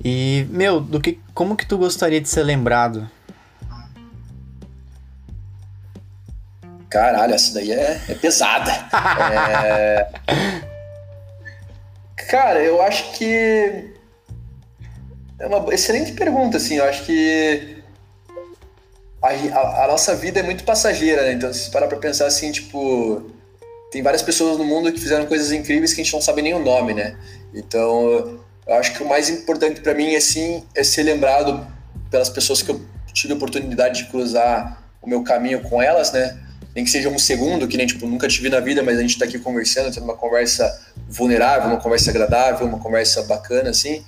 [0.05, 3.11] E, meu, do que, como que tu gostaria de ser lembrado?
[6.91, 8.71] Caralho, essa daí é, é pesada.
[9.65, 10.09] é...
[12.29, 13.96] Cara, eu acho que
[15.39, 16.77] é uma excelente pergunta, assim.
[16.77, 17.77] Eu acho que
[19.23, 21.33] a, a, a nossa vida é muito passageira, né?
[21.33, 23.31] Então, se parar pra pensar assim, tipo,
[23.91, 26.55] tem várias pessoas no mundo que fizeram coisas incríveis que a gente não sabe nem
[26.55, 27.17] o nome, né?
[27.55, 31.67] Então, eu acho que o mais importante para mim, assim, é ser lembrado
[32.11, 32.81] pelas pessoas que eu
[33.13, 36.39] tive a oportunidade de cruzar o meu caminho com elas, né?
[36.75, 39.03] Nem que seja um segundo, que nem, tipo, nunca te vi na vida, mas a
[39.03, 44.05] gente tá aqui conversando, tendo uma conversa vulnerável, uma conversa agradável, uma conversa bacana, assim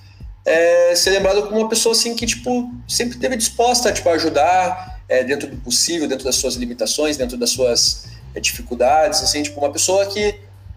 [0.48, 5.00] é, ser lembrado como uma pessoa assim que tipo sempre esteve disposta tipo, a ajudar
[5.08, 9.58] é, dentro do possível, dentro das suas limitações, dentro das suas é, dificuldades, assim, tipo
[9.60, 10.34] uma pessoa que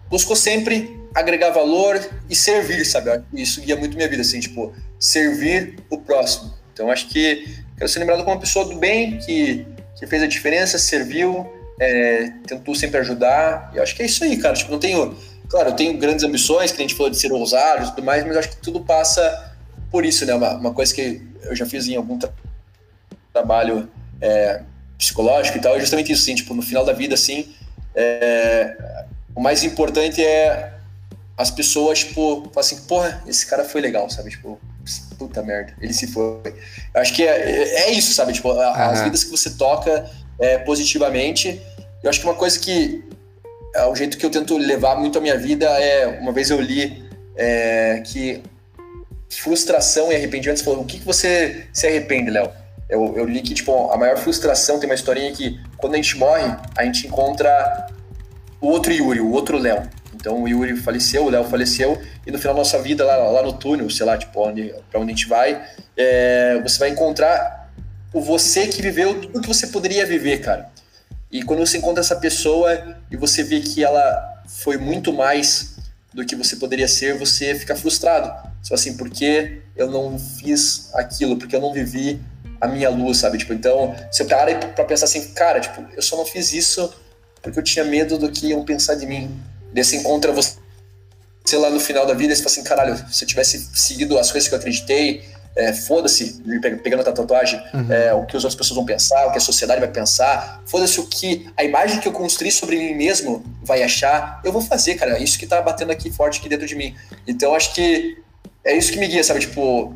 [0.08, 3.22] buscou sempre agregar valor e servir, sabe?
[3.34, 6.52] Isso guia muito minha vida, assim, tipo servir o próximo.
[6.72, 7.44] Então acho que
[7.76, 9.66] quero ser lembrado como uma pessoa do bem que,
[9.98, 13.70] que fez a diferença, serviu, é, tentou sempre ajudar.
[13.74, 14.54] E acho que é isso aí, cara.
[14.54, 15.16] Tipo, não tenho
[15.52, 18.24] Claro, eu tenho grandes ambições, que a gente falou de ser ousado e tudo mais,
[18.24, 19.51] mas acho que tudo passa
[19.92, 20.34] por isso, né?
[20.34, 22.32] Uma, uma coisa que eu já fiz em algum tra
[23.32, 23.88] trabalho
[24.20, 24.62] é,
[24.98, 27.50] psicológico e tal, é justamente isso, assim, tipo, no final da vida, assim,
[27.94, 29.04] é,
[29.34, 30.72] o mais importante é
[31.36, 34.30] as pessoas, tipo, falar assim, porra, esse cara foi legal, sabe?
[34.30, 34.60] Tipo,
[35.18, 36.40] puta merda, ele se foi.
[36.94, 38.32] Eu acho que é, é isso, sabe?
[38.32, 38.60] Tipo, uhum.
[38.60, 41.60] as vidas que você toca é, positivamente.
[42.02, 43.02] Eu acho que uma coisa que
[43.74, 46.60] é o jeito que eu tento levar muito a minha vida é, uma vez eu
[46.60, 48.42] li é, que
[49.40, 52.50] frustração e arrependimento, você falou, o que, que você se arrepende, Léo?
[52.88, 56.16] Eu, eu li que, tipo, a maior frustração, tem uma historinha que quando a gente
[56.16, 57.86] morre, a gente encontra
[58.60, 59.82] o outro Yuri, o outro Léo.
[60.14, 63.42] Então o Yuri faleceu, o Léo faleceu, e no final da nossa vida, lá, lá
[63.42, 65.64] no túnel, sei lá, tipo, onde, pra onde a gente vai,
[65.96, 67.70] é, você vai encontrar
[68.12, 70.70] o você que viveu tudo que você poderia viver, cara.
[71.30, 75.76] E quando você encontra essa pessoa e você vê que ela foi muito mais
[76.12, 78.51] do que você poderia ser, você fica frustrado.
[78.62, 82.20] Só assim, porque eu não fiz aquilo, porque eu não vivi
[82.60, 83.38] a minha luz, sabe?
[83.38, 86.92] Tipo, então, se eu parar pra pensar assim, cara, tipo, eu só não fiz isso
[87.42, 89.28] porque eu tinha medo do que iam pensar de mim.
[89.72, 90.62] Desse encontra você
[91.44, 94.30] sei lá no final da vida, você fala assim, caralho, se eu tivesse seguido as
[94.30, 95.24] coisas que eu acreditei,
[95.54, 96.42] é, foda-se,
[96.82, 97.92] pegando a tatuagem, uhum.
[97.92, 100.98] é, o que as outras pessoas vão pensar, o que a sociedade vai pensar, foda-se
[101.00, 104.94] o que a imagem que eu construí sobre mim mesmo vai achar, eu vou fazer,
[104.94, 106.94] cara, é isso que tá batendo aqui forte aqui dentro de mim.
[107.26, 108.16] Então acho que
[108.64, 109.40] é isso que me guia, sabe?
[109.40, 109.94] Tipo,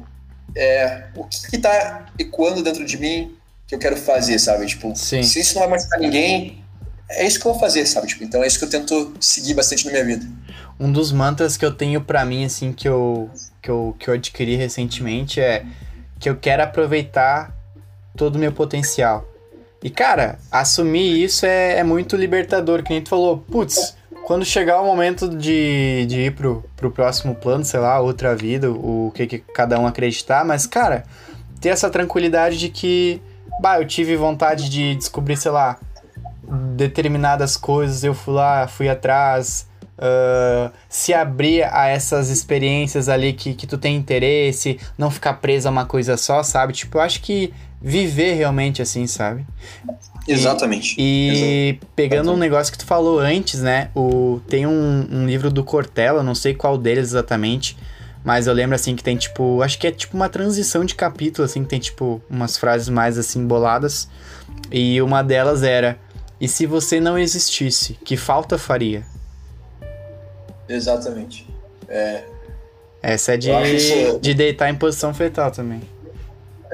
[0.57, 3.37] é, o que, que tá ecoando dentro de mim
[3.67, 4.67] que eu quero fazer, sabe?
[4.67, 5.23] Tipo, Sim.
[5.23, 6.65] se isso não vai machucar ninguém,
[7.09, 8.07] é isso que eu vou fazer, sabe?
[8.07, 10.27] Tipo, então é isso que eu tento seguir bastante na minha vida.
[10.79, 13.31] Um dos mantras que eu tenho para mim, assim, que eu,
[13.63, 15.65] que, eu, que eu adquiri recentemente é
[16.19, 17.55] que eu quero aproveitar
[18.17, 19.27] todo o meu potencial.
[19.83, 24.81] E, cara, assumir isso é, é muito libertador, que nem tu falou, putz, quando chegar
[24.81, 29.24] o momento de, de ir pro, pro próximo plano, sei lá, outra vida, o que,
[29.24, 31.05] que cada um acreditar, mas, cara,
[31.61, 33.23] ter essa tranquilidade de que,
[33.62, 35.78] bah, eu tive vontade de descobrir, sei lá,
[36.74, 43.55] determinadas coisas, eu fui lá, fui atrás, uh, se abrir a essas experiências ali que,
[43.55, 46.73] que tu tem interesse, não ficar preso a uma coisa só, sabe?
[46.73, 49.47] Tipo, eu acho que viver realmente assim, sabe?
[50.28, 50.97] Exatamente.
[50.98, 52.36] E, pegando Exatamente.
[52.36, 53.90] um negócio que tu falou antes, né?
[53.94, 57.77] O, tem um, um livro do Cortella, não sei qual deles exatamente,
[58.24, 59.62] mas eu lembro assim que tem tipo.
[59.62, 63.16] Acho que é tipo uma transição de capítulo, assim, que tem tipo umas frases mais
[63.19, 64.09] assim boladas.
[64.73, 65.97] E uma delas era:
[66.40, 69.05] E se você não existisse, que falta faria?
[70.69, 71.47] Exatamente.
[71.89, 72.24] É,
[73.03, 75.81] Essa é de, isso- de deitar em posição fetal também.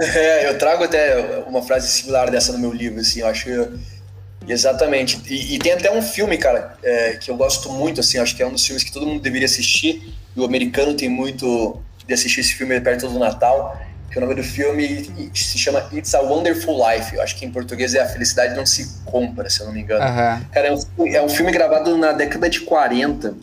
[0.02, 3.68] É, eu trago até uma frase similar dessa no meu livro, assim, eu acho que-
[4.48, 5.20] exatamente.
[5.28, 8.42] E, e tem até um filme, cara, é, que eu gosto muito, assim, acho que
[8.42, 12.14] é um dos filmes que todo mundo deveria assistir, e o americano tem muito de
[12.14, 13.80] assistir esse filme perto do Natal,
[14.10, 17.50] que o nome do filme se chama It's a Wonderful Life, eu acho que em
[17.50, 20.02] português é A Felicidade Não Se Compra, se eu não me engano.
[20.04, 20.44] Aham.
[20.52, 23.34] Cara, é um, é um filme gravado na década de 40,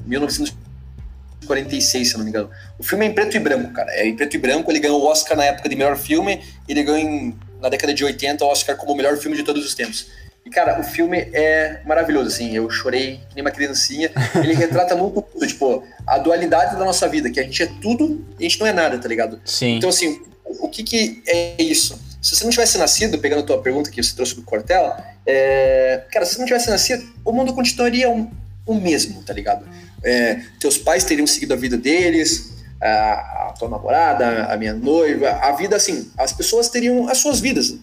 [1.53, 2.49] 1946, se não me engano.
[2.77, 3.91] O filme é em preto e branco, cara.
[3.91, 4.71] É em preto e branco.
[4.71, 6.41] Ele ganhou o Oscar na época de melhor filme.
[6.67, 9.65] Ele ganhou em, na década de 80 o Oscar como o melhor filme de todos
[9.65, 10.07] os tempos.
[10.45, 12.55] E, cara, o filme é maravilhoso, assim.
[12.55, 14.11] Eu chorei nem uma criancinha.
[14.35, 18.25] Ele retrata muito, tudo, tipo, a dualidade da nossa vida, que a gente é tudo
[18.39, 19.39] e a gente não é nada, tá ligado?
[19.45, 19.77] Sim.
[19.77, 21.99] Então, assim, o que, que é isso?
[22.21, 26.03] Se você não tivesse nascido, pegando a tua pergunta que você trouxe do Cortella, é...
[26.11, 28.29] cara, se você não tivesse nascido, o mundo continuaria o,
[28.65, 29.65] o mesmo, tá ligado?
[30.03, 35.29] É, teus pais teriam seguido a vida deles, a, a tua namorada, a minha noiva,
[35.29, 37.75] a vida, assim, as pessoas teriam as suas vidas.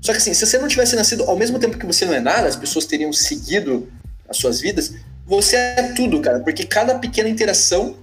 [0.00, 2.20] Só que, assim, se você não tivesse nascido ao mesmo tempo que você não é
[2.20, 3.88] nada, as pessoas teriam seguido
[4.28, 4.92] as suas vidas,
[5.26, 7.96] você é tudo, cara, porque cada pequena interação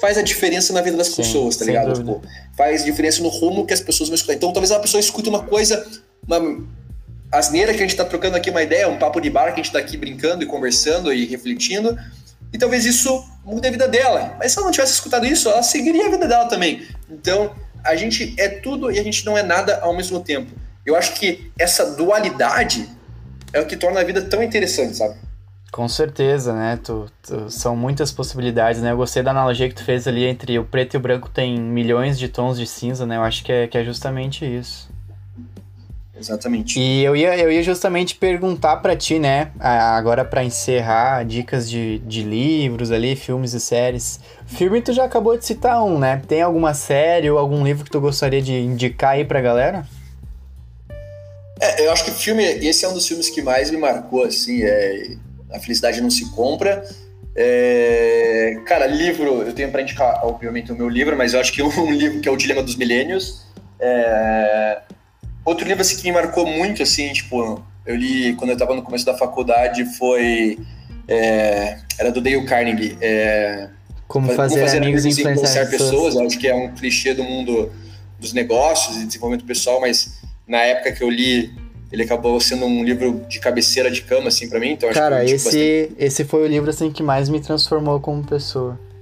[0.00, 1.94] faz a diferença na vida das Sim, pessoas, tá ligado?
[1.94, 2.20] Tipo,
[2.56, 4.34] faz diferença no rumo que as pessoas vão escutar.
[4.34, 5.86] Então, talvez a pessoa escute uma coisa,
[6.26, 6.62] uma
[7.32, 9.62] asneira que a gente tá trocando aqui uma ideia, um papo de bar que a
[9.62, 11.96] gente tá aqui brincando e conversando e refletindo,
[12.54, 14.36] e talvez isso mude a vida dela.
[14.38, 16.86] Mas se ela não tivesse escutado isso, ela seguiria a vida dela também.
[17.10, 17.52] Então,
[17.84, 20.50] a gente é tudo e a gente não é nada ao mesmo tempo.
[20.86, 22.88] Eu acho que essa dualidade
[23.52, 25.16] é o que torna a vida tão interessante, sabe?
[25.72, 26.78] Com certeza, né?
[26.82, 28.92] Tu, tu- são muitas possibilidades, né?
[28.92, 31.58] Eu gostei da analogia que tu fez ali entre o preto e o branco tem
[31.60, 33.16] milhões de tons de cinza, né?
[33.16, 34.88] Eu acho que é, que é justamente isso.
[36.16, 36.78] Exatamente.
[36.78, 39.50] E eu ia, eu ia justamente perguntar pra ti, né?
[39.58, 44.20] Agora pra encerrar, dicas de, de livros ali, filmes e séries.
[44.46, 46.22] Filme tu já acabou de citar um, né?
[46.28, 49.84] Tem alguma série ou algum livro que tu gostaria de indicar aí pra galera?
[51.60, 54.24] É, eu acho que o filme, esse é um dos filmes que mais me marcou,
[54.24, 55.16] assim, é
[55.52, 56.84] A Felicidade Não Se Compra.
[57.36, 61.62] É, cara, livro, eu tenho pra indicar, obviamente, o meu livro, mas eu acho que
[61.62, 63.42] um livro que é O Dilema dos Milênios.
[63.80, 64.82] É,
[65.44, 68.82] outro livro, assim, que me marcou muito, assim, tipo, eu li quando eu tava no
[68.82, 70.58] começo da faculdade, foi...
[71.06, 73.68] é, era do Dale Carnegie, é,
[74.06, 76.14] Como Como fazer, amigos e influenciar pessoas.
[76.14, 76.26] pessoas.
[76.26, 77.70] Acho que é um clichê do mundo
[78.18, 81.52] dos negócios e desenvolvimento pessoal, mas na época que eu li,
[81.92, 84.72] ele acabou sendo um livro de cabeceira de cama, assim, pra mim.
[84.72, 87.40] Então acho Cara, que eu indico esse, esse foi o livro assim que mais me
[87.40, 88.78] transformou como pessoa.
[88.78, 88.94] bastante.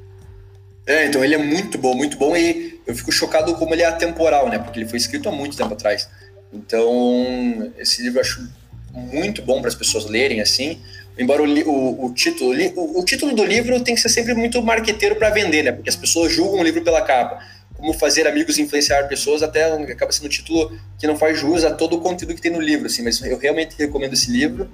[0.87, 3.87] É, então ele é muito bom, muito bom e eu fico chocado como ele é
[3.87, 4.59] atemporal, né?
[4.59, 6.09] Porque ele foi escrito há muito tempo atrás.
[6.53, 8.49] Então, esse livro eu acho
[8.93, 10.81] muito bom para as pessoas lerem, assim.
[11.19, 14.63] Embora o, o, o título, o o, título do livro tem que ser sempre muito
[14.63, 15.73] marqueteiro para vender, né?
[15.73, 17.43] Porque as pessoas julgam o livro pela capa.
[17.75, 21.71] Como fazer amigos influenciar pessoas, até acaba sendo um título que não faz jus a
[21.71, 23.03] todo o conteúdo que tem no livro, assim.
[23.03, 24.71] Mas eu realmente recomendo esse livro.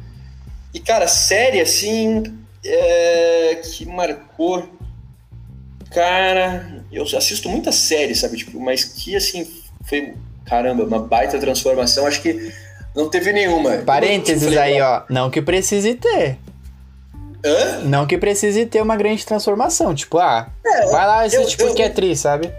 [0.74, 2.24] E, cara, série, assim,
[2.64, 4.76] é, que marcou...
[5.90, 8.36] Cara, eu assisto muita série, sabe?
[8.36, 9.50] Tipo, mas que, assim,
[9.88, 10.12] foi,
[10.48, 12.06] caramba, uma baita transformação.
[12.06, 12.52] Acho que
[12.94, 13.78] não teve nenhuma.
[13.78, 15.02] Parênteses Tipo, aí, ó.
[15.08, 16.38] Não que precise ter.
[17.44, 17.80] Hã?
[17.84, 19.94] Não que precise ter uma grande transformação.
[19.94, 20.48] Tipo, ah,
[20.90, 22.50] vai lá assiste eu- porque eu- é tri, sabe?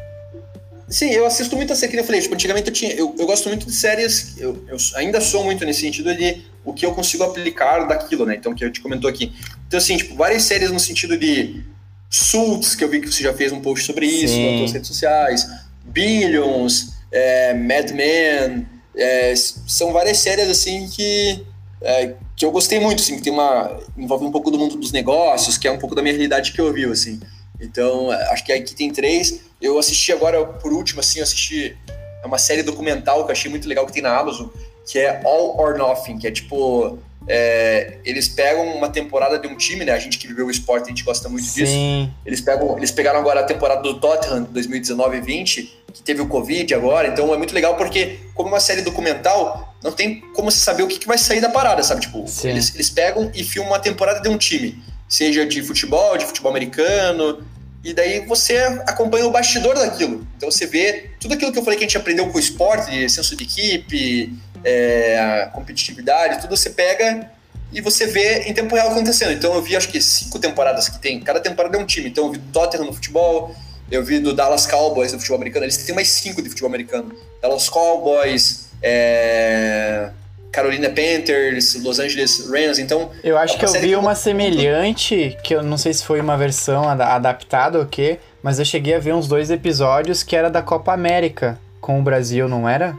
[0.87, 3.47] Sim, eu assisto muita série, que eu falei, tipo, antigamente eu tinha, eu, eu gosto
[3.47, 7.23] muito de séries, eu, eu ainda sou muito nesse sentido de o que eu consigo
[7.23, 9.31] aplicar daquilo, né, então que eu te comentou aqui.
[9.67, 11.63] Então assim, tipo, várias séries no sentido de
[12.09, 14.87] Suits, que eu vi que você já fez um post sobre isso nas suas redes
[14.87, 15.47] sociais,
[15.85, 21.45] Billions, é, Mad Men, é, são várias séries assim que,
[21.81, 23.79] é, que eu gostei muito, assim, que tem uma.
[23.97, 26.59] envolve um pouco do mundo dos negócios, que é um pouco da minha realidade que
[26.59, 27.19] eu vi, assim.
[27.59, 29.41] Então, acho que aqui tem três.
[29.61, 31.75] Eu assisti agora, por último, assim, eu assisti
[32.23, 34.47] uma série documental que eu achei muito legal que tem na Amazon,
[34.85, 36.97] que é All or Nothing, que é tipo.
[37.31, 39.91] É, eles pegam uma temporada de um time, né?
[39.91, 41.61] A gente que viveu o esporte, a gente gosta muito Sim.
[41.61, 42.13] disso.
[42.25, 46.27] Eles, pegam, eles pegaram agora a temporada do Tottenham 2019 e 20, que teve o
[46.27, 50.57] Covid agora, então é muito legal porque, como uma série documental, não tem como se
[50.57, 52.01] saber o que, que vai sair da parada, sabe?
[52.01, 56.25] Tipo, eles, eles pegam e filmam uma temporada de um time, seja de futebol, de
[56.25, 57.43] futebol americano,
[57.83, 58.57] e daí você
[58.87, 60.27] acompanha o bastidor daquilo.
[60.35, 62.91] Então você vê tudo aquilo que eu falei que a gente aprendeu com o esporte,
[62.91, 64.33] de senso de equipe,
[64.63, 67.29] é, competitividade, tudo você pega
[67.71, 69.31] e você vê em tempo real acontecendo.
[69.31, 72.09] Então eu vi acho que cinco temporadas que tem, cada temporada é um time.
[72.09, 73.55] Então eu vi do Tottenham no futebol,
[73.91, 77.13] eu vi do Dallas Cowboys no futebol americano, eles têm mais cinco de futebol americano.
[77.41, 80.09] Dallas Cowboys, é,
[80.51, 83.11] Carolina Panthers, Los Angeles Rams, então...
[83.23, 86.87] Eu acho que eu vi uma semelhante, que eu não sei se foi uma versão
[86.89, 90.61] adaptada ou o quê, mas eu cheguei a ver uns dois episódios que era da
[90.61, 92.95] Copa América com o Brasil, não era?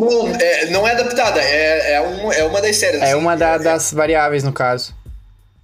[0.00, 3.00] Não, é, não é adaptada, é, é, um, é uma das séries.
[3.00, 4.94] É assim, uma da, é, das variáveis, no caso.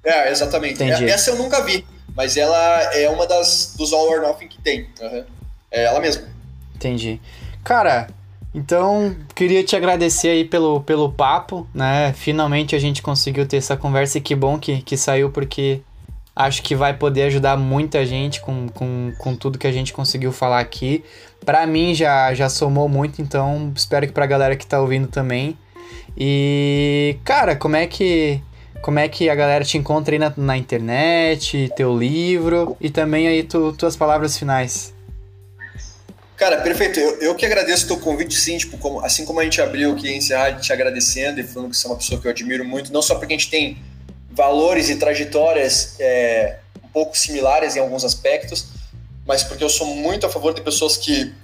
[0.04, 0.74] É, exatamente.
[0.74, 1.06] Entendi.
[1.06, 1.84] Essa eu nunca vi,
[2.14, 4.88] mas ela é uma das dos All or Nothing que tem.
[5.00, 5.24] Uhum.
[5.70, 6.22] É ela mesma.
[6.74, 7.20] Entendi.
[7.64, 8.08] Cara,
[8.54, 12.14] então queria te agradecer aí pelo, pelo papo, né?
[12.16, 15.82] Finalmente a gente conseguiu ter essa conversa e que bom que, que saiu, porque
[16.36, 20.30] acho que vai poder ajudar muita gente com, com, com tudo que a gente conseguiu
[20.30, 21.02] falar aqui.
[21.44, 25.56] Para mim já, já somou muito, então espero que pra galera que tá ouvindo também.
[26.16, 28.42] E, cara, como é que
[28.82, 33.26] como é que a galera te encontra aí na, na internet, teu livro e também
[33.26, 34.94] aí tu, tuas palavras finais?
[36.36, 37.00] Cara, perfeito.
[37.00, 38.58] Eu, eu que agradeço o teu convite, sim.
[38.58, 41.86] Tipo, como, assim como a gente abriu aqui encerrar te agradecendo e falando que você
[41.86, 43.78] é uma pessoa que eu admiro muito, não só porque a gente tem
[44.36, 48.66] valores e trajetórias é, um pouco similares em alguns aspectos,
[49.26, 51.34] mas porque eu sou muito a favor de pessoas que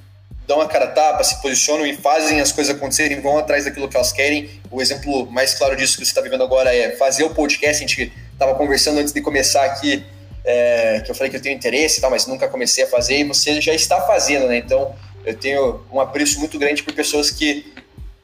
[0.47, 3.89] dão a cara a tapa, se posicionam e fazem as coisas acontecerem, vão atrás daquilo
[3.89, 4.51] que elas querem.
[4.71, 7.83] O exemplo mais claro disso que você está vivendo agora é fazer o podcast.
[7.83, 10.05] A gente estava conversando antes de começar aqui,
[10.45, 13.19] é, que eu falei que eu tenho interesse e tal, mas nunca comecei a fazer
[13.19, 14.59] e você já está fazendo, né?
[14.59, 14.95] Então
[15.25, 17.73] eu tenho um apreço muito grande por pessoas que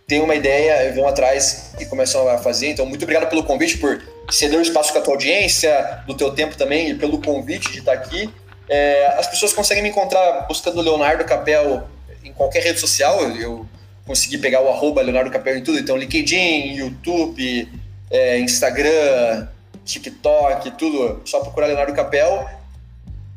[0.09, 2.71] têm uma ideia, vão atrás e começam a fazer.
[2.71, 6.33] Então, muito obrigado pelo convite, por ceder o espaço com a tua audiência, do teu
[6.33, 8.29] tempo também e pelo convite de estar aqui.
[8.71, 11.87] É, as pessoas conseguem me encontrar buscando Leonardo Capel
[12.25, 13.21] em qualquer rede social.
[13.37, 13.67] Eu
[14.07, 15.79] consegui pegar o arroba Leonardo Capel em tudo.
[15.79, 17.69] Então, LinkedIn, YouTube,
[18.11, 19.47] é, Instagram,
[19.85, 21.21] TikTok, tudo.
[21.27, 22.49] Só procurar Leonardo Capel.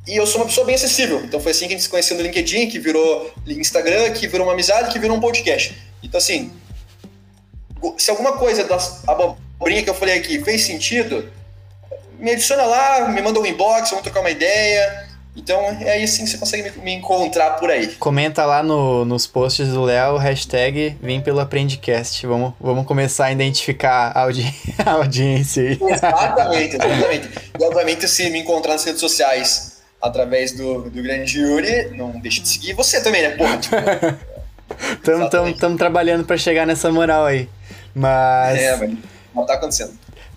[0.08, 1.22] E eu sou uma pessoa bem acessível.
[1.26, 4.48] Então foi assim que a gente se conheceu no LinkedIn, que virou Instagram, que virou
[4.48, 5.91] uma amizade, que virou um podcast.
[6.04, 6.52] Então, assim,
[7.98, 11.30] se alguma coisa das abobrinha que eu falei aqui fez sentido,
[12.20, 15.10] me adiciona lá, me manda um inbox, vamos trocar uma ideia.
[15.36, 17.88] Então é aí sim que você consegue me, encontrar por aí.
[17.96, 22.28] Comenta lá no, nos posts do Léo, hashtag Vem pelo Aprendicast.
[22.28, 24.54] Vamos, vamos começar a identificar a, audi
[24.86, 25.80] a audiência aí.
[25.82, 27.30] Exatamente, exatamente.
[27.58, 32.42] e obviamente se me encontrar nas redes sociais através do, do grande Yuri, não deixe
[32.42, 33.30] de seguir você também, né?
[33.30, 33.76] Porra, tipo,
[35.50, 37.50] Estamos trabalhando para chegar nessa moral aí.
[37.94, 38.60] Mas.
[38.60, 38.90] É,
[39.34, 39.92] mas tá acontecendo.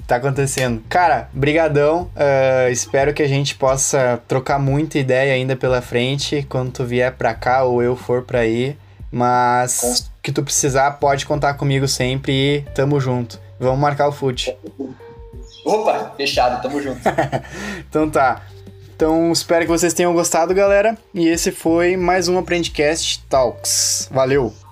[0.06, 0.82] Tá acontecendo.
[0.88, 2.10] Cara, brigadão.
[2.14, 7.12] Uh, espero que a gente possa trocar muita ideia ainda pela frente quando tu vier
[7.14, 8.76] pra cá ou eu for pra aí.
[9.10, 9.94] Mas Com...
[10.22, 13.40] que tu precisar, pode contar comigo sempre e tamo junto.
[13.58, 14.54] Vamos marcar o fute.
[15.64, 17.00] Opa, fechado, tamo junto.
[17.88, 18.42] então tá.
[18.94, 20.96] Então espero que vocês tenham gostado, galera.
[21.12, 24.08] E esse foi mais um Aprendicast Talks.
[24.10, 24.63] Valeu!